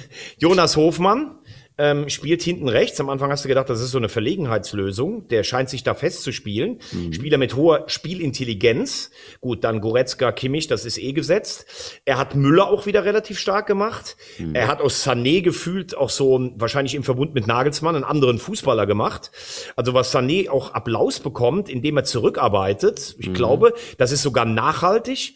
Jonas 0.38 0.76
Hofmann 0.76 1.36
ähm, 1.78 2.08
spielt 2.08 2.42
hinten 2.42 2.68
rechts. 2.68 3.00
Am 3.00 3.08
Anfang 3.08 3.30
hast 3.30 3.44
du 3.44 3.48
gedacht, 3.48 3.70
das 3.70 3.80
ist 3.80 3.90
so 3.90 3.98
eine 3.98 4.08
Verlegenheitslösung. 4.08 5.28
Der 5.28 5.44
scheint 5.44 5.70
sich 5.70 5.82
da 5.82 5.94
festzuspielen. 5.94 6.80
Mhm. 6.92 7.12
Spieler 7.12 7.38
mit 7.38 7.56
hoher 7.56 7.84
Spielintelligenz. 7.86 9.10
Gut, 9.40 9.64
dann 9.64 9.80
Goretzka, 9.80 10.32
Kimmich, 10.32 10.66
das 10.66 10.84
ist 10.84 10.98
eh 10.98 11.12
gesetzt. 11.12 11.66
Er 12.04 12.18
hat 12.18 12.34
Müller 12.34 12.68
auch 12.68 12.86
wieder 12.86 13.04
relativ 13.04 13.38
stark 13.38 13.66
gemacht. 13.66 14.16
Mhm. 14.38 14.54
Er 14.54 14.68
hat 14.68 14.80
aus 14.80 15.06
Sané 15.06 15.42
gefühlt 15.42 15.96
auch 15.96 16.10
so 16.10 16.52
wahrscheinlich 16.56 16.94
im 16.94 17.04
Verbund 17.04 17.34
mit 17.34 17.46
Nagelsmann 17.46 17.96
einen 17.96 18.04
anderen 18.04 18.38
Fußballer 18.38 18.86
gemacht. 18.86 19.30
Also 19.76 19.94
was 19.94 20.14
Sané 20.14 20.50
auch 20.50 20.74
Applaus 20.74 21.20
bekommt, 21.20 21.68
indem 21.68 21.96
er 21.96 22.04
zurückarbeitet. 22.04 23.16
Ich 23.18 23.28
mhm. 23.28 23.34
glaube, 23.34 23.74
das 23.98 24.12
ist 24.12 24.22
sogar 24.22 24.44
nachhaltig 24.44 25.34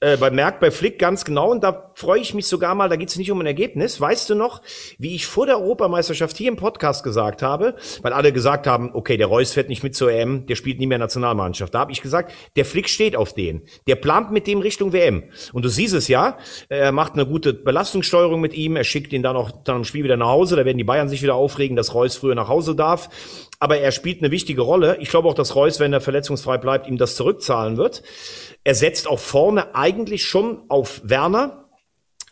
äh, 0.00 0.16
bei 0.16 0.30
Merck, 0.30 0.60
bei 0.60 0.70
Flick 0.70 0.98
ganz 0.98 1.24
genau. 1.24 1.50
Und 1.50 1.62
da 1.62 1.92
freue 1.94 2.20
ich 2.20 2.34
mich 2.34 2.46
sogar 2.46 2.74
mal, 2.74 2.88
da 2.88 2.96
geht 2.96 3.10
es 3.10 3.16
nicht 3.16 3.30
um 3.30 3.40
ein 3.40 3.46
Ergebnis. 3.46 4.00
Weißt 4.00 4.30
du 4.30 4.34
noch, 4.34 4.62
wie 4.98 5.14
ich 5.14 5.26
vor 5.26 5.46
der 5.46 5.60
Europameisterschaft 5.60 6.36
hier 6.36 6.48
im 6.48 6.56
Podcast 6.56 7.04
gesagt 7.04 7.42
habe, 7.42 7.76
weil 8.02 8.12
alle 8.12 8.32
gesagt 8.32 8.66
haben, 8.66 8.90
okay, 8.94 9.16
der 9.16 9.26
Reus 9.26 9.52
fährt 9.52 9.68
nicht 9.68 9.82
mit 9.82 9.94
zur 9.94 10.10
EM, 10.10 10.46
der 10.46 10.56
spielt 10.56 10.78
nie 10.78 10.86
mehr 10.86 10.98
Nationalmannschaft. 10.98 11.74
Da 11.74 11.80
habe 11.80 11.92
ich 11.92 12.00
gesagt, 12.00 12.32
der 12.56 12.64
Flick 12.64 12.88
steht 12.88 13.14
auf 13.14 13.34
den. 13.34 13.62
Der 13.86 13.96
plant 13.96 14.30
mit 14.30 14.46
dem 14.46 14.60
Richtung 14.60 14.92
WM. 14.92 15.24
Und 15.52 15.64
du 15.64 15.68
siehst 15.68 15.94
es 15.94 16.08
ja, 16.08 16.38
er 16.68 16.92
macht 16.92 17.12
eine 17.12 17.26
gute 17.26 17.52
Belastungssteuerung 17.52 18.40
mit 18.40 18.54
ihm, 18.54 18.76
er 18.76 18.84
schickt 18.84 19.12
ihn 19.12 19.22
dann 19.22 19.36
auch 19.36 19.50
dann 19.64 19.76
im 19.76 19.84
Spiel 19.84 20.04
wieder 20.04 20.16
nach 20.16 20.28
Hause. 20.28 20.56
Da 20.56 20.64
werden 20.64 20.78
die 20.78 20.84
Bayern 20.84 21.08
sich 21.08 21.22
wieder 21.22 21.34
aufregen, 21.34 21.76
dass 21.76 21.94
Reus 21.94 22.16
früher 22.16 22.34
nach 22.34 22.48
Hause 22.48 22.74
darf. 22.74 23.10
Aber 23.60 23.78
er 23.78 23.92
spielt 23.92 24.20
eine 24.20 24.30
wichtige 24.30 24.62
Rolle. 24.62 24.96
Ich 25.00 25.10
glaube 25.10 25.28
auch, 25.28 25.34
dass 25.34 25.54
Reus, 25.54 25.78
wenn 25.78 25.92
er 25.92 26.00
verletzungsfrei 26.00 26.58
bleibt, 26.58 26.88
ihm 26.88 26.96
das 26.96 27.14
zurückzahlen 27.14 27.76
wird. 27.76 28.02
Er 28.64 28.74
setzt 28.74 29.06
auch 29.06 29.20
vorne 29.20 29.74
eigentlich 29.74 30.24
schon 30.24 30.62
auf 30.68 31.02
Werner. 31.04 31.68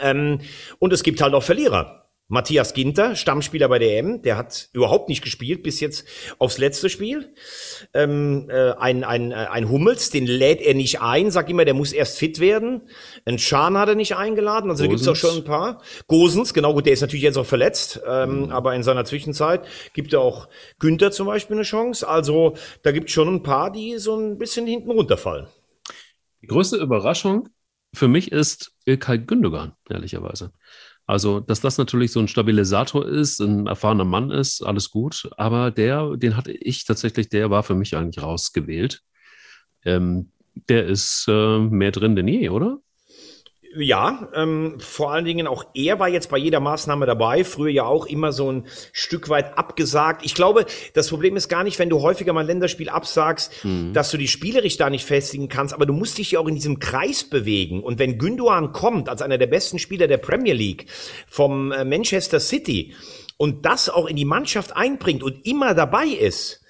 Ähm, 0.01 0.41
und 0.79 0.93
es 0.93 1.03
gibt 1.03 1.21
halt 1.21 1.35
auch 1.35 1.43
Verlierer. 1.43 2.08
Matthias 2.31 2.75
Ginter, 2.75 3.17
Stammspieler 3.17 3.71
bei 3.71 3.79
der 3.79 3.99
EM, 3.99 4.21
der 4.21 4.37
hat 4.37 4.69
überhaupt 4.75 5.09
nicht 5.09 5.23
gespielt 5.23 5.63
bis 5.63 5.81
jetzt 5.81 6.07
aufs 6.39 6.59
letzte 6.59 6.91
Spiel. 6.91 7.33
Ähm, 7.95 8.51
äh, 8.51 8.73
ein, 8.73 9.03
ein, 9.03 9.33
äh, 9.33 9.35
ein 9.35 9.71
Hummels, 9.71 10.11
den 10.11 10.27
lädt 10.27 10.61
er 10.61 10.75
nicht 10.75 11.01
ein, 11.01 11.31
sagt 11.31 11.49
immer, 11.49 11.65
der 11.65 11.73
muss 11.73 11.93
erst 11.93 12.19
fit 12.19 12.39
werden. 12.39 12.83
Ein 13.25 13.39
Schahn 13.39 13.79
hat 13.79 13.89
er 13.89 13.95
nicht 13.95 14.15
eingeladen, 14.15 14.71
also 14.71 14.85
Gosens. 14.85 15.05
da 15.05 15.13
gibt's 15.13 15.25
auch 15.25 15.29
schon 15.29 15.39
ein 15.39 15.45
paar. 15.45 15.83
Gosens, 16.07 16.53
genau 16.53 16.75
gut, 16.75 16.85
der 16.85 16.93
ist 16.93 17.01
natürlich 17.01 17.23
jetzt 17.23 17.39
auch 17.39 17.47
verletzt, 17.47 18.03
ähm, 18.07 18.43
mhm. 18.43 18.51
aber 18.51 18.75
in 18.75 18.83
seiner 18.83 19.07
Zwischenzeit 19.07 19.67
gibt 19.95 20.13
er 20.13 20.21
auch 20.21 20.49
Günther 20.79 21.11
zum 21.11 21.27
Beispiel 21.27 21.57
eine 21.57 21.65
Chance. 21.65 22.07
Also 22.07 22.57
da 22.83 22.93
gibt's 22.93 23.13
schon 23.13 23.35
ein 23.35 23.43
paar, 23.43 23.73
die 23.73 23.97
so 23.97 24.15
ein 24.15 24.37
bisschen 24.37 24.67
hinten 24.67 24.91
runterfallen. 24.91 25.47
Die 26.43 26.47
größte 26.47 26.77
Überraschung 26.77 27.49
für 27.95 28.09
mich 28.09 28.33
ist 28.33 28.73
Ilkay 28.85 29.19
Gündogan, 29.19 29.73
ehrlicherweise. 29.89 30.53
Also, 31.09 31.41
dass 31.41 31.63
das 31.63 31.79
natürlich 31.79 32.13
so 32.13 32.21
ein 32.21 32.29
Stabilisator 32.29 33.09
ist, 33.09 33.41
ein 33.41 33.67
erfahrener 33.67 34.05
Mann 34.05 34.31
ist, 34.31 34.61
alles 34.63 34.91
gut. 34.91 35.27
Aber 35.39 35.71
der, 35.71 36.19
den 36.19 36.37
hatte 36.37 36.53
ich 36.53 36.85
tatsächlich, 36.85 37.31
der 37.31 37.49
war 37.49 37.63
für 37.63 37.75
mich 37.75 37.97
eigentlich 37.97 38.23
rausgewählt. 38.23 39.01
Ähm, 39.87 40.33
der 40.69 40.87
ist 40.87 41.25
äh, 41.27 41.59
mehr 41.61 41.93
drin 41.93 42.15
denn 42.15 42.29
je, 42.29 42.51
oder? 42.51 42.81
Ja, 43.77 44.29
ähm, 44.35 44.77
vor 44.81 45.13
allen 45.13 45.27
Dingen 45.27 45.47
auch 45.47 45.65
er 45.75 46.01
war 46.01 46.09
jetzt 46.09 46.31
bei 46.31 46.39
jeder 46.39 46.59
Maßnahme 46.59 47.05
dabei, 47.05 47.45
früher 47.45 47.71
ja 47.71 47.85
auch 47.85 48.07
immer 48.07 48.33
so 48.33 48.51
ein 48.51 48.67
Stück 48.93 49.29
weit 49.29 49.59
abgesagt. 49.59 50.25
Ich 50.25 50.35
glaube, 50.35 50.65
das 50.95 51.09
Problem 51.09 51.37
ist 51.37 51.49
gar 51.49 51.65
nicht, 51.65 51.79
wenn 51.79 51.91
du 51.91 52.01
häufiger 52.01 52.33
mal 52.33 52.41
ein 52.41 52.47
Länderspiel 52.47 52.89
absagst, 52.89 53.65
mhm. 53.65 53.93
dass 53.93 54.11
du 54.11 54.17
die 54.17 54.29
spielerisch 54.29 54.79
da 54.79 54.89
nicht 54.89 55.05
festigen 55.05 55.49
kannst, 55.49 55.75
aber 55.75 55.85
du 55.85 55.93
musst 55.93 56.17
dich 56.17 56.31
ja 56.33 56.41
auch 56.41 56.49
in 56.49 56.55
diesem 56.55 56.79
Kreis 56.79 57.25
bewegen. 57.25 57.83
Und 57.83 57.99
wenn 57.99 58.17
Gündogan 58.17 58.73
kommt 58.73 59.09
als 59.11 59.21
einer 59.21 59.39
der 59.39 59.47
besten 59.47 59.79
Spieler 59.79 60.07
der 60.07 60.19
Premier 60.19 60.55
League 60.55 60.87
vom 61.29 61.71
äh, 61.71 61.85
Manchester 61.85 62.41
City 62.41 62.95
und 63.37 63.67
das 63.67 63.91
auch 63.91 64.07
in 64.07 64.17
die 64.17 64.25
Mannschaft 64.25 64.77
einbringt 64.77 65.23
und 65.23 65.47
immer 65.47 65.75
dabei 65.75 66.07
ist, 66.07 66.63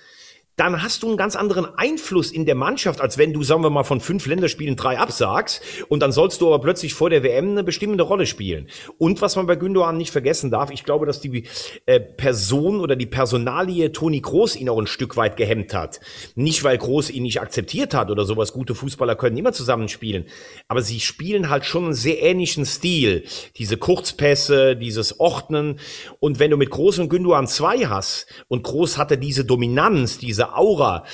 dann 0.59 0.83
hast 0.83 1.05
du 1.05 1.09
einen 1.09 1.17
ganz 1.17 1.37
anderen 1.37 1.67
Einfluss 1.79 2.33
in 2.33 2.45
der 2.45 2.57
Mannschaft, 2.57 3.01
als 3.01 3.17
wenn 3.17 3.33
du, 3.33 3.45
sagen 3.45 3.63
wir 3.63 3.71
mal, 3.71 3.85
von 3.85 4.01
fünf 4.01 4.27
Länderspielen 4.27 4.75
drei 4.75 4.99
absagst 4.99 5.63
und 5.89 6.01
dann 6.01 6.11
sollst 6.11 6.41
du 6.41 6.49
aber 6.49 6.61
plötzlich 6.61 6.95
vor 6.95 7.11
der 7.11 7.23
WM 7.23 7.51
eine 7.51 7.63
bestimmende 7.63 8.03
Rolle 8.03 8.27
spielen. 8.27 8.69
Und 8.99 9.23
was 9.23 9.37
man 9.37 9.47
bei 9.47 9.55
Gündogan 9.55 9.97
nicht 9.97 10.11
vergessen 10.11 10.51
darf, 10.51 10.71
ich 10.71 10.83
glaube, 10.85 11.07
dass 11.07 11.21
die 11.21 11.45
äh, 11.87 12.01
Person 12.01 12.81
oder 12.81 12.97
die 12.97 13.07
Personalie 13.07 13.93
Toni 13.93 14.21
Groß 14.21 14.57
ihn 14.57 14.69
auch 14.69 14.81
ein 14.81 14.89
Stück 14.89 15.17
weit 15.17 15.37
gehemmt 15.37 15.75
hat. 15.75 16.01
Nicht, 16.35 16.65
weil 16.65 16.77
Groß 16.77 17.11
ihn 17.11 17.23
nicht 17.23 17.41
akzeptiert 17.41 17.95
hat 17.95 18.11
oder 18.11 18.25
sowas. 18.25 18.53
Gute 18.53 18.75
Fußballer 18.75 19.15
können 19.15 19.37
immer 19.37 19.53
zusammenspielen. 19.53 20.25
Aber 20.67 20.83
sie 20.83 20.99
spielen 20.99 21.51
halt 21.51 21.67
schon 21.67 21.85
einen 21.85 21.95
sehr 21.95 22.21
ähnlichen 22.21 22.67
Stil. 22.67 23.25
Diese 23.57 23.77
Kurzpässe, 23.77 24.75
dieses 24.75 25.21
Ordnen. 25.21 25.79
Und 26.19 26.41
wenn 26.41 26.51
du 26.51 26.57
mit 26.57 26.71
Groß 26.71 26.99
und 26.99 27.11
Gündogan 27.11 27.47
zwei 27.47 27.87
hast 27.87 28.27
und 28.49 28.65
Groß 28.65 28.99
hatte 28.99 29.19
diese 29.19 29.45
Dominanz, 29.45 30.19
diese 30.19 30.48
Aura, 30.57 31.05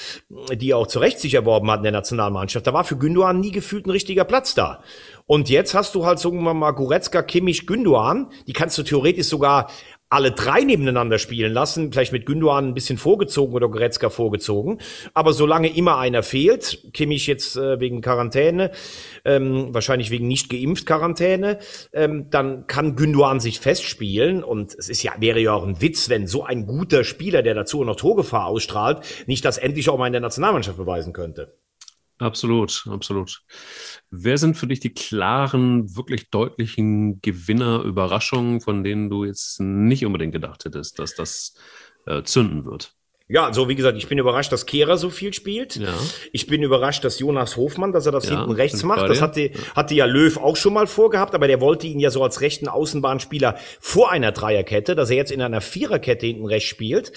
die 0.53 0.71
er 0.71 0.79
auch 0.79 0.87
zu 0.87 0.99
Recht 0.99 1.21
sich 1.21 1.35
erworben 1.35 1.71
hat 1.71 1.79
in 1.79 1.85
der 1.85 1.93
Nationalmannschaft, 1.93 2.67
da 2.67 2.73
war 2.73 2.85
für 2.85 2.97
Gündogan 2.97 3.41
nie 3.41 3.51
gefühlt 3.51 3.87
ein 3.87 3.91
richtiger 3.91 4.25
Platz 4.25 4.55
da. 4.55 4.83
Und 5.27 5.49
jetzt 5.49 5.75
hast 5.75 5.95
du 5.95 6.05
halt, 6.05 6.19
sagen 6.19 6.43
wir 6.43 6.55
mal, 6.55 6.73
Goretzka, 6.73 7.23
Kimmich, 7.23 7.67
Gündogan, 7.67 8.31
die 8.47 8.53
kannst 8.53 8.77
du 8.79 8.83
theoretisch 8.83 9.29
sogar 9.29 9.71
alle 10.15 10.31
drei 10.31 10.61
nebeneinander 10.61 11.19
spielen 11.19 11.53
lassen, 11.53 11.93
vielleicht 11.93 12.13
mit 12.13 12.25
Gündogan 12.25 12.69
ein 12.69 12.75
bisschen 12.75 12.99
vorgezogen 12.99 13.53
oder 13.55 13.69
Goretzka 13.69 14.11
vorgezogen. 14.11 14.79
Aber 15.13 15.33
solange 15.33 15.75
immer 15.75 15.99
einer 15.99 16.23
fehlt, 16.23 16.79
Kimmich 16.93 17.27
jetzt 17.27 17.57
äh, 17.57 17.81
wegen 17.81 18.01
Quarantäne, 18.01 18.71
ähm, 19.25 19.75
wahrscheinlich 19.75 20.11
wegen 20.11 20.29
nicht 20.29 20.49
geimpft 20.51 20.87
Quarantäne, 20.87 21.59
ähm, 21.93 22.31
dann 22.31 22.69
kann 22.69 22.95
Gündogan 22.95 23.41
sich 23.41 23.59
festspielen. 23.59 24.45
Und 24.45 24.75
es 24.75 24.89
ist 24.89 25.03
ja, 25.03 25.15
wäre 25.19 25.41
ja 25.41 25.53
auch 25.53 25.67
ein 25.67 25.83
Witz, 25.83 26.09
wenn 26.09 26.29
so 26.29 26.45
ein 26.45 26.67
guter 26.67 27.03
Spieler, 27.03 27.43
der 27.43 27.55
dazu 27.55 27.83
noch 27.83 27.97
Torgefahr 27.97 28.47
ausstrahlt, 28.47 29.01
nicht 29.27 29.45
das 29.45 29.59
endlich 29.59 29.89
auch 29.89 29.99
mal 29.99 30.07
in 30.07 30.13
der 30.13 30.23
Nationalmannschaft 30.23 30.79
beweisen 30.79 31.13
könnte. 31.13 31.55
Absolut, 32.19 32.87
absolut. 32.89 33.43
Wer 34.17 34.39
sind 34.39 34.57
für 34.57 34.69
dich 34.69 34.79
die 34.79 34.95
klaren, 34.95 35.97
wirklich 35.97 36.31
deutlichen 36.31 37.21
Gewinner, 37.21 37.83
Überraschungen, 37.83 38.61
von 38.61 38.85
denen 38.85 39.11
du 39.11 39.25
jetzt 39.25 39.61
nicht 39.61 40.07
unbedingt 40.07 40.33
gedacht 40.33 40.65
hättest, 40.65 41.01
dass 41.01 41.15
das 41.15 41.55
äh, 42.07 42.23
zünden 42.23 42.65
wird? 42.65 42.95
Ja, 43.27 43.47
also 43.47 43.71
wie 43.71 43.75
gesagt, 43.75 43.97
ich 43.97 44.07
bin 44.07 44.19
überrascht, 44.19 44.53
dass 44.53 44.67
Kehrer 44.67 44.99
so 44.99 45.09
viel 45.09 45.33
spielt. 45.33 45.77
Ja. 45.77 45.95
Ich 46.33 46.47
bin 46.47 46.63
überrascht, 46.63 47.05
dass 47.05 47.19
Jonas 47.19 47.57
Hofmann, 47.57 47.91
dass 47.91 48.05
er 48.05 48.13
das 48.13 48.29
ja, 48.29 48.37
hinten 48.37 48.53
rechts 48.53 48.83
macht. 48.83 49.09
Das 49.09 49.23
hatte, 49.23 49.51
hatte 49.75 49.95
ja 49.95 50.05
Löw 50.05 50.37
auch 50.37 50.57
schon 50.57 50.75
mal 50.75 50.87
vorgehabt, 50.87 51.35
aber 51.35 51.47
der 51.47 51.59
wollte 51.63 51.87
ihn 51.87 51.99
ja 51.99 52.11
so 52.11 52.23
als 52.23 52.43
rechten 52.43 52.69
Außenbahnspieler 52.69 53.57
vor 53.81 54.11
einer 54.11 54.33
Dreierkette, 54.33 54.95
dass 54.95 55.09
er 55.09 55.17
jetzt 55.17 55.33
in 55.33 55.41
einer 55.41 55.63
Viererkette 55.63 56.27
hinten 56.27 56.45
rechts 56.45 56.69
spielt. 56.69 57.13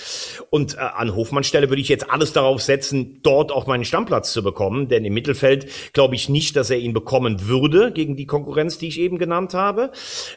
Und 0.49 0.75
äh, 0.75 0.77
an 0.77 1.13
Hofmanns 1.13 1.47
Stelle 1.47 1.67
würde 1.67 1.81
ich 1.81 1.89
jetzt 1.89 2.09
alles 2.09 2.31
darauf 2.31 2.61
setzen, 2.61 3.19
dort 3.21 3.51
auch 3.51 3.67
meinen 3.67 3.83
Stammplatz 3.83 4.31
zu 4.31 4.43
bekommen. 4.43 4.87
Denn 4.87 5.03
im 5.03 5.13
Mittelfeld 5.13 5.67
glaube 5.91 6.15
ich 6.15 6.29
nicht, 6.29 6.55
dass 6.55 6.69
er 6.69 6.77
ihn 6.77 6.93
bekommen 6.93 7.49
würde 7.49 7.91
gegen 7.91 8.15
die 8.15 8.25
Konkurrenz, 8.25 8.77
die 8.77 8.87
ich 8.87 9.01
eben 9.01 9.17
genannt 9.17 9.53
habe. 9.53 9.91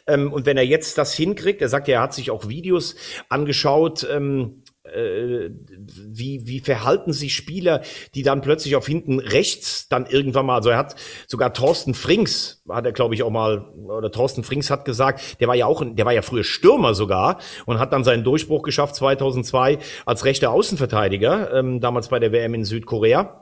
Ähm, 0.05 0.33
und 0.33 0.45
wenn 0.45 0.57
er 0.57 0.65
jetzt 0.65 0.97
das 0.97 1.13
hinkriegt, 1.13 1.61
er 1.61 1.69
sagt 1.69 1.87
ja, 1.87 1.99
er 1.99 2.01
hat 2.01 2.13
sich 2.13 2.29
auch 2.29 2.49
Videos 2.49 2.97
angeschaut, 3.29 4.05
ähm, 4.11 4.63
äh, 4.93 5.49
wie, 5.77 6.47
wie 6.47 6.59
verhalten 6.59 7.13
sich 7.13 7.35
Spieler, 7.35 7.81
die 8.15 8.23
dann 8.23 8.41
plötzlich 8.41 8.75
auf 8.75 8.87
hinten 8.87 9.19
rechts 9.19 9.87
dann 9.89 10.05
irgendwann 10.05 10.45
mal, 10.45 10.55
also 10.55 10.69
er 10.69 10.77
hat 10.77 10.95
sogar 11.27 11.53
Thorsten 11.53 11.93
Frings, 11.93 12.61
hat 12.69 12.85
er 12.85 12.91
glaube 12.91 13.15
ich 13.15 13.23
auch 13.23 13.29
mal, 13.29 13.65
oder 13.75 14.11
Thorsten 14.11 14.43
Frings 14.43 14.69
hat 14.69 14.85
gesagt, 14.85 15.39
der 15.39 15.47
war 15.47 15.55
ja 15.55 15.65
auch, 15.65 15.83
der 15.85 16.05
war 16.05 16.13
ja 16.13 16.21
früher 16.21 16.43
Stürmer 16.43 16.93
sogar 16.93 17.39
und 17.65 17.79
hat 17.79 17.93
dann 17.93 18.03
seinen 18.03 18.23
Durchbruch 18.23 18.63
geschafft 18.63 18.95
2002 18.95 19.79
als 20.05 20.25
rechter 20.25 20.51
Außenverteidiger, 20.51 21.53
ähm, 21.53 21.79
damals 21.79 22.09
bei 22.09 22.19
der 22.19 22.31
WM 22.31 22.53
in 22.53 22.65
Südkorea. 22.65 23.40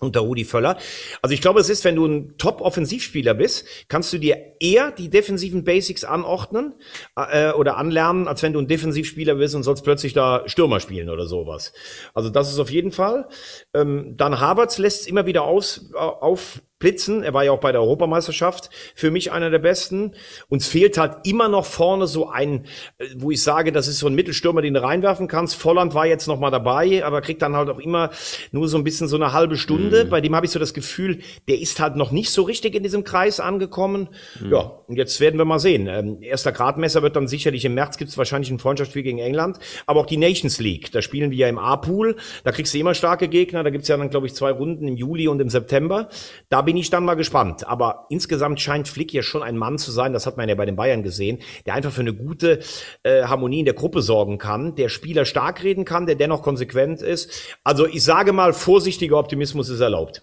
Unter 0.00 0.20
Rudi 0.20 0.44
Völler. 0.44 0.76
Also 1.22 1.34
ich 1.34 1.40
glaube, 1.40 1.60
es 1.60 1.68
ist, 1.68 1.84
wenn 1.84 1.96
du 1.96 2.06
ein 2.06 2.38
Top-Offensivspieler 2.38 3.34
bist, 3.34 3.66
kannst 3.88 4.12
du 4.12 4.18
dir 4.18 4.54
eher 4.60 4.90
die 4.90 5.08
defensiven 5.08 5.64
Basics 5.64 6.04
anordnen 6.04 6.74
äh, 7.16 7.52
oder 7.52 7.76
anlernen, 7.76 8.28
als 8.28 8.42
wenn 8.42 8.52
du 8.52 8.60
ein 8.60 8.68
Defensivspieler 8.68 9.36
bist 9.36 9.54
und 9.54 9.62
sollst 9.62 9.84
plötzlich 9.84 10.12
da 10.12 10.42
Stürmer 10.46 10.80
spielen 10.80 11.08
oder 11.08 11.26
sowas. 11.26 11.72
Also 12.14 12.30
das 12.30 12.50
ist 12.50 12.58
auf 12.58 12.70
jeden 12.70 12.92
Fall. 12.92 13.28
Ähm, 13.74 14.16
dann 14.16 14.40
Havertz 14.40 14.78
lässt 14.78 15.02
es 15.02 15.06
immer 15.06 15.26
wieder 15.26 15.42
aus, 15.42 15.90
äh, 15.94 15.98
auf 15.98 16.62
blitzen. 16.78 17.22
Er 17.22 17.34
war 17.34 17.44
ja 17.44 17.52
auch 17.52 17.60
bei 17.60 17.72
der 17.72 17.80
Europameisterschaft 17.80 18.70
für 18.94 19.10
mich 19.10 19.32
einer 19.32 19.50
der 19.50 19.58
besten. 19.58 20.12
Uns 20.48 20.66
fehlt 20.66 20.98
halt 20.98 21.26
immer 21.26 21.48
noch 21.48 21.64
vorne 21.64 22.06
so 22.06 22.28
ein, 22.28 22.64
äh, 22.98 23.06
wo 23.16 23.30
ich 23.30 23.42
sage, 23.42 23.72
das 23.72 23.88
ist 23.88 23.98
so 23.98 24.06
ein 24.06 24.14
Mittelstürmer, 24.14 24.62
den 24.62 24.74
du 24.74 24.82
reinwerfen 24.82 25.28
kannst. 25.28 25.56
Volland 25.56 25.94
war 25.94 26.06
jetzt 26.06 26.28
noch 26.28 26.38
mal 26.38 26.50
dabei, 26.50 27.04
aber 27.04 27.20
kriegt 27.20 27.42
dann 27.42 27.56
halt 27.56 27.68
auch 27.68 27.78
immer 27.78 28.10
nur 28.52 28.68
so 28.68 28.78
ein 28.78 28.84
bisschen 28.84 29.08
so 29.08 29.16
eine 29.16 29.32
halbe 29.32 29.56
Stunde. 29.56 30.04
Mhm. 30.04 30.10
Bei 30.10 30.20
dem 30.20 30.34
habe 30.34 30.46
ich 30.46 30.52
so 30.52 30.58
das 30.58 30.74
Gefühl, 30.74 31.20
der 31.48 31.60
ist 31.60 31.80
halt 31.80 31.96
noch 31.96 32.10
nicht 32.10 32.30
so 32.30 32.42
richtig 32.42 32.74
in 32.74 32.82
diesem 32.82 33.04
Kreis 33.04 33.40
angekommen. 33.40 34.08
Mhm. 34.40 34.52
Ja, 34.52 34.58
und 34.86 34.96
jetzt 34.96 35.20
werden 35.20 35.38
wir 35.38 35.44
mal 35.44 35.58
sehen. 35.58 35.88
Ähm, 35.88 36.22
erster 36.22 36.52
Gradmesser 36.52 37.02
wird 37.02 37.16
dann 37.16 37.26
sicherlich 37.28 37.64
im 37.64 37.74
März 37.74 37.98
gibt 37.98 38.10
es 38.10 38.18
wahrscheinlich 38.18 38.50
ein 38.50 38.58
Freundschaftsspiel 38.58 39.02
gegen 39.02 39.18
England, 39.18 39.58
aber 39.86 40.00
auch 40.00 40.06
die 40.06 40.16
Nations 40.16 40.60
League. 40.60 40.92
Da 40.92 41.02
spielen 41.02 41.30
wir 41.30 41.38
ja 41.38 41.48
im 41.48 41.58
A-Pool. 41.58 42.16
Da 42.44 42.52
kriegst 42.52 42.72
du 42.74 42.78
immer 42.78 42.94
starke 42.94 43.28
Gegner. 43.28 43.64
Da 43.64 43.70
gibt's 43.70 43.88
ja 43.88 43.96
dann, 43.96 44.10
glaube 44.10 44.26
ich, 44.26 44.34
zwei 44.34 44.52
Runden 44.52 44.86
im 44.86 44.96
Juli 44.96 45.28
und 45.28 45.40
im 45.40 45.48
September. 45.48 46.08
Da 46.48 46.62
bin 46.68 46.76
ich 46.76 46.90
dann 46.90 47.06
mal 47.06 47.14
gespannt. 47.14 47.66
Aber 47.66 48.04
insgesamt 48.10 48.60
scheint 48.60 48.88
Flick 48.88 49.14
ja 49.14 49.22
schon 49.22 49.42
ein 49.42 49.56
Mann 49.56 49.78
zu 49.78 49.90
sein, 49.90 50.12
das 50.12 50.26
hat 50.26 50.36
man 50.36 50.50
ja 50.50 50.54
bei 50.54 50.66
den 50.66 50.76
Bayern 50.76 51.02
gesehen, 51.02 51.38
der 51.64 51.72
einfach 51.72 51.90
für 51.90 52.02
eine 52.02 52.12
gute 52.12 52.60
äh, 53.04 53.22
Harmonie 53.22 53.60
in 53.60 53.64
der 53.64 53.72
Gruppe 53.72 54.02
sorgen 54.02 54.36
kann, 54.36 54.74
der 54.74 54.90
Spieler 54.90 55.24
stark 55.24 55.64
reden 55.64 55.86
kann, 55.86 56.04
der 56.04 56.16
dennoch 56.16 56.42
konsequent 56.42 57.00
ist. 57.00 57.56
Also 57.64 57.86
ich 57.86 58.04
sage 58.04 58.34
mal, 58.34 58.52
vorsichtiger 58.52 59.16
Optimismus 59.16 59.70
ist 59.70 59.80
erlaubt. 59.80 60.22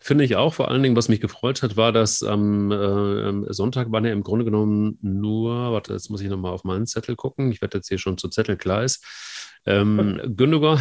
Finde 0.00 0.22
ich 0.22 0.36
auch. 0.36 0.54
Vor 0.54 0.70
allen 0.70 0.84
Dingen, 0.84 0.94
was 0.94 1.08
mich 1.08 1.20
gefreut 1.20 1.64
hat, 1.64 1.76
war, 1.76 1.90
dass 1.90 2.22
am 2.22 2.70
äh, 2.70 3.52
Sonntag 3.52 3.90
waren 3.90 4.04
ja 4.04 4.12
im 4.12 4.22
Grunde 4.22 4.44
genommen 4.44 4.98
nur, 5.02 5.72
warte, 5.72 5.92
jetzt 5.92 6.08
muss 6.08 6.20
ich 6.20 6.28
nochmal 6.28 6.52
auf 6.52 6.62
meinen 6.62 6.86
Zettel 6.86 7.16
gucken. 7.16 7.50
Ich 7.50 7.60
werde 7.60 7.78
jetzt 7.78 7.88
hier 7.88 7.98
schon 7.98 8.16
zu 8.16 8.28
Zettelkleis. 8.28 9.00
Ähm, 9.66 10.20
Gündogan, 10.36 10.80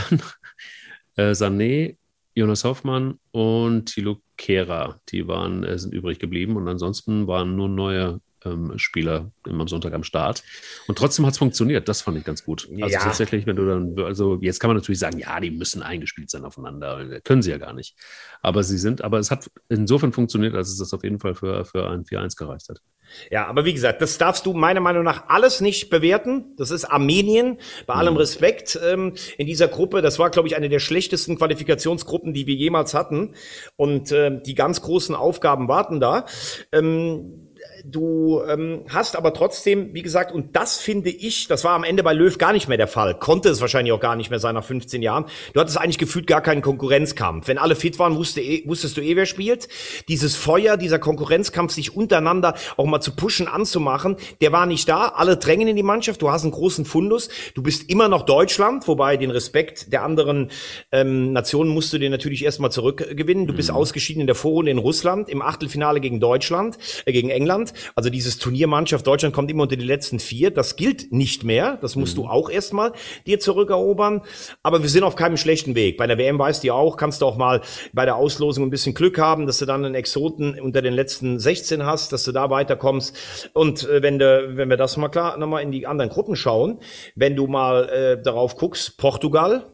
äh, 1.15 1.31
Sané, 1.31 1.97
Jonas 2.35 2.63
Hoffmann 2.63 3.19
und 3.31 3.85
Thilo 3.93 4.17
Kehrer, 4.43 4.99
die 5.09 5.25
waren, 5.27 5.63
äh, 5.63 5.79
sind 5.79 5.93
übrig 5.93 6.19
geblieben 6.19 6.57
und 6.57 6.67
ansonsten 6.67 7.27
waren 7.27 7.55
nur 7.55 7.69
neue 7.69 8.19
ähm, 8.45 8.77
Spieler 8.77 9.31
am 9.43 9.67
Sonntag 9.67 9.93
am 9.93 10.03
Start. 10.03 10.43
Und 10.87 10.97
trotzdem 10.97 11.25
hat 11.25 11.33
es 11.33 11.37
funktioniert. 11.37 11.87
Das 11.87 12.01
fand 12.01 12.17
ich 12.17 12.23
ganz 12.23 12.43
gut. 12.43 12.67
Also 12.81 12.93
ja. 12.93 12.99
tatsächlich, 12.99 13.45
wenn 13.45 13.55
du 13.55 13.65
dann, 13.65 13.99
also 13.99 14.39
jetzt 14.41 14.59
kann 14.59 14.69
man 14.69 14.77
natürlich 14.77 14.99
sagen, 14.99 15.19
ja, 15.19 15.39
die 15.39 15.51
müssen 15.51 15.81
eingespielt 15.81 16.29
sein 16.29 16.45
aufeinander. 16.45 17.21
Können 17.21 17.41
sie 17.41 17.51
ja 17.51 17.57
gar 17.57 17.73
nicht. 17.73 17.95
Aber 18.41 18.63
sie 18.63 18.77
sind, 18.77 19.03
aber 19.03 19.19
es 19.19 19.31
hat 19.31 19.49
insofern 19.69 20.13
funktioniert, 20.13 20.55
als 20.55 20.69
es 20.69 20.77
das 20.77 20.93
auf 20.93 21.03
jeden 21.03 21.19
Fall 21.19 21.35
für, 21.35 21.65
für 21.65 21.89
ein 21.89 22.03
4-1 22.03 22.37
gereicht 22.37 22.69
hat. 22.69 22.81
Ja, 23.29 23.45
aber 23.47 23.65
wie 23.65 23.73
gesagt, 23.73 24.01
das 24.01 24.17
darfst 24.17 24.45
du 24.45 24.53
meiner 24.53 24.79
Meinung 24.79 25.03
nach 25.03 25.29
alles 25.29 25.61
nicht 25.61 25.89
bewerten. 25.89 26.55
Das 26.57 26.71
ist 26.71 26.85
Armenien, 26.85 27.57
bei 27.85 27.93
allem 27.93 28.13
mhm. 28.13 28.19
Respekt 28.19 28.79
ähm, 28.83 29.13
in 29.37 29.47
dieser 29.47 29.67
Gruppe. 29.67 30.01
Das 30.01 30.19
war, 30.19 30.29
glaube 30.29 30.47
ich, 30.47 30.55
eine 30.55 30.69
der 30.69 30.79
schlechtesten 30.79 31.37
Qualifikationsgruppen, 31.37 32.33
die 32.33 32.47
wir 32.47 32.55
jemals 32.55 32.93
hatten. 32.93 33.33
Und 33.75 34.11
äh, 34.11 34.41
die 34.41 34.55
ganz 34.55 34.81
großen 34.81 35.15
Aufgaben 35.15 35.67
warten 35.67 35.99
da. 35.99 36.25
Ähm, 36.71 37.49
Du 37.85 38.41
ähm, 38.47 38.85
hast 38.87 39.17
aber 39.17 39.33
trotzdem, 39.33 39.93
wie 39.93 40.03
gesagt, 40.03 40.31
und 40.31 40.55
das 40.55 40.77
finde 40.77 41.09
ich, 41.09 41.49
das 41.49 41.65
war 41.65 41.73
am 41.73 41.83
Ende 41.83 42.01
bei 42.01 42.13
Löw 42.13 42.37
gar 42.37 42.53
nicht 42.53 42.69
mehr 42.69 42.77
der 42.77 42.87
Fall. 42.87 43.13
Konnte 43.13 43.49
es 43.49 43.59
wahrscheinlich 43.59 43.91
auch 43.91 43.99
gar 43.99 44.15
nicht 44.15 44.29
mehr 44.29 44.39
sein 44.39 44.55
nach 44.55 44.63
15 44.63 45.01
Jahren. 45.01 45.25
Du 45.51 45.59
hattest 45.59 45.77
eigentlich 45.77 45.97
gefühlt 45.97 46.25
gar 46.25 46.39
keinen 46.39 46.61
Konkurrenzkampf. 46.61 47.49
Wenn 47.49 47.57
alle 47.57 47.75
fit 47.75 47.99
waren, 47.99 48.15
wusste, 48.15 48.39
eh, 48.39 48.63
wusstest 48.65 48.95
du 48.95 49.01
eh, 49.01 49.17
wer 49.17 49.25
spielt. 49.25 49.67
Dieses 50.07 50.37
Feuer, 50.37 50.77
dieser 50.77 50.97
Konkurrenzkampf, 50.97 51.73
sich 51.73 51.93
untereinander 51.93 52.55
auch 52.77 52.85
mal 52.85 53.01
zu 53.01 53.17
pushen, 53.17 53.49
anzumachen, 53.49 54.15
der 54.39 54.53
war 54.53 54.65
nicht 54.65 54.87
da. 54.87 55.09
Alle 55.09 55.35
drängen 55.35 55.67
in 55.67 55.75
die 55.75 55.83
Mannschaft. 55.83 56.21
Du 56.21 56.31
hast 56.31 56.43
einen 56.43 56.53
großen 56.53 56.85
Fundus. 56.85 57.27
Du 57.53 57.61
bist 57.61 57.89
immer 57.89 58.07
noch 58.07 58.21
Deutschland, 58.21 58.87
wobei 58.87 59.17
den 59.17 59.29
Respekt 59.29 59.91
der 59.91 60.03
anderen 60.03 60.51
ähm, 60.93 61.33
Nationen 61.33 61.69
musst 61.69 61.91
du 61.91 61.97
dir 61.97 62.09
natürlich 62.09 62.45
erstmal 62.45 62.71
zurückgewinnen. 62.71 63.45
Du 63.45 63.53
bist 63.53 63.71
mhm. 63.71 63.75
ausgeschieden 63.75 64.21
in 64.21 64.27
der 64.27 64.37
Vorrunde 64.37 64.71
in 64.71 64.77
Russland, 64.77 65.27
im 65.27 65.41
Achtelfinale 65.41 65.99
gegen 65.99 66.21
Deutschland, 66.21 66.77
äh, 67.03 67.11
gegen 67.11 67.29
England. 67.29 67.72
Also 67.95 68.09
dieses 68.09 68.37
Turniermannschaft 68.39 69.05
Deutschland 69.05 69.33
kommt 69.33 69.51
immer 69.51 69.63
unter 69.63 69.75
die 69.75 69.85
letzten 69.85 70.19
vier. 70.19 70.51
Das 70.51 70.75
gilt 70.75 71.11
nicht 71.11 71.43
mehr. 71.43 71.77
Das 71.81 71.95
musst 71.95 72.17
mhm. 72.17 72.23
du 72.23 72.27
auch 72.27 72.49
erstmal 72.49 72.93
dir 73.25 73.39
zurückerobern. 73.39 74.21
Aber 74.61 74.81
wir 74.81 74.89
sind 74.89 75.03
auf 75.03 75.15
keinem 75.15 75.37
schlechten 75.37 75.75
Weg. 75.75 75.97
Bei 75.97 76.07
der 76.07 76.17
WM 76.17 76.39
weißt 76.39 76.63
du 76.63 76.67
ja 76.67 76.73
auch, 76.73 76.97
kannst 76.97 77.21
du 77.21 77.25
auch 77.25 77.37
mal 77.37 77.61
bei 77.93 78.05
der 78.05 78.15
Auslosung 78.15 78.65
ein 78.65 78.69
bisschen 78.69 78.93
Glück 78.93 79.17
haben, 79.17 79.45
dass 79.45 79.59
du 79.59 79.65
dann 79.65 79.85
einen 79.85 79.95
Exoten 79.95 80.59
unter 80.59 80.81
den 80.81 80.93
letzten 80.93 81.39
16 81.39 81.85
hast, 81.85 82.13
dass 82.13 82.23
du 82.23 82.31
da 82.31 82.49
weiterkommst. 82.49 83.49
Und 83.53 83.87
äh, 83.89 84.01
wenn 84.01 84.19
du, 84.19 84.57
wenn 84.57 84.69
wir 84.69 84.77
das 84.77 84.97
mal 84.97 85.09
klar 85.09 85.37
nochmal 85.37 85.63
in 85.63 85.71
die 85.71 85.87
anderen 85.87 86.09
Gruppen 86.09 86.35
schauen, 86.35 86.79
wenn 87.15 87.35
du 87.35 87.47
mal 87.47 87.89
äh, 87.89 88.21
darauf 88.21 88.55
guckst, 88.55 88.97
Portugal, 88.97 89.72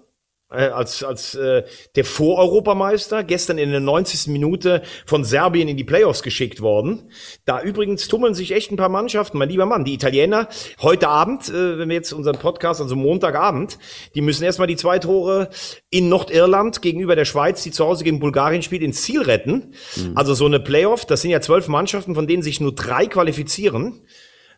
als, 0.50 1.04
als 1.04 1.36
äh, 1.36 1.64
der 1.96 2.06
Voreuropameister, 2.06 3.24
gestern 3.24 3.60
in 3.60 3.70
der 3.70 3.80
90. 3.80 4.28
Minute 4.32 4.82
von 5.06 5.24
Serbien 5.24 5.68
in 5.68 5.78
die 5.78 5.84
Playoffs 5.84 6.24
geschickt 6.24 6.62
worden. 6.62 7.12
Da 7.46 7.62
übrigens 7.62 8.08
tummeln 8.08 8.34
sich 8.34 8.52
echt 8.52 8.72
ein 8.72 8.76
paar 8.76 8.90
Mannschaften, 8.90 9.38
mein 9.38 9.50
lieber 9.50 9.68
Mann. 9.68 9.86
Die 9.86 9.94
Italiener 9.94 10.50
heute 10.82 11.08
Abend, 11.08 11.50
äh, 11.50 11.78
wenn 11.78 11.90
wir 11.90 11.96
jetzt 11.96 12.14
unseren 12.14 12.38
Podcast, 12.38 12.82
also 12.82 12.96
Montagabend, 12.96 13.78
die 14.16 14.22
müssen 14.22 14.44
erstmal 14.44 14.68
die 14.68 14.76
zwei 14.76 14.98
Tore 14.98 15.50
in 15.92 16.10
Nordirland 16.10 16.82
gegenüber 16.82 17.16
der 17.16 17.26
Schweiz, 17.26 17.62
die 17.62 17.72
zu 17.72 17.86
Hause 17.86 18.04
gegen 18.04 18.20
Bulgarien 18.20 18.64
spielt, 18.64 18.82
ins 18.82 19.04
Ziel 19.04 19.22
retten. 19.22 19.76
Mhm. 19.96 20.14
Also 20.16 20.34
so 20.34 20.46
eine 20.46 20.60
Playoff, 20.60 21.06
das 21.06 21.22
sind 21.22 21.30
ja 21.30 21.42
zwölf 21.42 21.68
Mannschaften, 21.68 22.16
von 22.16 22.26
denen 22.26 22.42
sich 22.42 22.60
nur 22.60 22.74
drei 22.74 23.06
qualifizieren. 23.06 24.02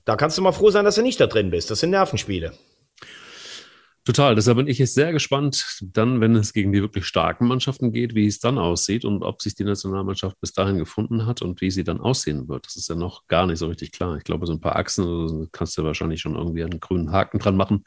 Da 0.06 0.16
kannst 0.16 0.38
du 0.38 0.42
mal 0.42 0.54
froh 0.54 0.72
sein, 0.72 0.86
dass 0.86 0.96
du 0.96 1.02
nicht 1.02 1.20
da 1.20 1.28
drin 1.28 1.52
bist. 1.52 1.70
Das 1.70 1.82
sind 1.82 1.90
Nervenspiele. 1.90 2.54
Total. 4.04 4.34
Deshalb 4.34 4.58
bin 4.58 4.68
ich 4.68 4.80
jetzt 4.80 4.96
sehr 4.96 5.12
gespannt, 5.12 5.80
dann, 5.82 6.22
wenn 6.22 6.36
es 6.36 6.54
gegen 6.54 6.72
die 6.72 6.82
wirklich 6.82 7.06
starken 7.06 7.48
Mannschaften 7.48 7.92
geht, 7.92 8.16
wie 8.16 8.26
es 8.26 8.40
dann 8.40 8.58
aussieht 8.58 9.06
und 9.06 9.22
ob 9.22 9.42
sich 9.44 9.54
die 9.54 9.64
Nationalmannschaft 9.64 10.40
bis 10.42 10.54
dahin 10.54 10.80
gefunden 10.80 11.28
hat 11.28 11.44
und 11.44 11.62
wie 11.62 11.70
sie 11.70 11.84
dann 11.84 12.02
aussehen 12.02 12.48
wird. 12.48 12.66
Das 12.66 12.76
ist 12.76 12.90
ja 12.90 12.96
noch 12.96 13.28
gar 13.28 13.46
nicht 13.46 13.60
so 13.60 13.68
richtig 13.68 13.92
klar. 13.92 14.18
Ich 14.18 14.24
glaube, 14.24 14.48
so 14.48 14.54
ein 14.54 14.60
paar 14.60 14.76
Achsen 14.76 15.50
kannst 15.52 15.78
du 15.78 15.84
wahrscheinlich 15.84 16.20
schon 16.20 16.36
irgendwie 16.36 16.64
einen 16.64 16.80
grünen 16.80 17.12
Haken 17.12 17.38
dran 17.38 17.56
machen. 17.56 17.84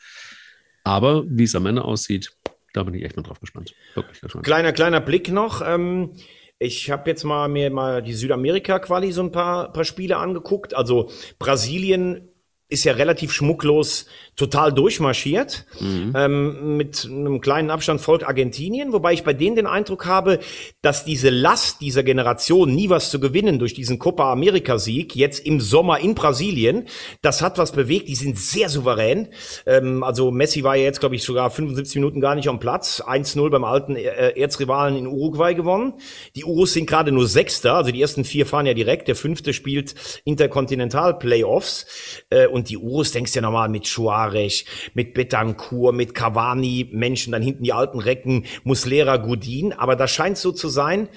Aber 0.84 1.24
wie 1.26 1.44
es 1.44 1.56
am 1.56 1.66
Ende 1.66 1.84
aussieht, 1.84 2.30
da 2.74 2.84
bin 2.84 2.94
ich 2.94 3.04
echt 3.04 3.16
mal 3.16 3.22
drauf 3.22 3.40
gespannt. 3.40 3.74
Wirklich 3.94 4.20
gespannt. 4.20 4.44
Kleiner, 4.44 4.72
kleiner 4.72 5.00
Blick 5.00 5.30
noch. 5.30 5.62
Ähm 5.66 6.12
ich 6.60 6.90
habe 6.90 7.10
jetzt 7.10 7.24
mal 7.24 7.48
mir 7.48 7.70
mal 7.70 8.00
die 8.02 8.14
Südamerika-Quali 8.14 9.10
so 9.12 9.22
ein 9.22 9.32
paar, 9.32 9.72
paar 9.72 9.84
Spiele 9.84 10.16
angeguckt. 10.16 10.74
Also 10.74 11.10
Brasilien 11.38 12.28
ist 12.68 12.84
ja 12.84 12.94
relativ 12.94 13.32
schmucklos 13.32 14.06
total 14.36 14.72
durchmarschiert. 14.72 15.64
Mhm. 15.80 16.12
Ähm, 16.16 16.76
mit 16.76 17.06
einem 17.08 17.40
kleinen 17.40 17.70
Abstand 17.70 18.00
folgt 18.00 18.24
Argentinien, 18.26 18.92
wobei 18.92 19.12
ich 19.12 19.22
bei 19.22 19.32
denen 19.32 19.56
den 19.56 19.66
Eindruck 19.66 20.06
habe, 20.06 20.40
dass 20.82 21.04
diese 21.04 21.30
Last 21.30 21.80
dieser 21.80 22.02
Generation, 22.02 22.74
nie 22.74 22.90
was 22.90 23.10
zu 23.10 23.20
gewinnen 23.20 23.58
durch 23.58 23.74
diesen 23.74 23.98
Copa 23.98 24.32
America-Sieg, 24.32 25.14
jetzt 25.14 25.46
im 25.46 25.60
Sommer 25.60 26.00
in 26.00 26.14
Brasilien, 26.14 26.86
das 27.22 27.42
hat 27.42 27.58
was 27.58 27.72
bewegt. 27.72 28.08
Die 28.08 28.16
sind 28.16 28.38
sehr 28.38 28.68
souverän. 28.68 29.28
Ähm, 29.66 30.02
also 30.02 30.30
Messi 30.30 30.64
war 30.64 30.76
ja 30.76 30.84
jetzt, 30.84 31.00
glaube 31.00 31.14
ich, 31.14 31.22
sogar 31.22 31.50
75 31.50 31.96
Minuten 31.96 32.20
gar 32.20 32.34
nicht 32.34 32.48
am 32.48 32.58
Platz. 32.58 33.02
1-0 33.06 33.50
beim 33.50 33.64
alten 33.64 33.94
äh, 33.94 34.38
Erzrivalen 34.38 34.96
in 34.96 35.06
Uruguay 35.06 35.54
gewonnen. 35.54 35.94
Die 36.34 36.44
Urus 36.44 36.72
sind 36.72 36.86
gerade 36.86 37.12
nur 37.12 37.28
Sechster, 37.28 37.74
also 37.74 37.92
die 37.92 38.02
ersten 38.02 38.24
vier 38.24 38.46
fahren 38.46 38.66
ja 38.66 38.74
direkt. 38.74 39.06
Der 39.06 39.16
fünfte 39.16 39.52
spielt 39.52 39.94
Interkontinental-Playoffs. 40.24 41.86
Äh, 42.30 42.48
und 42.48 42.68
die 42.68 42.78
Urus, 42.78 43.12
denkst 43.12 43.32
du 43.32 43.38
ja 43.38 43.42
nochmal 43.42 43.68
mit 43.68 43.86
Schua 43.86 44.23
Suarez, 44.24 44.64
mit 44.94 45.14
Betancourt, 45.14 45.94
mit 45.94 46.14
Cavani, 46.14 46.88
Menschen, 46.92 47.32
dann 47.32 47.42
hinten 47.42 47.64
die 47.64 47.72
alten 47.72 47.98
Recken, 47.98 48.44
Muslera, 48.64 49.16
Gudin. 49.16 49.72
Aber 49.72 49.96
da 49.96 50.08
scheint 50.08 50.38
so 50.38 50.52
zu 50.52 50.68
sein, 50.68 51.08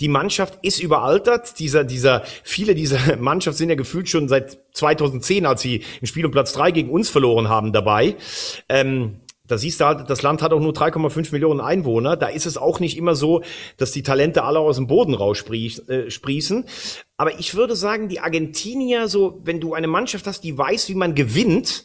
die 0.00 0.08
Mannschaft 0.08 0.58
ist 0.62 0.80
überaltert. 0.80 1.58
Dieser, 1.60 1.84
dieser, 1.84 2.22
viele 2.42 2.74
dieser 2.74 3.16
Mannschaft 3.18 3.58
sind 3.58 3.68
ja 3.68 3.76
gefühlt 3.76 4.08
schon 4.08 4.28
seit 4.28 4.58
2010, 4.72 5.46
als 5.46 5.62
sie 5.62 5.84
im 6.00 6.06
Spiel 6.06 6.26
um 6.26 6.32
Platz 6.32 6.52
drei 6.52 6.72
gegen 6.72 6.90
uns 6.90 7.10
verloren 7.10 7.48
haben, 7.48 7.72
dabei. 7.72 8.16
Ähm, 8.68 9.20
da 9.46 9.58
siehst 9.58 9.80
du 9.80 9.84
halt, 9.84 10.08
das 10.08 10.22
Land 10.22 10.40
hat 10.40 10.52
auch 10.52 10.60
nur 10.60 10.72
3,5 10.72 11.32
Millionen 11.32 11.60
Einwohner. 11.60 12.16
Da 12.16 12.28
ist 12.28 12.46
es 12.46 12.56
auch 12.56 12.80
nicht 12.80 12.96
immer 12.96 13.14
so, 13.14 13.42
dass 13.76 13.92
die 13.92 14.02
Talente 14.02 14.42
alle 14.42 14.58
aus 14.58 14.76
dem 14.76 14.86
Boden 14.86 15.12
raussprießen. 15.12 16.64
Äh, 16.64 16.66
Aber 17.18 17.38
ich 17.38 17.54
würde 17.54 17.76
sagen, 17.76 18.08
die 18.08 18.20
Argentinier, 18.20 19.06
so, 19.06 19.40
wenn 19.44 19.60
du 19.60 19.74
eine 19.74 19.86
Mannschaft 19.86 20.26
hast, 20.26 20.44
die 20.44 20.56
weiß, 20.56 20.88
wie 20.88 20.94
man 20.94 21.14
gewinnt, 21.14 21.84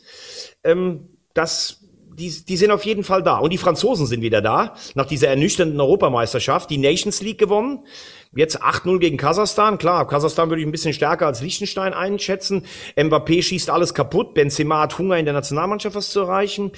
ähm, 0.63 1.09
das, 1.33 1.81
die, 2.13 2.29
die 2.29 2.55
sind 2.55 2.71
auf 2.71 2.85
jeden 2.85 3.03
Fall 3.03 3.23
da. 3.23 3.39
Und 3.39 3.51
die 3.51 3.57
Franzosen 3.57 4.07
sind 4.07 4.21
wieder 4.21 4.41
da, 4.41 4.75
nach 4.95 5.05
dieser 5.05 5.27
ernüchternden 5.27 5.81
Europameisterschaft, 5.81 6.69
die 6.69 6.77
Nations 6.77 7.21
League 7.21 7.39
gewonnen. 7.39 7.85
Jetzt 8.33 8.63
8-0 8.63 8.99
gegen 8.99 9.17
Kasachstan. 9.17 9.77
Klar, 9.77 10.07
Kasachstan 10.07 10.49
würde 10.49 10.61
ich 10.61 10.67
ein 10.67 10.71
bisschen 10.71 10.93
stärker 10.93 11.27
als 11.27 11.41
Liechtenstein 11.41 11.93
einschätzen. 11.93 12.63
Mbappé 12.95 13.43
schießt 13.43 13.69
alles 13.69 13.93
kaputt. 13.93 14.33
Benzema 14.33 14.81
hat 14.81 14.97
Hunger 14.97 15.17
in 15.17 15.25
der 15.25 15.33
Nationalmannschaft 15.33 15.95
was 15.95 16.11
zu 16.11 16.21
erreichen. 16.21 16.71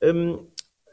Ähm, 0.00 0.40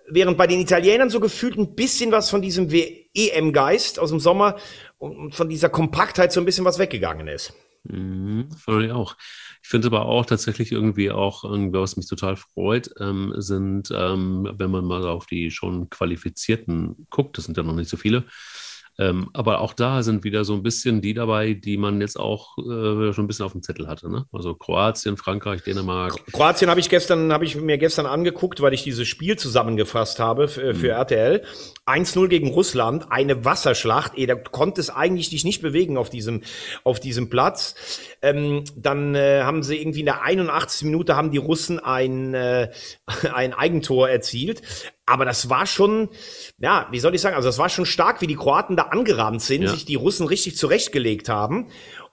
während 0.08 0.38
bei 0.38 0.48
den 0.48 0.60
Italienern 0.60 1.10
so 1.10 1.20
gefühlt 1.20 1.58
ein 1.58 1.76
bisschen 1.76 2.12
was 2.12 2.30
von 2.30 2.42
diesem 2.42 2.70
EM-Geist 2.72 4.00
aus 4.00 4.10
dem 4.10 4.20
Sommer 4.20 4.58
und 4.98 5.34
von 5.34 5.50
dieser 5.50 5.70
Kompaktheit 5.70 6.32
so 6.32 6.40
ein 6.40 6.46
bisschen 6.46 6.66
was 6.66 6.80
weggegangen 6.80 7.28
ist. 7.28 7.54
Mhm, 7.88 8.50
ich 8.86 8.92
auch. 8.92 9.16
Ich 9.62 9.70
finde 9.70 9.88
aber 9.88 10.06
auch 10.06 10.26
tatsächlich 10.26 10.72
irgendwie 10.72 11.12
auch, 11.12 11.44
was 11.44 11.98
mich 11.98 12.08
total 12.08 12.36
freut, 12.36 12.90
ähm, 13.00 13.34
sind, 13.38 13.90
ähm, 13.92 14.52
wenn 14.58 14.72
man 14.72 14.86
mal 14.86 15.06
auf 15.08 15.26
die 15.26 15.52
schon 15.52 15.90
Qualifizierten 15.90 17.08
guckt, 17.10 17.38
das 17.38 17.46
sind 17.46 17.58
ja 17.58 17.64
noch 17.64 17.76
nicht 17.76 17.90
so 17.90 17.98
viele, 17.98 18.26
ähm, 18.98 19.30
aber 19.34 19.60
auch 19.60 19.74
da 19.74 20.04
sind 20.04 20.24
wieder 20.24 20.46
so 20.46 20.54
ein 20.54 20.64
bisschen 20.64 21.02
die 21.02 21.14
dabei, 21.14 21.54
die 21.54 21.78
man 21.78 22.00
jetzt 22.00 22.18
auch 22.18 22.58
äh, 22.58 23.12
schon 23.12 23.26
ein 23.26 23.28
bisschen 23.28 23.46
auf 23.46 23.52
dem 23.52 23.62
Zettel 23.62 23.88
hatte. 23.88 24.10
Ne? 24.10 24.26
Also 24.32 24.56
Kroatien, 24.56 25.18
Frankreich, 25.18 25.64
Dänemark. 25.64 26.26
Kroatien 26.32 26.70
habe 26.70 26.80
ich 26.80 26.90
gestern, 26.90 27.34
habe 27.34 27.44
ich 27.44 27.56
mir 27.58 27.78
gestern 27.78 28.06
angeguckt, 28.06 28.62
weil 28.62 28.74
ich 28.74 28.84
dieses 28.84 29.08
Spiel 29.08 29.38
zusammengefasst 29.38 30.20
habe 30.20 30.48
für, 30.48 30.74
für 30.74 30.88
mhm. 30.88 31.00
RTL. 31.00 31.44
1-0 31.86 32.28
gegen 32.30 32.50
Russland, 32.50 33.12
eine 33.12 33.44
Wasserschlacht. 33.44 34.14
Ey, 34.16 34.28
da 34.28 34.36
konntest 34.36 34.96
eigentlich 34.96 35.30
dich 35.30 35.44
nicht 35.44 35.62
bewegen 35.62 35.98
auf 35.98 36.10
diesem, 36.10 36.42
auf 36.84 37.00
diesem 37.00 37.30
Platz. 37.30 37.76
Ähm, 38.22 38.64
dann 38.76 39.14
äh, 39.14 39.42
haben 39.44 39.62
sie 39.62 39.80
irgendwie 39.80 40.00
in 40.00 40.06
der 40.06 40.24
81. 40.24 40.86
Minute 40.86 41.16
haben 41.16 41.32
die 41.32 41.38
Russen 41.38 41.80
ein, 41.80 42.34
äh, 42.34 42.72
ein 43.34 43.54
Eigentor 43.54 44.10
erzielt. 44.10 44.62
Aber 45.06 45.26
das 45.26 45.50
war 45.50 45.68
schon, 45.68 46.10
ja, 46.58 46.88
wie 46.92 47.00
soll 47.00 47.14
ich 47.14 47.22
sagen, 47.22 47.36
also 47.36 47.48
das 47.48 47.60
war 47.60 47.70
schon 47.70 47.86
stark, 47.86 48.22
wie 48.22 48.28
die 48.28 48.36
Kroaten 48.36 48.76
da 48.76 48.84
angerannt 48.84 49.42
sind, 49.42 49.64
ja. 49.64 49.70
sich 49.70 49.86
die 49.86 49.96
Russen 49.96 50.28
richtig 50.28 50.58
zurechtgelegt 50.58 51.30
haben. 51.30 51.68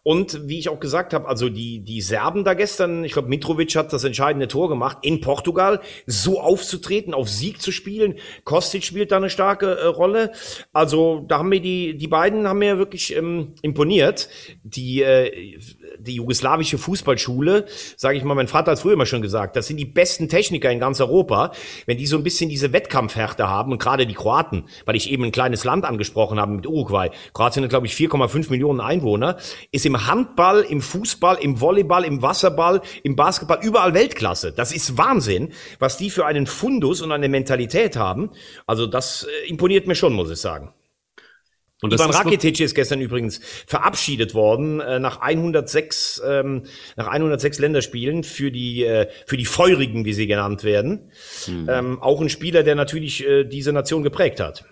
Und 0.04 0.48
wie 0.48 0.58
ich 0.58 0.68
auch 0.68 0.80
gesagt 0.80 1.14
habe, 1.14 1.28
also 1.28 1.48
die, 1.48 1.78
die 1.80 2.00
Serben 2.00 2.42
da 2.42 2.54
gestern, 2.54 3.04
ich 3.04 3.12
glaube, 3.12 3.28
Mitrovic 3.28 3.76
hat 3.76 3.92
das 3.92 4.02
entscheidende 4.02 4.48
Tor 4.48 4.68
gemacht, 4.68 4.98
in 5.02 5.20
Portugal 5.20 5.80
so 6.06 6.40
aufzutreten, 6.40 7.14
auf 7.14 7.28
Sieg 7.28 7.62
zu 7.62 7.70
spielen. 7.70 8.16
Kostic 8.42 8.82
spielt 8.82 9.12
da 9.12 9.18
eine 9.18 9.30
starke 9.30 9.78
äh, 9.78 9.86
Rolle. 9.86 10.32
Also 10.72 11.24
da 11.28 11.38
haben 11.38 11.50
mir 11.50 11.60
die, 11.60 11.96
die 11.96 12.08
beiden 12.08 12.48
haben 12.48 12.58
mir 12.58 12.78
wirklich 12.78 13.14
ähm, 13.14 13.54
imponiert. 13.62 14.28
Die, 14.64 15.02
äh, 15.02 15.58
die 16.00 16.16
jugoslawische 16.16 16.78
Fußballschule, 16.78 17.66
sage 17.96 18.18
ich 18.18 18.24
mal, 18.24 18.34
mein 18.34 18.48
Vater 18.48 18.72
hat 18.72 18.80
früher 18.80 18.94
immer 18.94 19.06
schon 19.06 19.22
gesagt, 19.22 19.54
das 19.54 19.68
sind 19.68 19.76
die 19.76 19.84
besten 19.84 20.28
Techniker 20.28 20.70
in 20.72 20.80
ganz 20.80 21.00
Europa. 21.00 21.52
Wenn 21.86 21.98
die 21.98 22.06
so 22.06 22.16
ein 22.16 22.24
bisschen 22.24 22.50
diese 22.50 22.72
Wettkampfhärte 22.72 23.48
haben 23.48 23.70
und 23.70 23.78
gerade 23.78 24.04
die 24.04 24.14
Kroaten, 24.14 24.64
weil 24.84 24.96
ich 24.96 25.12
eben 25.12 25.22
ein 25.22 25.32
kleines 25.32 25.62
Land 25.62 25.84
angesprochen 25.84 26.40
habe 26.40 26.52
mit 26.52 26.66
Uruguay. 26.66 27.10
Kroatien 27.34 27.62
hat, 27.62 27.70
glaube 27.70 27.86
ich, 27.86 27.94
4,5 27.94 28.50
Millionen 28.50 28.80
Einwohner, 28.80 29.36
ist 29.70 29.86
im 29.86 29.91
Handball, 30.06 30.62
im 30.62 30.80
Fußball, 30.80 31.38
im 31.40 31.60
Volleyball, 31.60 32.04
im 32.04 32.22
Wasserball, 32.22 32.82
im 33.02 33.16
Basketball 33.16 33.58
überall 33.62 33.94
Weltklasse. 33.94 34.52
Das 34.52 34.72
ist 34.72 34.98
Wahnsinn, 34.98 35.52
was 35.78 35.96
die 35.96 36.10
für 36.10 36.26
einen 36.26 36.46
Fundus 36.46 37.02
und 37.02 37.12
eine 37.12 37.28
Mentalität 37.28 37.96
haben. 37.96 38.30
Also 38.66 38.86
das 38.86 39.24
äh, 39.24 39.48
imponiert 39.48 39.86
mir 39.86 39.94
schon, 39.94 40.12
muss 40.12 40.30
ich 40.30 40.38
sagen. 40.38 40.72
Und 41.82 41.92
Ivan 41.92 42.10
Rakitic 42.10 42.60
ist 42.60 42.76
gestern 42.76 43.00
übrigens 43.00 43.40
verabschiedet 43.66 44.34
worden 44.34 44.78
äh, 44.78 45.00
nach 45.00 45.20
106 45.20 46.22
ähm, 46.24 46.62
nach 46.96 47.08
106 47.08 47.58
Länderspielen 47.58 48.22
für 48.22 48.52
die 48.52 48.84
äh, 48.84 49.08
für 49.26 49.36
die 49.36 49.44
Feurigen, 49.44 50.04
wie 50.04 50.12
sie 50.12 50.28
genannt 50.28 50.62
werden. 50.62 51.10
Mhm. 51.48 51.68
Ähm, 51.68 52.00
auch 52.00 52.20
ein 52.20 52.28
Spieler, 52.28 52.62
der 52.62 52.76
natürlich 52.76 53.26
äh, 53.26 53.44
diese 53.44 53.72
Nation 53.72 54.04
geprägt 54.04 54.38
hat. 54.38 54.64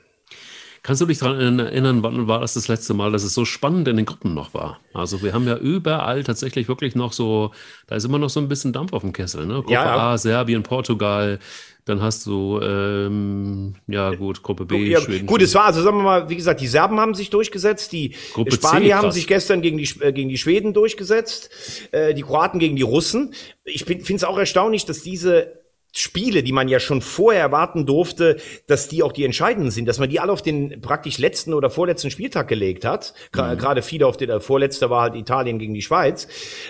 Kannst 0.82 1.02
du 1.02 1.06
dich 1.06 1.18
daran 1.18 1.58
erinnern, 1.58 2.02
wann 2.02 2.26
war 2.26 2.40
das 2.40 2.54
das 2.54 2.68
letzte 2.68 2.94
Mal, 2.94 3.12
dass 3.12 3.22
es 3.22 3.34
so 3.34 3.44
spannend 3.44 3.86
in 3.88 3.96
den 3.96 4.06
Gruppen 4.06 4.32
noch 4.32 4.54
war? 4.54 4.80
Also 4.94 5.22
wir 5.22 5.34
haben 5.34 5.46
ja 5.46 5.56
überall 5.56 6.24
tatsächlich 6.24 6.68
wirklich 6.68 6.94
noch 6.94 7.12
so, 7.12 7.52
da 7.86 7.96
ist 7.96 8.04
immer 8.04 8.18
noch 8.18 8.30
so 8.30 8.40
ein 8.40 8.48
bisschen 8.48 8.72
Dampf 8.72 8.94
auf 8.94 9.02
dem 9.02 9.12
Kessel. 9.12 9.44
Ne? 9.46 9.54
Gruppe 9.56 9.72
ja, 9.72 10.12
A, 10.12 10.16
Serbien, 10.16 10.62
Portugal, 10.62 11.38
dann 11.84 12.00
hast 12.00 12.24
du, 12.26 12.60
ähm, 12.62 13.74
ja 13.88 14.14
gut, 14.14 14.42
Gruppe 14.42 14.64
B, 14.64 14.86
ja, 14.86 15.00
Schweden. 15.00 15.26
Gut, 15.26 15.42
es 15.42 15.54
war, 15.54 15.64
also 15.64 15.82
sagen 15.82 15.98
wir 15.98 16.02
mal, 16.02 16.28
wie 16.30 16.36
gesagt, 16.36 16.60
die 16.60 16.66
Serben 16.66 16.98
haben 16.98 17.14
sich 17.14 17.28
durchgesetzt, 17.28 17.92
die 17.92 18.14
Gruppe 18.32 18.52
Spanier 18.52 18.88
C, 18.88 18.94
haben 18.94 19.10
sich 19.12 19.26
gestern 19.26 19.60
gegen 19.60 19.76
die, 19.76 19.88
äh, 20.00 20.12
gegen 20.12 20.30
die 20.30 20.38
Schweden 20.38 20.72
durchgesetzt, 20.72 21.50
äh, 21.92 22.14
die 22.14 22.22
Kroaten 22.22 22.58
gegen 22.58 22.76
die 22.76 22.82
Russen. 22.82 23.34
Ich 23.64 23.84
finde 23.84 24.14
es 24.14 24.24
auch 24.24 24.38
erstaunlich, 24.38 24.86
dass 24.86 25.02
diese 25.02 25.59
Spiele, 25.92 26.42
die 26.42 26.52
man 26.52 26.68
ja 26.68 26.78
schon 26.80 27.00
vorher 27.02 27.42
erwarten 27.42 27.86
durfte, 27.86 28.36
dass 28.66 28.88
die 28.88 29.02
auch 29.02 29.12
die 29.12 29.24
entscheidenden 29.24 29.70
sind, 29.70 29.86
dass 29.86 29.98
man 29.98 30.08
die 30.08 30.20
alle 30.20 30.32
auf 30.32 30.42
den 30.42 30.80
praktisch 30.80 31.18
letzten 31.18 31.52
oder 31.54 31.70
vorletzten 31.70 32.10
Spieltag 32.10 32.48
gelegt 32.48 32.84
hat. 32.84 33.14
Mhm. 33.34 33.58
Gerade 33.58 33.82
viele 33.82 34.06
auf 34.06 34.16
den, 34.16 34.28
der 34.28 34.40
vorletzte 34.40 34.90
war 34.90 35.02
halt 35.02 35.14
Italien 35.14 35.58
gegen 35.58 35.74
die 35.74 35.82
Schweiz. 35.82 36.28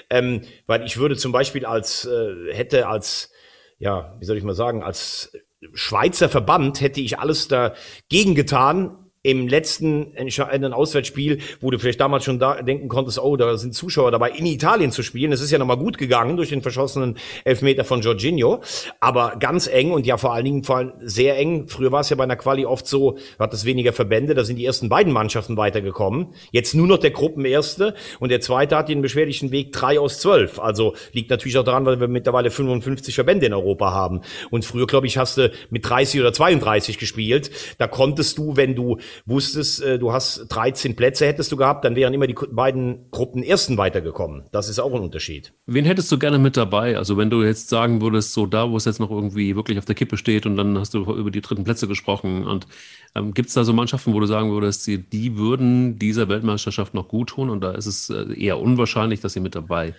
Ähm, 0.08 0.42
weil 0.66 0.84
ich 0.84 0.96
würde 0.96 1.16
zum 1.16 1.32
Beispiel 1.32 1.66
als, 1.66 2.06
äh, 2.06 2.54
hätte 2.54 2.88
als, 2.88 3.30
ja, 3.78 4.16
wie 4.18 4.24
soll 4.24 4.36
ich 4.36 4.44
mal 4.44 4.54
sagen, 4.54 4.82
als 4.82 5.32
Schweizer 5.74 6.28
Verband 6.28 6.80
hätte 6.80 7.00
ich 7.00 7.18
alles 7.18 7.48
dagegen 7.48 8.34
getan, 8.34 9.09
im 9.22 9.48
letzten 9.48 10.14
entscheidenden 10.14 10.72
Auswärtsspiel, 10.72 11.40
wo 11.60 11.70
du 11.70 11.78
vielleicht 11.78 12.00
damals 12.00 12.24
schon 12.24 12.38
da 12.38 12.62
denken 12.62 12.88
konntest, 12.88 13.18
oh, 13.18 13.36
da 13.36 13.58
sind 13.58 13.74
Zuschauer 13.74 14.10
dabei, 14.10 14.30
in 14.30 14.46
Italien 14.46 14.92
zu 14.92 15.02
spielen. 15.02 15.30
Es 15.30 15.42
ist 15.42 15.50
ja 15.50 15.58
nochmal 15.58 15.76
gut 15.76 15.98
gegangen 15.98 16.38
durch 16.38 16.48
den 16.48 16.62
verschossenen 16.62 17.18
Elfmeter 17.44 17.84
von 17.84 18.00
Jorginho, 18.00 18.62
aber 18.98 19.36
ganz 19.38 19.66
eng 19.66 19.90
und 19.90 20.06
ja 20.06 20.16
vor 20.16 20.32
allen 20.32 20.46
Dingen 20.46 20.64
vor 20.64 20.78
allem 20.78 20.92
sehr 21.02 21.36
eng. 21.36 21.68
Früher 21.68 21.92
war 21.92 22.00
es 22.00 22.08
ja 22.08 22.16
bei 22.16 22.24
einer 22.24 22.36
Quali 22.36 22.64
oft 22.64 22.86
so, 22.86 23.18
hat 23.38 23.52
es 23.52 23.66
weniger 23.66 23.92
Verbände, 23.92 24.32
da 24.32 24.42
sind 24.42 24.56
die 24.56 24.64
ersten 24.64 24.88
beiden 24.88 25.12
Mannschaften 25.12 25.58
weitergekommen. 25.58 26.28
Jetzt 26.50 26.74
nur 26.74 26.86
noch 26.86 26.98
der 26.98 27.10
Gruppenerste 27.10 27.94
und 28.20 28.30
der 28.30 28.40
zweite 28.40 28.74
hat 28.74 28.88
den 28.88 29.02
beschwerlichen 29.02 29.50
Weg 29.50 29.72
drei 29.72 30.00
aus 30.00 30.18
zwölf. 30.20 30.58
Also 30.58 30.94
liegt 31.12 31.28
natürlich 31.28 31.58
auch 31.58 31.64
daran, 31.64 31.84
weil 31.84 32.00
wir 32.00 32.08
mittlerweile 32.08 32.50
55 32.50 33.14
Verbände 33.14 33.44
in 33.44 33.52
Europa 33.52 33.92
haben. 33.92 34.22
Und 34.48 34.64
früher, 34.64 34.86
glaube 34.86 35.06
ich, 35.08 35.18
hast 35.18 35.36
du 35.36 35.52
mit 35.68 35.86
30 35.86 36.22
oder 36.22 36.32
32 36.32 36.96
gespielt. 36.96 37.50
Da 37.76 37.86
konntest 37.86 38.38
du, 38.38 38.56
wenn 38.56 38.74
du 38.74 38.96
wusstest, 39.26 39.82
äh, 39.82 39.98
du 39.98 40.12
hast 40.12 40.46
13 40.48 40.96
Plätze 40.96 41.26
hättest 41.26 41.52
du 41.52 41.56
gehabt, 41.56 41.84
dann 41.84 41.96
wären 41.96 42.14
immer 42.14 42.26
die 42.26 42.34
beiden 42.34 43.10
Gruppen 43.10 43.42
ersten 43.42 43.76
weitergekommen. 43.76 44.44
Das 44.52 44.68
ist 44.68 44.78
auch 44.78 44.92
ein 44.94 45.00
Unterschied. 45.00 45.52
Wen 45.66 45.84
hättest 45.84 46.10
du 46.12 46.18
gerne 46.18 46.38
mit 46.38 46.56
dabei? 46.56 46.96
Also 46.96 47.16
wenn 47.16 47.30
du 47.30 47.42
jetzt 47.42 47.68
sagen 47.68 48.00
würdest, 48.00 48.32
so 48.32 48.46
da, 48.46 48.70
wo 48.70 48.76
es 48.76 48.84
jetzt 48.84 49.00
noch 49.00 49.10
irgendwie 49.10 49.56
wirklich 49.56 49.78
auf 49.78 49.84
der 49.84 49.94
Kippe 49.94 50.16
steht 50.16 50.46
und 50.46 50.56
dann 50.56 50.78
hast 50.78 50.94
du 50.94 51.04
über 51.14 51.30
die 51.30 51.40
dritten 51.40 51.64
Plätze 51.64 51.88
gesprochen 51.88 52.46
und 52.46 52.66
ähm, 53.14 53.34
gibt 53.34 53.48
es 53.48 53.54
da 53.54 53.64
so 53.64 53.72
Mannschaften, 53.72 54.12
wo 54.14 54.20
du 54.20 54.26
sagen 54.26 54.50
würdest, 54.50 54.86
die, 54.86 54.98
die 54.98 55.36
würden 55.36 55.98
dieser 55.98 56.28
Weltmeisterschaft 56.28 56.94
noch 56.94 57.08
gut 57.08 57.30
tun 57.30 57.50
und 57.50 57.60
da 57.60 57.72
ist 57.72 57.86
es 57.86 58.10
äh, 58.10 58.32
eher 58.34 58.58
unwahrscheinlich, 58.58 59.20
dass 59.20 59.32
sie 59.32 59.40
mit 59.40 59.54
dabei 59.54 59.86
sind? 59.86 59.96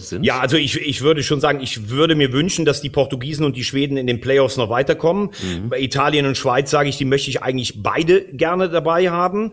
Sind? 0.00 0.24
Ja, 0.24 0.40
also 0.40 0.56
ich, 0.56 0.76
ich 0.76 1.02
würde 1.02 1.22
schon 1.22 1.40
sagen, 1.40 1.60
ich 1.60 1.88
würde 1.88 2.14
mir 2.14 2.32
wünschen, 2.32 2.64
dass 2.64 2.80
die 2.80 2.90
Portugiesen 2.90 3.44
und 3.44 3.56
die 3.56 3.64
Schweden 3.64 3.96
in 3.96 4.06
den 4.06 4.20
Playoffs 4.20 4.56
noch 4.56 4.70
weiterkommen. 4.70 5.30
Mhm. 5.42 5.68
Bei 5.68 5.80
Italien 5.80 6.26
und 6.26 6.36
Schweiz 6.36 6.70
sage 6.70 6.88
ich, 6.88 6.96
die 6.96 7.04
möchte 7.04 7.30
ich 7.30 7.42
eigentlich 7.42 7.82
beide 7.82 8.24
gerne 8.32 8.68
dabei 8.68 9.10
haben. 9.10 9.52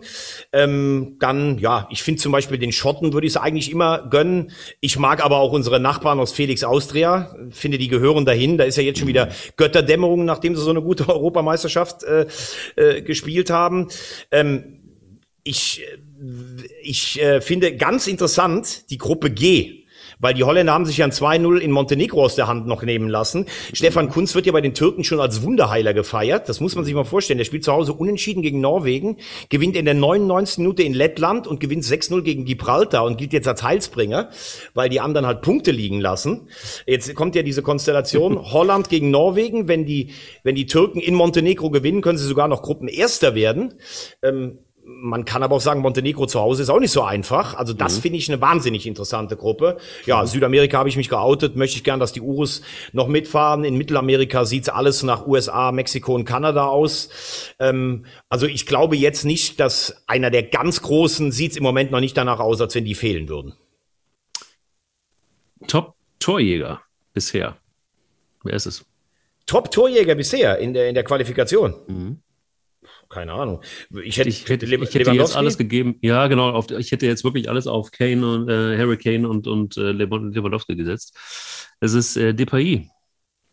Ähm, 0.51 1.17
dann, 1.19 1.57
ja, 1.59 1.87
ich 1.91 2.03
finde 2.03 2.21
zum 2.21 2.31
Beispiel 2.31 2.57
den 2.57 2.71
Schotten 2.71 3.13
würde 3.13 3.27
ich 3.27 3.33
es 3.33 3.37
eigentlich 3.37 3.71
immer 3.71 4.07
gönnen. 4.09 4.51
Ich 4.79 4.97
mag 4.97 5.23
aber 5.23 5.37
auch 5.37 5.51
unsere 5.51 5.79
Nachbarn 5.79 6.19
aus 6.19 6.31
Felix 6.31 6.63
Austria. 6.63 7.35
Finde, 7.51 7.77
die 7.77 7.87
gehören 7.87 8.25
dahin. 8.25 8.57
Da 8.57 8.63
ist 8.63 8.77
ja 8.77 8.83
jetzt 8.83 8.99
schon 8.99 9.07
wieder 9.07 9.29
Götterdämmerung, 9.57 10.25
nachdem 10.25 10.55
sie 10.55 10.61
so 10.61 10.69
eine 10.69 10.81
gute 10.81 11.07
Europameisterschaft 11.09 12.03
äh, 12.03 12.25
äh, 12.75 13.01
gespielt 13.01 13.49
haben. 13.49 13.87
Ähm, 14.31 14.77
ich 15.43 15.83
ich 16.83 17.21
äh, 17.21 17.41
finde 17.41 17.75
ganz 17.75 18.07
interessant 18.07 18.89
die 18.89 18.97
Gruppe 18.97 19.31
G 19.31 19.80
weil 20.21 20.33
die 20.33 20.43
Holländer 20.43 20.73
haben 20.73 20.85
sich 20.85 20.97
ja 20.97 21.05
ein 21.05 21.11
2-0 21.11 21.57
in 21.57 21.71
Montenegro 21.71 22.23
aus 22.23 22.35
der 22.35 22.47
Hand 22.47 22.67
noch 22.67 22.83
nehmen 22.83 23.09
lassen. 23.09 23.47
Stefan 23.73 24.09
Kunz 24.09 24.35
wird 24.35 24.45
ja 24.45 24.51
bei 24.51 24.61
den 24.61 24.73
Türken 24.73 25.03
schon 25.03 25.19
als 25.19 25.41
Wunderheiler 25.41 25.93
gefeiert. 25.93 26.47
Das 26.47 26.59
muss 26.59 26.75
man 26.75 26.85
sich 26.85 26.93
mal 26.93 27.03
vorstellen. 27.03 27.39
Der 27.39 27.45
spielt 27.45 27.63
zu 27.63 27.73
Hause 27.73 27.93
unentschieden 27.93 28.41
gegen 28.41 28.61
Norwegen, 28.61 29.17
gewinnt 29.49 29.75
in 29.75 29.85
der 29.85 29.95
99. 29.95 30.59
Minute 30.59 30.83
in 30.83 30.93
Lettland 30.93 31.47
und 31.47 31.59
gewinnt 31.59 31.83
6-0 31.83 32.21
gegen 32.21 32.45
Gibraltar 32.45 33.03
und 33.03 33.17
gilt 33.17 33.33
jetzt 33.33 33.47
als 33.47 33.63
Heilsbringer, 33.63 34.29
weil 34.73 34.89
die 34.89 34.99
anderen 34.99 35.25
halt 35.25 35.41
Punkte 35.41 35.71
liegen 35.71 35.99
lassen. 35.99 36.47
Jetzt 36.85 37.13
kommt 37.15 37.35
ja 37.35 37.43
diese 37.43 37.63
Konstellation 37.63 38.39
Holland 38.53 38.89
gegen 38.89 39.09
Norwegen. 39.09 39.67
Wenn 39.67 39.85
die, 39.85 40.11
wenn 40.43 40.55
die 40.55 40.67
Türken 40.67 40.99
in 40.99 41.15
Montenegro 41.15 41.71
gewinnen, 41.71 42.01
können 42.01 42.17
sie 42.17 42.27
sogar 42.27 42.47
noch 42.47 42.61
Gruppenerster 42.61 43.35
werden. 43.35 43.73
Ähm, 44.21 44.59
man 44.83 45.25
kann 45.25 45.43
aber 45.43 45.55
auch 45.55 45.61
sagen, 45.61 45.81
Montenegro 45.81 46.25
zu 46.25 46.39
Hause 46.39 46.63
ist 46.63 46.69
auch 46.69 46.79
nicht 46.79 46.91
so 46.91 47.03
einfach. 47.03 47.55
Also 47.55 47.73
das 47.73 47.97
mhm. 47.97 48.01
finde 48.01 48.17
ich 48.17 48.29
eine 48.29 48.41
wahnsinnig 48.41 48.87
interessante 48.87 49.35
Gruppe. 49.35 49.77
Ja, 50.05 50.21
mhm. 50.21 50.27
Südamerika 50.27 50.77
habe 50.79 50.89
ich 50.89 50.97
mich 50.97 51.09
geoutet, 51.09 51.55
möchte 51.55 51.77
ich 51.77 51.83
gern, 51.83 51.99
dass 51.99 52.11
die 52.11 52.21
Urus 52.21 52.61
noch 52.91 53.07
mitfahren. 53.07 53.63
In 53.63 53.77
Mittelamerika 53.77 54.45
sieht's 54.45 54.69
alles 54.69 55.03
nach 55.03 55.27
USA, 55.27 55.71
Mexiko 55.71 56.15
und 56.15 56.25
Kanada 56.25 56.65
aus. 56.65 57.09
Ähm, 57.59 58.05
also 58.29 58.47
ich 58.47 58.65
glaube 58.65 58.95
jetzt 58.95 59.25
nicht, 59.25 59.59
dass 59.59 60.03
einer 60.07 60.29
der 60.29 60.43
ganz 60.43 60.81
Großen 60.81 61.31
sieht's 61.31 61.57
im 61.57 61.63
Moment 61.63 61.91
noch 61.91 61.99
nicht 61.99 62.17
danach 62.17 62.39
aus, 62.39 62.61
als 62.61 62.75
wenn 62.75 62.85
die 62.85 62.95
fehlen 62.95 63.29
würden. 63.29 63.53
Top-Torjäger 65.67 66.81
bisher. 67.13 67.57
Wer 68.43 68.55
ist 68.55 68.65
es? 68.65 68.85
Top-Torjäger 69.45 70.15
bisher 70.15 70.57
in 70.57 70.73
der, 70.73 70.89
in 70.89 70.95
der 70.95 71.03
Qualifikation. 71.03 71.75
Mhm 71.87 72.21
keine 73.11 73.33
Ahnung. 73.33 73.61
Ich 74.03 74.17
hätte, 74.17 74.29
ich 74.29 74.47
hätte, 74.47 74.65
ich 74.65 74.93
hätte 74.95 75.11
jetzt 75.11 75.35
alles 75.35 75.57
gegeben. 75.57 75.97
Ja, 76.01 76.27
genau. 76.27 76.49
Auf, 76.51 76.71
ich 76.71 76.91
hätte 76.91 77.05
jetzt 77.05 77.23
wirklich 77.23 77.49
alles 77.49 77.67
auf 77.67 77.91
Kane 77.91 78.25
und 78.25 78.49
äh, 78.49 78.77
Harry 78.77 78.97
Kane 78.97 79.27
und, 79.27 79.47
und 79.47 79.77
äh, 79.77 79.91
Lewandowski 79.91 80.75
gesetzt. 80.75 81.17
Es 81.79 81.93
ist 81.93 82.17
äh, 82.17 82.33
Depay. 82.33 82.87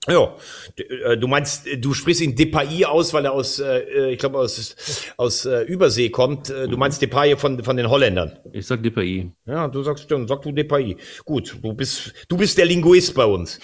Ja, 0.06 0.34
äh, 0.76 1.18
du 1.18 1.26
meinst, 1.26 1.66
du 1.78 1.92
sprichst 1.92 2.22
ihn 2.22 2.34
Depay 2.34 2.84
aus, 2.84 3.12
weil 3.12 3.26
er 3.26 3.32
aus, 3.32 3.58
äh, 3.58 4.10
ich 4.10 4.18
glaube, 4.18 4.38
aus, 4.38 5.14
aus 5.16 5.44
äh, 5.44 5.62
Übersee 5.62 6.08
kommt. 6.08 6.48
Du 6.48 6.68
mhm. 6.68 6.78
meinst 6.78 7.02
Depay 7.02 7.36
von, 7.36 7.62
von 7.62 7.76
den 7.76 7.90
Holländern. 7.90 8.38
Ich 8.52 8.66
sag 8.66 8.82
Depay. 8.82 9.30
Ja, 9.44 9.68
du 9.68 9.82
sagst, 9.82 10.10
dann 10.10 10.26
sag 10.26 10.42
du 10.42 10.52
Depay. 10.52 10.96
Gut, 11.24 11.58
du 11.60 11.74
bist, 11.74 12.14
du 12.28 12.36
bist 12.36 12.56
der 12.56 12.66
Linguist 12.66 13.14
bei 13.14 13.24
uns. 13.24 13.60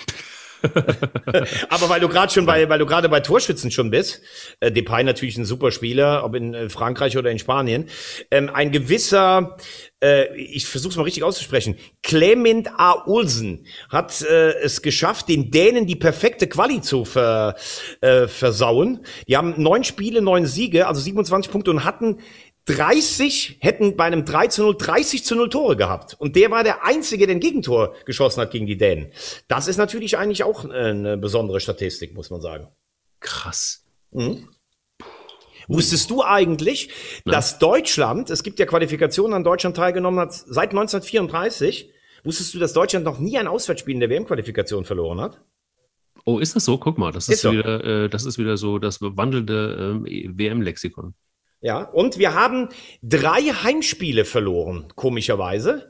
Aber 1.69 1.89
weil 1.89 2.01
du 2.01 2.09
gerade 2.09 2.33
schon 2.33 2.47
bei, 2.47 2.69
weil 2.69 2.79
du 2.79 2.87
gerade 2.87 3.09
bei 3.09 3.21
Torschützen 3.21 3.71
schon 3.71 3.91
bist, 3.91 4.23
äh, 4.61 4.73
Depay 4.73 5.05
natürlich 5.05 5.37
ein 5.37 5.45
super 5.45 5.71
Spieler, 5.71 6.25
ob 6.25 6.35
in 6.35 6.55
äh, 6.55 6.69
Frankreich 6.69 7.17
oder 7.17 7.31
in 7.31 7.39
Spanien, 7.39 7.89
ähm, 8.31 8.51
ein 8.53 8.73
gewisser, 8.73 9.57
äh, 10.03 10.35
ich 10.37 10.67
versuche 10.67 10.93
es 10.93 10.97
mal 10.97 11.03
richtig 11.03 11.23
auszusprechen, 11.23 11.77
Clement 12.03 12.69
A. 12.79 13.05
Olsen 13.07 13.67
hat 13.89 14.23
äh, 14.23 14.53
es 14.63 14.83
geschafft, 14.83 15.29
den 15.29 15.51
Dänen 15.51 15.87
die 15.87 15.97
perfekte 15.97 16.47
Quali 16.47 16.81
zu 16.81 17.05
ver, 17.05 17.57
äh, 18.01 18.27
versauen. 18.27 19.01
Die 19.29 19.37
haben 19.37 19.55
neun 19.57 19.85
Spiele, 19.85 20.23
neun 20.23 20.47
Siege, 20.47 20.87
also 20.87 21.01
27 21.01 21.51
Punkte 21.53 21.71
und 21.71 21.85
hatten 21.85 22.19
30 22.67 23.59
hätten 23.61 23.97
bei 23.97 24.05
einem 24.05 24.25
3 24.25 24.47
zu 24.49 24.63
0 24.63 24.77
30 24.79 25.25
zu 25.25 25.35
0 25.35 25.51
Tore 25.51 25.77
gehabt. 25.77 26.15
Und 26.19 26.37
der 26.37 26.51
war 26.51 26.65
der 26.65 26.85
Einzige, 26.85 27.27
der 27.27 27.37
ein 27.37 27.41
Gegentor 27.41 27.95
geschossen 28.07 28.41
hat 28.41 28.51
gegen 28.51 28.67
die 28.67 28.79
Dänen. 28.79 29.13
Das 29.49 29.69
ist 29.69 29.77
natürlich 29.77 30.17
eigentlich 30.17 30.45
auch 30.45 30.65
äh, 30.65 30.69
eine 30.69 31.17
besondere 31.17 31.61
Statistik, 31.61 32.15
muss 32.15 32.31
man 32.31 32.41
sagen. 32.41 32.69
Krass. 33.21 33.85
Mhm. 34.13 34.49
Wusstest 35.69 36.11
du 36.11 36.23
eigentlich, 36.23 36.91
Na? 37.25 37.33
dass 37.33 37.59
Deutschland, 37.59 38.31
es 38.31 38.43
gibt 38.43 38.59
ja 38.59 38.67
Qualifikationen 38.67 39.35
an 39.35 39.45
Deutschland 39.45 39.77
teilgenommen 39.77 40.21
hat, 40.21 40.33
seit 40.33 40.71
1934, 40.71 41.91
wusstest 42.23 42.55
du, 42.55 42.59
dass 42.59 42.73
Deutschland 42.73 43.05
noch 43.05 43.19
nie 43.19 43.39
ein 43.39 43.47
Auswärtsspiel 43.47 43.95
in 43.95 44.01
der 44.01 44.11
WM-Qualifikation 44.11 44.85
verloren 44.85 45.21
hat? 45.21 45.41
Oh, 46.27 46.39
ist 46.39 46.57
das 46.57 46.65
so? 46.65 46.79
Guck 46.79 46.97
mal, 46.97 47.13
das 47.13 47.29
ist, 47.29 47.45
ist 47.45 47.53
wieder, 47.53 47.85
äh, 47.85 48.09
das 48.09 48.25
ist 48.25 48.39
wieder 48.39 48.57
so 48.57 48.79
das 48.79 49.01
wandelnde 49.01 50.03
äh, 50.07 50.29
WM-Lexikon. 50.33 51.15
Ja, 51.65 51.79
und 51.79 52.19
wir 52.19 52.35
haben 52.35 52.69
drei 53.03 53.41
Heimspiele 53.41 54.27
verloren, 54.27 54.93
komischerweise. 54.97 55.89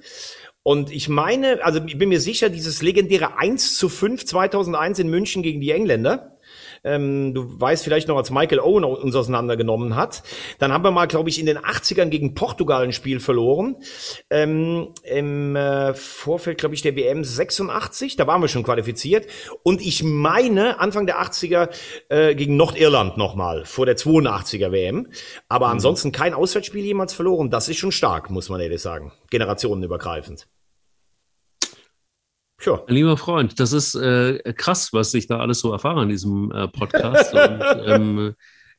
Und 0.62 0.92
ich 0.92 1.08
meine, 1.08 1.64
also 1.64 1.80
ich 1.84 1.98
bin 1.98 2.10
mir 2.10 2.20
sicher, 2.20 2.48
dieses 2.48 2.80
legendäre 2.80 3.38
1 3.38 3.76
zu 3.76 3.88
5 3.88 4.24
2001 4.24 5.00
in 5.00 5.08
München 5.08 5.42
gegen 5.42 5.60
die 5.60 5.72
Engländer, 5.72 6.33
ähm, 6.84 7.34
du 7.34 7.60
weißt 7.60 7.82
vielleicht 7.82 8.08
noch, 8.08 8.16
als 8.16 8.30
Michael 8.30 8.60
Owen 8.60 8.84
uns 8.84 9.16
auseinandergenommen 9.16 9.96
hat. 9.96 10.22
Dann 10.58 10.72
haben 10.72 10.84
wir 10.84 10.90
mal, 10.90 11.06
glaube 11.06 11.30
ich, 11.30 11.40
in 11.40 11.46
den 11.46 11.58
80ern 11.58 12.06
gegen 12.06 12.34
Portugal 12.34 12.84
ein 12.84 12.92
Spiel 12.92 13.20
verloren. 13.20 13.76
Ähm, 14.30 14.88
Im 15.02 15.56
äh, 15.56 15.94
Vorfeld, 15.94 16.58
glaube 16.58 16.74
ich, 16.74 16.82
der 16.82 16.94
WM 16.96 17.24
86, 17.24 18.16
da 18.16 18.26
waren 18.26 18.40
wir 18.40 18.48
schon 18.48 18.62
qualifiziert. 18.62 19.26
Und 19.62 19.80
ich 19.80 20.02
meine, 20.02 20.78
Anfang 20.80 21.06
der 21.06 21.22
80er 21.22 21.70
äh, 22.08 22.34
gegen 22.34 22.56
Nordirland 22.56 23.16
nochmal, 23.16 23.64
vor 23.64 23.86
der 23.86 23.96
82er 23.96 24.70
WM. 24.70 25.08
Aber 25.48 25.66
mhm. 25.66 25.72
ansonsten 25.72 26.12
kein 26.12 26.34
Auswärtsspiel 26.34 26.84
jemals 26.84 27.14
verloren. 27.14 27.50
Das 27.50 27.68
ist 27.68 27.78
schon 27.78 27.92
stark, 27.92 28.30
muss 28.30 28.48
man 28.48 28.60
ehrlich 28.60 28.82
sagen. 28.82 29.12
Generationenübergreifend. 29.30 30.46
Sure. 32.58 32.84
Lieber 32.88 33.16
Freund, 33.16 33.58
das 33.58 33.72
ist 33.72 33.94
äh, 33.94 34.38
krass, 34.56 34.92
was 34.92 35.12
ich 35.14 35.26
da 35.26 35.40
alles 35.40 35.60
so 35.60 35.72
erfahre 35.72 36.02
in 36.02 36.08
diesem 36.08 36.50
äh, 36.52 36.68
Podcast. 36.68 37.34
Und, 37.34 37.62
ähm, 37.86 38.34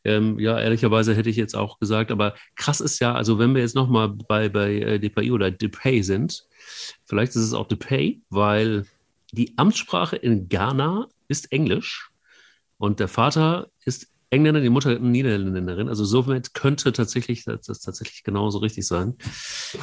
ähm, 0.06 0.40
ja, 0.40 0.60
ehrlicherweise 0.60 1.16
hätte 1.16 1.30
ich 1.30 1.36
jetzt 1.36 1.56
auch 1.56 1.80
gesagt, 1.80 2.12
aber 2.12 2.36
krass 2.56 2.80
ist 2.80 3.00
ja, 3.00 3.14
also 3.14 3.40
wenn 3.40 3.54
wir 3.54 3.62
jetzt 3.62 3.76
nochmal 3.76 4.10
bei, 4.10 4.50
bei 4.50 4.76
äh, 4.76 5.00
DPI 5.00 5.32
oder 5.32 5.52
DePay 5.52 6.04
sind, 6.04 6.48
vielleicht 7.06 7.32
ist 7.36 7.42
es 7.42 7.54
auch 7.54 7.68
DePay, 7.68 8.22
weil 8.30 8.86
die 9.32 9.58
Amtssprache 9.58 10.16
in 10.16 10.48
Ghana 10.48 11.08
ist 11.28 11.52
Englisch 11.52 12.12
und 12.78 13.00
der 13.00 13.08
Vater 13.08 13.68
ist 13.84 14.08
Engländer, 14.36 14.62
die 14.62 14.70
Mutter 14.70 15.00
Niederländerin. 15.00 15.90
Also 15.90 16.06
somit 16.06 16.54
könnte 16.54 16.94
tatsächlich 16.94 17.46
das, 17.46 17.66
das 17.66 17.80
tatsächlich 17.80 18.24
genauso 18.24 18.60
richtig 18.60 18.86
sein. 18.86 19.16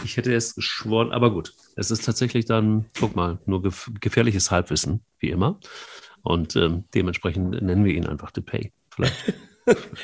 Ich 0.04 0.16
hätte 0.16 0.34
es 0.34 0.54
geschworen, 0.54 1.10
aber 1.10 1.32
gut. 1.32 1.54
Es 1.76 1.90
ist 1.90 2.04
tatsächlich 2.04 2.44
dann, 2.44 2.86
guck 2.98 3.16
mal, 3.16 3.38
nur 3.46 3.62
gef 3.62 3.90
gefährliches 4.00 4.50
Halbwissen, 4.50 5.00
wie 5.18 5.30
immer. 5.30 5.58
Und 6.22 6.54
ähm, 6.56 6.84
dementsprechend 6.94 7.62
nennen 7.62 7.84
wir 7.84 7.94
ihn 7.94 8.06
einfach 8.06 8.30
Depay. 8.30 8.72
Vielleicht. 8.90 9.34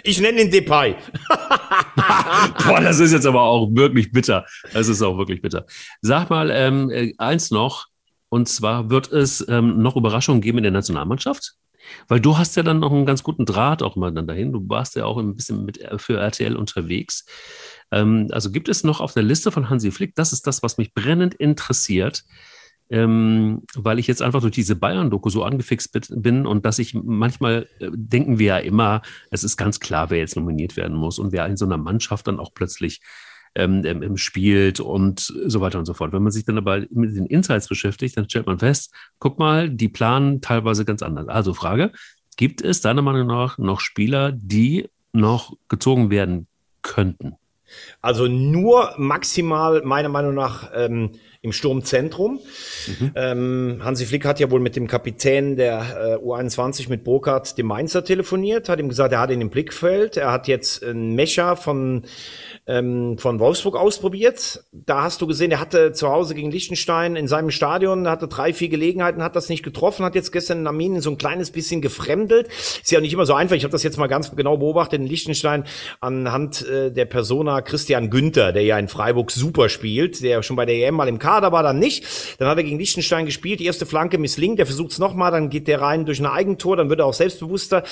Ich 0.05 0.21
nenne 0.21 0.43
ihn 0.43 0.53
Depay. 0.53 0.95
Boah, 2.65 2.81
das 2.81 3.01
ist 3.01 3.11
jetzt 3.11 3.27
aber 3.27 3.43
auch 3.43 3.69
wirklich 3.73 4.13
bitter. 4.13 4.47
Das 4.73 4.87
ist 4.87 5.03
auch 5.03 5.19
wirklich 5.19 5.43
bitter. 5.43 5.67
Sag 6.01 6.31
mal, 6.31 6.51
ähm, 6.53 6.91
äh, 6.91 7.13
eins 7.19 7.51
noch. 7.51 7.87
Und 8.29 8.49
zwar 8.49 8.89
wird 8.89 9.11
es 9.11 9.45
ähm, 9.49 9.83
noch 9.83 9.97
Überraschungen 9.97 10.41
geben 10.41 10.59
in 10.59 10.63
der 10.63 10.71
Nationalmannschaft? 10.71 11.57
Weil 12.09 12.21
du 12.21 12.39
hast 12.39 12.57
ja 12.57 12.63
dann 12.63 12.81
noch 12.81 12.93
einen 12.93 13.07
ganz 13.07 13.23
guten 13.23 13.45
Draht 13.45 13.83
auch 13.83 13.97
mal 13.97 14.13
dann 14.13 14.27
dahin. 14.27 14.53
Du 14.53 14.69
warst 14.69 14.97
ja 14.97 15.05
auch 15.05 15.19
ein 15.19 15.35
bisschen 15.35 15.65
mit 15.65 15.81
äh, 15.81 15.99
für 15.99 16.19
RTL 16.19 16.57
unterwegs. 16.57 17.25
Ähm, 17.91 18.29
also 18.31 18.51
gibt 18.51 18.69
es 18.69 18.85
noch 18.85 19.01
auf 19.01 19.15
der 19.15 19.23
Liste 19.23 19.51
von 19.51 19.71
Hansi 19.71 19.91
Flick, 19.91 20.15
das 20.15 20.33
ist 20.33 20.47
das, 20.47 20.63
was 20.63 20.79
mich 20.79 20.95
brennend 20.95 21.35
interessiert, 21.35 22.25
ähm, 22.91 23.63
weil 23.75 23.99
ich 23.99 24.07
jetzt 24.07 24.23
einfach 24.23 24.41
durch 24.41 24.55
diese 24.55 24.77
Bayern-Doku 24.77 25.31
so 25.31 25.45
angefixt 25.45 25.99
bin 26.11 26.47
und 26.47 26.65
dass 26.65 26.79
ich 26.79 26.95
manchmal 26.95 27.69
äh, 27.81 27.91
denken 27.93 28.39
wir 28.39 28.47
ja 28.47 28.59
immer, 28.59 29.03
es 29.31 29.45
ist 29.45 29.57
ganz 29.57 29.81
klar, 29.81 30.11
wer 30.11 30.19
jetzt 30.19 30.37
nominiert 30.37 30.77
werden 30.77 30.97
muss 30.97 31.19
und 31.19 31.33
wer 31.33 31.47
in 31.47 31.57
so 31.57 31.65
einer 31.65 31.77
Mannschaft 31.77 32.27
dann 32.27 32.41
auch 32.41 32.53
plötzlich 32.55 33.01
ähm, 33.55 33.83
ähm, 33.85 34.17
spielt 34.17 34.81
und 34.81 35.21
so 35.21 35.61
weiter 35.61 35.79
und 35.79 35.85
so 35.85 35.95
fort. 35.95 36.13
Wenn 36.13 36.23
man 36.23 36.33
sich 36.33 36.45
dann 36.45 36.59
aber 36.59 36.85
mit 36.91 37.17
den 37.17 37.27
Insights 37.27 37.69
beschäftigt, 37.69 38.17
dann 38.17 38.29
stellt 38.29 38.47
man 38.47 38.59
fest, 38.59 38.93
guck 39.19 39.39
mal, 39.39 39.71
die 39.71 39.89
planen 39.89 40.41
teilweise 40.41 40.85
ganz 40.85 41.03
anders. 41.03 41.29
Also 41.29 41.55
Frage, 41.55 41.93
gibt 42.37 42.63
es 42.63 42.81
deiner 42.81 43.03
Meinung 43.03 43.27
nach 43.27 43.59
noch 43.59 43.81
Spieler, 43.81 44.33
die 44.33 44.89
noch 45.13 45.55
gezogen 45.69 46.11
werden 46.11 46.47
könnten? 46.83 47.35
Also 48.01 48.29
nur 48.29 48.95
maximal 48.97 49.83
meiner 49.83 50.09
Meinung 50.09 50.35
nach 50.35 50.71
ähm, 50.75 51.13
im 51.41 51.53
Sturmzentrum. 51.53 52.41
Mhm. 52.87 53.13
Ähm, 53.15 53.81
Hansi 53.85 54.07
Flick 54.07 54.25
hat 54.25 54.41
ja 54.41 54.51
wohl 54.51 54.59
mit 54.59 54.75
dem 54.75 54.89
Kapitän 54.89 55.57
der 55.57 56.19
äh, 56.21 56.25
U21 56.25 56.89
mit 56.89 57.05
Burkhardt, 57.05 57.57
dem 57.57 57.67
Mainzer, 57.67 58.05
telefoniert, 58.05 58.69
hat 58.69 58.81
ihm 58.81 58.89
gesagt, 58.89 59.13
er 59.13 59.21
hat 59.21 59.31
ihn 59.31 59.41
im 59.41 59.51
Blickfeld. 59.51 60.17
Er 60.17 60.33
hat 60.33 60.49
jetzt 60.49 60.83
einen 60.83 61.15
Mecha 61.15 61.55
von, 61.55 62.03
ähm, 62.67 63.19
von 63.19 63.39
Wolfsburg 63.39 63.77
ausprobiert. 63.77 64.65
Da 64.73 65.05
hast 65.05 65.23
du 65.23 65.29
gesehen, 65.29 65.53
er 65.53 65.61
hatte 65.61 65.93
zu 65.93 66.09
Hause 66.09 66.35
gegen 66.35 66.51
Liechtenstein 66.51 67.15
in 67.15 67.29
seinem 67.29 67.53
Stadion, 67.53 68.09
hatte 68.09 68.27
drei, 68.27 68.53
vier 68.53 68.69
Gelegenheiten, 68.69 69.23
hat 69.23 69.37
das 69.37 69.49
nicht 69.49 69.63
getroffen, 69.63 70.05
hat 70.05 70.17
jetzt 70.17 70.33
gestern 70.33 70.61
in 70.61 70.67
Armenien 70.67 71.03
so 71.03 71.11
ein 71.11 71.19
kleines 71.19 71.53
bisschen 71.53 71.81
gefremdelt. 71.81 72.49
Ist 72.49 72.91
ja 72.91 73.01
nicht 73.01 73.13
immer 73.13 73.27
so 73.27 73.35
einfach. 73.35 73.55
Ich 73.55 73.63
habe 73.63 73.73
das 73.73 73.85
jetzt 73.85 73.97
mal 73.97 74.09
ganz 74.09 74.35
genau 74.35 74.57
beobachtet 74.57 75.01
in 75.01 75.07
Liechtenstein 75.07 75.65
anhand 76.01 76.67
äh, 76.67 76.91
der 76.91 77.05
Persona 77.05 77.61
Christian 77.63 78.11
Günther, 78.11 78.53
der 78.53 78.65
ja 78.65 78.77
in 78.77 78.89
Freiburg 78.89 79.31
super 79.31 79.69
spielt, 79.69 80.21
der 80.23 80.43
schon 80.43 80.57
bei 80.57 80.67
der 80.67 80.75
EM 80.77 80.95
mal 80.95 81.07
im 81.07 81.21
Kader 81.29 81.53
war, 81.53 81.63
dann 81.63 81.79
nicht. 81.79 82.05
Dann 82.39 82.49
hat 82.49 82.57
er 82.57 82.65
gegen 82.65 82.79
Liechtenstein 82.79 83.27
gespielt, 83.27 83.61
die 83.61 83.67
erste 83.67 83.85
Flanke 83.85 84.17
misslingt, 84.17 84.59
der 84.59 84.65
versucht 84.65 84.93
es 84.93 84.99
nochmal, 84.99 85.31
dann 85.31 85.51
geht 85.51 85.69
der 85.69 85.83
rein 85.83 86.07
durch 86.07 86.21
ein 86.21 86.27
Eigentor, 86.27 86.77
dann 86.77 86.89
wird 86.89 87.01
er 87.01 87.07
auch 87.07 87.13
selbstbewusster. 87.13 87.83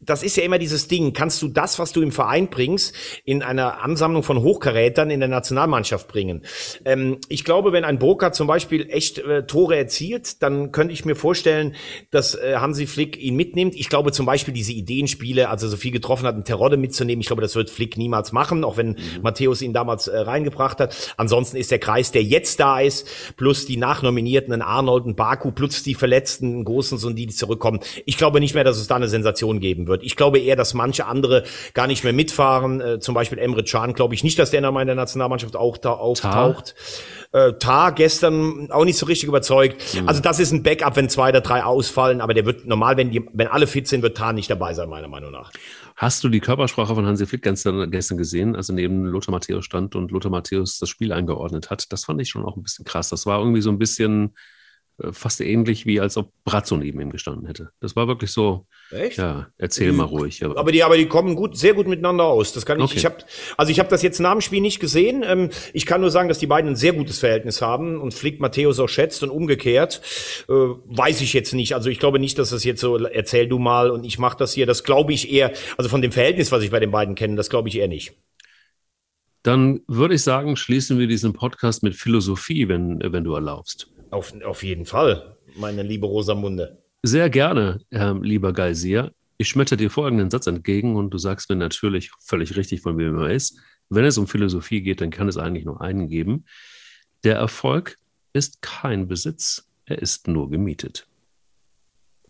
Das 0.00 0.22
ist 0.22 0.36
ja 0.36 0.42
immer 0.42 0.58
dieses 0.58 0.88
Ding. 0.88 1.14
Kannst 1.14 1.40
du 1.40 1.48
das, 1.48 1.78
was 1.78 1.92
du 1.92 2.02
im 2.02 2.12
Verein 2.12 2.48
bringst, 2.48 2.94
in 3.24 3.42
einer 3.42 3.82
Ansammlung 3.82 4.22
von 4.22 4.42
Hochkarätern 4.42 5.10
in 5.10 5.20
der 5.20 5.30
Nationalmannschaft 5.30 6.06
bringen? 6.06 6.42
Ähm, 6.84 7.16
ich 7.30 7.44
glaube, 7.44 7.72
wenn 7.72 7.84
ein 7.84 7.98
Broker 7.98 8.32
zum 8.32 8.46
Beispiel 8.46 8.90
echt 8.90 9.18
äh, 9.18 9.46
Tore 9.46 9.76
erzielt, 9.76 10.42
dann 10.42 10.70
könnte 10.70 10.92
ich 10.92 11.06
mir 11.06 11.16
vorstellen, 11.16 11.74
dass 12.10 12.34
äh, 12.34 12.56
Hansi 12.56 12.86
Flick 12.86 13.16
ihn 13.16 13.36
mitnimmt. 13.36 13.74
Ich 13.74 13.88
glaube 13.88 14.12
zum 14.12 14.26
Beispiel 14.26 14.52
diese 14.52 14.72
Ideenspiele, 14.72 15.48
also 15.48 15.66
so 15.66 15.78
viel 15.78 15.92
getroffen 15.92 16.26
hat, 16.26 16.34
einen 16.34 16.44
Terodde 16.44 16.76
mitzunehmen, 16.76 17.22
ich 17.22 17.28
glaube, 17.28 17.40
das 17.40 17.54
wird 17.54 17.70
Flick 17.70 17.96
niemals 17.96 18.32
machen, 18.32 18.64
auch 18.64 18.76
wenn 18.76 18.88
mhm. 18.88 19.22
Matthäus 19.22 19.62
ihn 19.62 19.72
damals 19.72 20.08
äh, 20.08 20.18
reingebracht 20.18 20.78
hat. 20.78 21.14
Ansonsten 21.16 21.56
ist 21.56 21.70
der 21.70 21.78
Kreis, 21.78 22.12
der 22.12 22.22
jetzt 22.22 22.60
da 22.60 22.81
ist, 22.82 23.08
plus 23.36 23.66
die 23.66 23.76
Nachnominierten, 23.76 24.52
in 24.52 24.62
Arnold, 24.62 25.04
und 25.04 25.16
Baku, 25.16 25.50
plus 25.50 25.82
die 25.82 25.94
Verletzten, 25.94 26.64
Großens 26.64 27.04
und 27.04 27.16
die, 27.16 27.26
die 27.26 27.34
zurückkommen. 27.34 27.80
Ich 28.04 28.16
glaube 28.16 28.40
nicht 28.40 28.54
mehr, 28.54 28.64
dass 28.64 28.78
es 28.78 28.86
da 28.86 28.96
eine 28.96 29.08
Sensation 29.08 29.60
geben 29.60 29.86
wird. 29.86 30.02
Ich 30.02 30.16
glaube 30.16 30.38
eher, 30.38 30.56
dass 30.56 30.74
manche 30.74 31.06
andere 31.06 31.44
gar 31.74 31.86
nicht 31.86 32.04
mehr 32.04 32.12
mitfahren. 32.12 32.80
Äh, 32.80 33.00
zum 33.00 33.14
Beispiel 33.14 33.38
Emre 33.38 33.64
Can, 33.64 33.94
glaube 33.94 34.14
ich 34.14 34.24
nicht, 34.24 34.38
dass 34.38 34.50
der 34.50 34.62
in 34.62 34.86
der 34.86 34.94
Nationalmannschaft 34.94 35.56
auch 35.56 35.76
da 35.76 35.92
auftaucht. 35.92 36.74
Äh, 37.32 37.54
Tar 37.54 37.92
gestern 37.92 38.70
auch 38.70 38.84
nicht 38.84 38.98
so 38.98 39.06
richtig 39.06 39.28
überzeugt. 39.28 39.82
Mhm. 39.94 40.08
Also 40.08 40.20
das 40.20 40.38
ist 40.38 40.52
ein 40.52 40.62
Backup, 40.62 40.96
wenn 40.96 41.08
zwei 41.08 41.30
oder 41.30 41.40
drei 41.40 41.64
ausfallen, 41.64 42.20
aber 42.20 42.34
der 42.34 42.44
wird 42.44 42.66
normal, 42.66 42.96
wenn 42.96 43.10
die, 43.10 43.26
wenn 43.32 43.48
alle 43.48 43.66
fit 43.66 43.88
sind, 43.88 44.02
wird 44.02 44.16
Tar 44.16 44.32
nicht 44.32 44.50
dabei 44.50 44.74
sein, 44.74 44.88
meiner 44.88 45.08
Meinung 45.08 45.32
nach. 45.32 45.50
Hast 46.02 46.24
du 46.24 46.28
die 46.28 46.40
Körpersprache 46.40 46.96
von 46.96 47.06
Hansi 47.06 47.26
Flick 47.26 47.42
gestern, 47.42 47.88
gestern 47.92 48.18
gesehen, 48.18 48.56
als 48.56 48.68
er 48.68 48.74
neben 48.74 49.04
Lothar 49.04 49.30
Matthäus 49.30 49.64
stand 49.64 49.94
und 49.94 50.10
Lothar 50.10 50.32
Matthäus 50.32 50.80
das 50.80 50.88
Spiel 50.88 51.12
eingeordnet 51.12 51.70
hat? 51.70 51.92
Das 51.92 52.06
fand 52.06 52.20
ich 52.20 52.28
schon 52.28 52.44
auch 52.44 52.56
ein 52.56 52.64
bisschen 52.64 52.84
krass. 52.84 53.10
Das 53.10 53.24
war 53.24 53.38
irgendwie 53.38 53.60
so 53.60 53.70
ein 53.70 53.78
bisschen, 53.78 54.34
fast 55.10 55.40
ähnlich 55.40 55.86
wie 55.86 56.00
als 56.00 56.16
ob 56.16 56.32
Brazzo 56.44 56.76
neben 56.76 57.00
ihm 57.00 57.10
gestanden 57.10 57.46
hätte. 57.46 57.70
Das 57.80 57.96
war 57.96 58.08
wirklich 58.08 58.30
so. 58.30 58.66
Echt? 58.90 59.16
Ja, 59.16 59.48
erzähl 59.58 59.90
die, 59.90 59.96
mal 59.96 60.04
ruhig. 60.04 60.44
Aber, 60.44 60.70
die, 60.70 60.82
aber 60.84 60.96
die 60.96 61.06
kommen 61.06 61.34
gut, 61.34 61.56
sehr 61.56 61.74
gut 61.74 61.86
miteinander 61.86 62.24
aus. 62.24 62.52
Das 62.52 62.66
kann 62.66 62.78
ich. 62.78 62.84
Okay. 62.84 62.94
Ich 62.96 63.04
habe, 63.04 63.16
also 63.56 63.72
ich 63.72 63.78
habe 63.78 63.88
das 63.88 64.02
jetzt 64.02 64.20
nach 64.20 64.32
dem 64.32 64.40
Spiel 64.40 64.60
nicht 64.60 64.80
gesehen. 64.80 65.24
Ähm, 65.26 65.50
ich 65.72 65.86
kann 65.86 66.00
nur 66.00 66.10
sagen, 66.10 66.28
dass 66.28 66.38
die 66.38 66.46
beiden 66.46 66.72
ein 66.72 66.76
sehr 66.76 66.92
gutes 66.92 67.18
Verhältnis 67.18 67.62
haben 67.62 68.00
und 68.00 68.14
Flick 68.14 68.40
Matthäus 68.40 68.78
auch 68.78 68.88
schätzt 68.88 69.22
und 69.22 69.30
umgekehrt 69.30 70.02
äh, 70.48 70.52
weiß 70.52 71.20
ich 71.22 71.32
jetzt 71.32 71.54
nicht. 71.54 71.74
Also 71.74 71.90
ich 71.90 71.98
glaube 71.98 72.18
nicht, 72.18 72.38
dass 72.38 72.50
das 72.50 72.64
jetzt 72.64 72.80
so 72.80 72.96
erzähl 72.98 73.48
du 73.48 73.58
mal 73.58 73.90
und 73.90 74.04
ich 74.04 74.18
mache 74.18 74.36
das 74.36 74.52
hier. 74.52 74.66
Das 74.66 74.84
glaube 74.84 75.12
ich 75.12 75.32
eher. 75.32 75.52
Also 75.76 75.88
von 75.88 76.02
dem 76.02 76.12
Verhältnis, 76.12 76.52
was 76.52 76.62
ich 76.62 76.70
bei 76.70 76.80
den 76.80 76.90
beiden 76.90 77.14
kenne, 77.14 77.36
das 77.36 77.50
glaube 77.50 77.68
ich 77.68 77.76
eher 77.76 77.88
nicht. 77.88 78.14
Dann 79.42 79.80
würde 79.88 80.14
ich 80.14 80.22
sagen, 80.22 80.54
schließen 80.54 81.00
wir 81.00 81.08
diesen 81.08 81.32
Podcast 81.32 81.82
mit 81.82 81.96
Philosophie, 81.96 82.68
wenn, 82.68 83.00
wenn 83.02 83.24
du 83.24 83.34
erlaubst. 83.34 83.88
Auf, 84.12 84.34
auf 84.44 84.62
jeden 84.62 84.84
Fall, 84.84 85.38
meine 85.56 85.82
liebe 85.82 86.04
Rosamunde. 86.04 86.82
Sehr 87.02 87.30
gerne, 87.30 87.80
Herr 87.90 88.14
lieber 88.20 88.52
Geisier. 88.52 89.12
Ich 89.38 89.48
schmetter 89.48 89.76
dir 89.76 89.90
folgenden 89.90 90.30
Satz 90.30 90.46
entgegen 90.46 90.96
und 90.96 91.10
du 91.10 91.18
sagst 91.18 91.48
mir 91.48 91.56
natürlich 91.56 92.10
völlig 92.20 92.54
richtig, 92.54 92.82
von 92.82 92.98
wem 92.98 93.18
er 93.18 93.30
ist. 93.30 93.58
Wenn 93.88 94.04
es 94.04 94.18
um 94.18 94.28
Philosophie 94.28 94.82
geht, 94.82 95.00
dann 95.00 95.10
kann 95.10 95.28
es 95.28 95.38
eigentlich 95.38 95.64
nur 95.64 95.80
einen 95.80 96.08
geben. 96.08 96.44
Der 97.24 97.36
Erfolg 97.36 97.96
ist 98.34 98.60
kein 98.60 99.08
Besitz, 99.08 99.66
er 99.86 100.02
ist 100.02 100.28
nur 100.28 100.50
gemietet. 100.50 101.06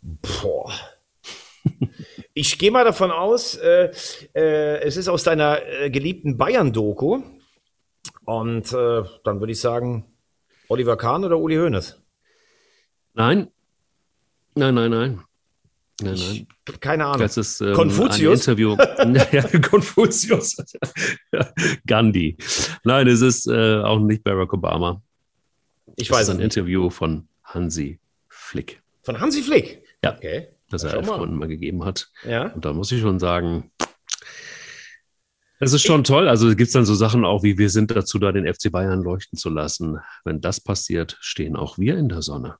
Boah. 0.00 0.72
Ich 2.34 2.58
gehe 2.58 2.70
mal 2.70 2.84
davon 2.84 3.10
aus, 3.10 3.56
äh, 3.56 3.92
äh, 4.34 4.80
es 4.80 4.96
ist 4.96 5.08
aus 5.08 5.22
deiner 5.22 5.60
äh, 5.64 5.90
geliebten 5.90 6.38
Bayern-Doku. 6.38 7.22
Und 8.24 8.72
äh, 8.72 9.02
dann 9.22 9.40
würde 9.40 9.52
ich 9.52 9.60
sagen, 9.60 10.11
Oliver 10.72 10.96
Kahn 10.96 11.22
oder 11.22 11.38
Uli 11.38 11.56
Hoeneß? 11.56 12.00
Nein. 13.12 13.48
Nein, 14.54 14.74
nein, 14.74 14.90
nein. 14.90 15.22
Nein, 16.00 16.14
nein. 16.14 16.46
Keine 16.80 17.04
Ahnung. 17.04 17.20
Das 17.20 17.36
ist 17.36 17.60
ähm, 17.60 17.74
Konfuzius? 17.74 18.48
ein 18.48 18.56
Interview. 18.56 18.76
ja, 19.32 19.42
Konfuzius. 19.60 20.56
Gandhi. 21.86 22.38
Nein, 22.84 23.06
es 23.06 23.20
ist 23.20 23.46
äh, 23.48 23.82
auch 23.82 23.98
nicht 23.98 24.24
Barack 24.24 24.54
Obama. 24.54 25.02
Ich 25.96 26.10
weiß 26.10 26.22
es 26.22 26.28
ist 26.28 26.34
ein 26.36 26.40
Interview 26.40 26.88
von 26.88 27.28
Hansi 27.44 28.00
Flick. 28.28 28.82
Von 29.02 29.20
Hansi 29.20 29.42
Flick? 29.42 29.82
Ja. 30.02 30.16
Okay. 30.16 30.48
Das 30.70 30.84
er 30.84 30.94
elf 30.94 31.10
Runden 31.10 31.36
mal 31.36 31.48
gegeben 31.48 31.84
hat. 31.84 32.10
Ja. 32.26 32.46
Und 32.46 32.64
da 32.64 32.72
muss 32.72 32.90
ich 32.92 33.02
schon 33.02 33.18
sagen, 33.18 33.70
es 35.62 35.72
ist 35.72 35.82
schon 35.82 36.02
toll. 36.02 36.28
Also 36.28 36.48
gibt 36.48 36.62
es 36.62 36.72
dann 36.72 36.84
so 36.84 36.96
Sachen 36.96 37.24
auch 37.24 37.44
wie, 37.44 37.56
wir 37.56 37.70
sind 37.70 37.92
dazu 37.92 38.18
da, 38.18 38.32
den 38.32 38.52
FC 38.52 38.72
Bayern 38.72 39.00
leuchten 39.00 39.38
zu 39.38 39.48
lassen. 39.48 40.00
Wenn 40.24 40.40
das 40.40 40.60
passiert, 40.60 41.16
stehen 41.20 41.54
auch 41.54 41.78
wir 41.78 41.96
in 41.96 42.08
der 42.08 42.20
Sonne. 42.20 42.56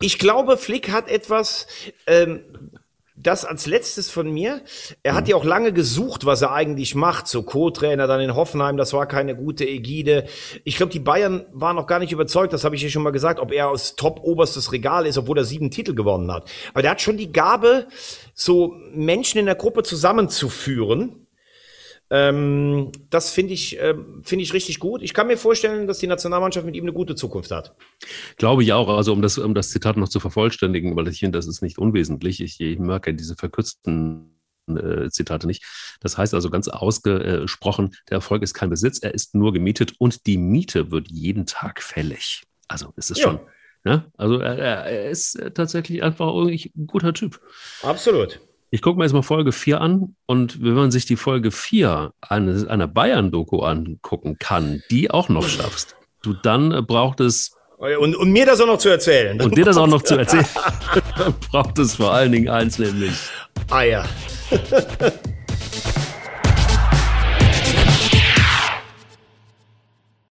Ich 0.00 0.18
glaube, 0.18 0.56
Flick 0.56 0.90
hat 0.90 1.10
etwas, 1.10 1.66
ähm, 2.06 2.70
das 3.14 3.44
als 3.44 3.66
letztes 3.66 4.10
von 4.10 4.32
mir. 4.32 4.62
Er 5.02 5.14
hat 5.14 5.28
ja 5.28 5.36
auch 5.36 5.44
lange 5.44 5.74
gesucht, 5.74 6.24
was 6.24 6.40
er 6.40 6.52
eigentlich 6.52 6.94
macht. 6.94 7.28
So 7.28 7.42
Co-Trainer 7.42 8.06
dann 8.06 8.22
in 8.22 8.34
Hoffenheim, 8.34 8.78
das 8.78 8.94
war 8.94 9.06
keine 9.06 9.36
gute 9.36 9.66
Ägide. 9.66 10.24
Ich 10.64 10.78
glaube, 10.78 10.92
die 10.92 10.98
Bayern 10.98 11.44
waren 11.52 11.76
noch 11.76 11.86
gar 11.86 11.98
nicht 11.98 12.12
überzeugt, 12.12 12.54
das 12.54 12.64
habe 12.64 12.74
ich 12.74 12.82
ja 12.82 12.88
schon 12.88 13.02
mal 13.02 13.10
gesagt, 13.10 13.38
ob 13.38 13.52
er 13.52 13.68
aus 13.68 13.96
top 13.96 14.20
oberstes 14.22 14.72
Regal 14.72 15.04
ist, 15.04 15.18
obwohl 15.18 15.36
er 15.36 15.44
sieben 15.44 15.70
Titel 15.70 15.94
gewonnen 15.94 16.32
hat. 16.32 16.50
Aber 16.72 16.80
der 16.80 16.92
hat 16.92 17.02
schon 17.02 17.18
die 17.18 17.32
Gabe, 17.32 17.86
so 18.32 18.74
Menschen 18.94 19.38
in 19.38 19.46
der 19.46 19.56
Gruppe 19.56 19.82
zusammenzuführen 19.82 21.23
ähm, 22.10 22.92
das 23.10 23.30
finde 23.30 23.54
ich, 23.54 23.78
äh, 23.80 23.94
finde 24.22 24.42
ich 24.42 24.52
richtig 24.52 24.78
gut. 24.78 25.02
Ich 25.02 25.14
kann 25.14 25.26
mir 25.26 25.36
vorstellen, 25.36 25.86
dass 25.86 25.98
die 25.98 26.06
Nationalmannschaft 26.06 26.66
mit 26.66 26.76
ihm 26.76 26.84
eine 26.84 26.92
gute 26.92 27.14
Zukunft 27.14 27.50
hat. 27.50 27.74
Glaube 28.36 28.62
ich 28.62 28.72
auch. 28.72 28.88
Also 28.88 29.12
um 29.12 29.22
das, 29.22 29.38
um 29.38 29.54
das 29.54 29.70
Zitat 29.70 29.96
noch 29.96 30.08
zu 30.08 30.20
vervollständigen, 30.20 30.96
weil 30.96 31.08
ich 31.08 31.20
finde, 31.20 31.38
das 31.38 31.46
ist 31.46 31.62
nicht 31.62 31.78
unwesentlich. 31.78 32.40
Ich, 32.40 32.60
ich 32.60 32.78
mag 32.78 33.06
ja 33.06 33.12
diese 33.12 33.36
verkürzten 33.36 34.34
äh, 34.68 35.08
Zitate 35.10 35.46
nicht. 35.46 35.64
Das 36.00 36.18
heißt 36.18 36.34
also 36.34 36.50
ganz 36.50 36.68
ausgesprochen, 36.68 37.96
der 38.10 38.16
Erfolg 38.16 38.42
ist 38.42 38.54
kein 38.54 38.70
Besitz, 38.70 38.98
er 38.98 39.14
ist 39.14 39.34
nur 39.34 39.52
gemietet 39.52 39.94
und 39.98 40.26
die 40.26 40.38
Miete 40.38 40.90
wird 40.90 41.10
jeden 41.10 41.46
Tag 41.46 41.82
fällig. 41.82 42.42
Also 42.68 42.92
es 42.96 43.10
ist 43.10 43.18
ja. 43.18 43.24
schon, 43.24 43.40
ne? 43.84 44.10
Also 44.16 44.38
er, 44.38 44.56
er 44.56 45.10
ist 45.10 45.38
tatsächlich 45.54 46.02
einfach 46.02 46.32
irgendwie 46.34 46.72
ein 46.76 46.86
guter 46.86 47.12
Typ. 47.12 47.40
Absolut. 47.82 48.40
Ich 48.74 48.82
gucke 48.82 48.98
mir 48.98 49.04
jetzt 49.04 49.12
mal 49.12 49.22
Folge 49.22 49.52
4 49.52 49.80
an 49.80 50.16
und 50.26 50.60
wenn 50.60 50.74
man 50.74 50.90
sich 50.90 51.06
die 51.06 51.14
Folge 51.14 51.52
4 51.52 52.12
eines, 52.20 52.66
einer 52.66 52.88
Bayern-Doku 52.88 53.60
angucken 53.60 54.36
kann, 54.40 54.82
die 54.90 55.12
auch 55.12 55.28
noch 55.28 55.48
schaffst, 55.48 55.94
du 56.22 56.32
dann 56.32 56.84
braucht 56.84 57.20
es. 57.20 57.52
Und, 57.78 58.16
und 58.16 58.32
mir 58.32 58.46
das 58.46 58.60
auch 58.60 58.66
noch 58.66 58.78
zu 58.78 58.88
erzählen. 58.88 59.40
Und 59.40 59.56
dir 59.56 59.64
das 59.64 59.76
auch 59.76 59.86
noch 59.86 60.02
zu 60.02 60.16
erzählen, 60.16 60.44
dann 61.16 61.34
braucht 61.52 61.78
es 61.78 61.94
vor 61.94 62.12
allen 62.14 62.32
Dingen 62.32 62.48
eins, 62.48 62.80
nämlich 62.80 63.12
Eier. 63.70 64.08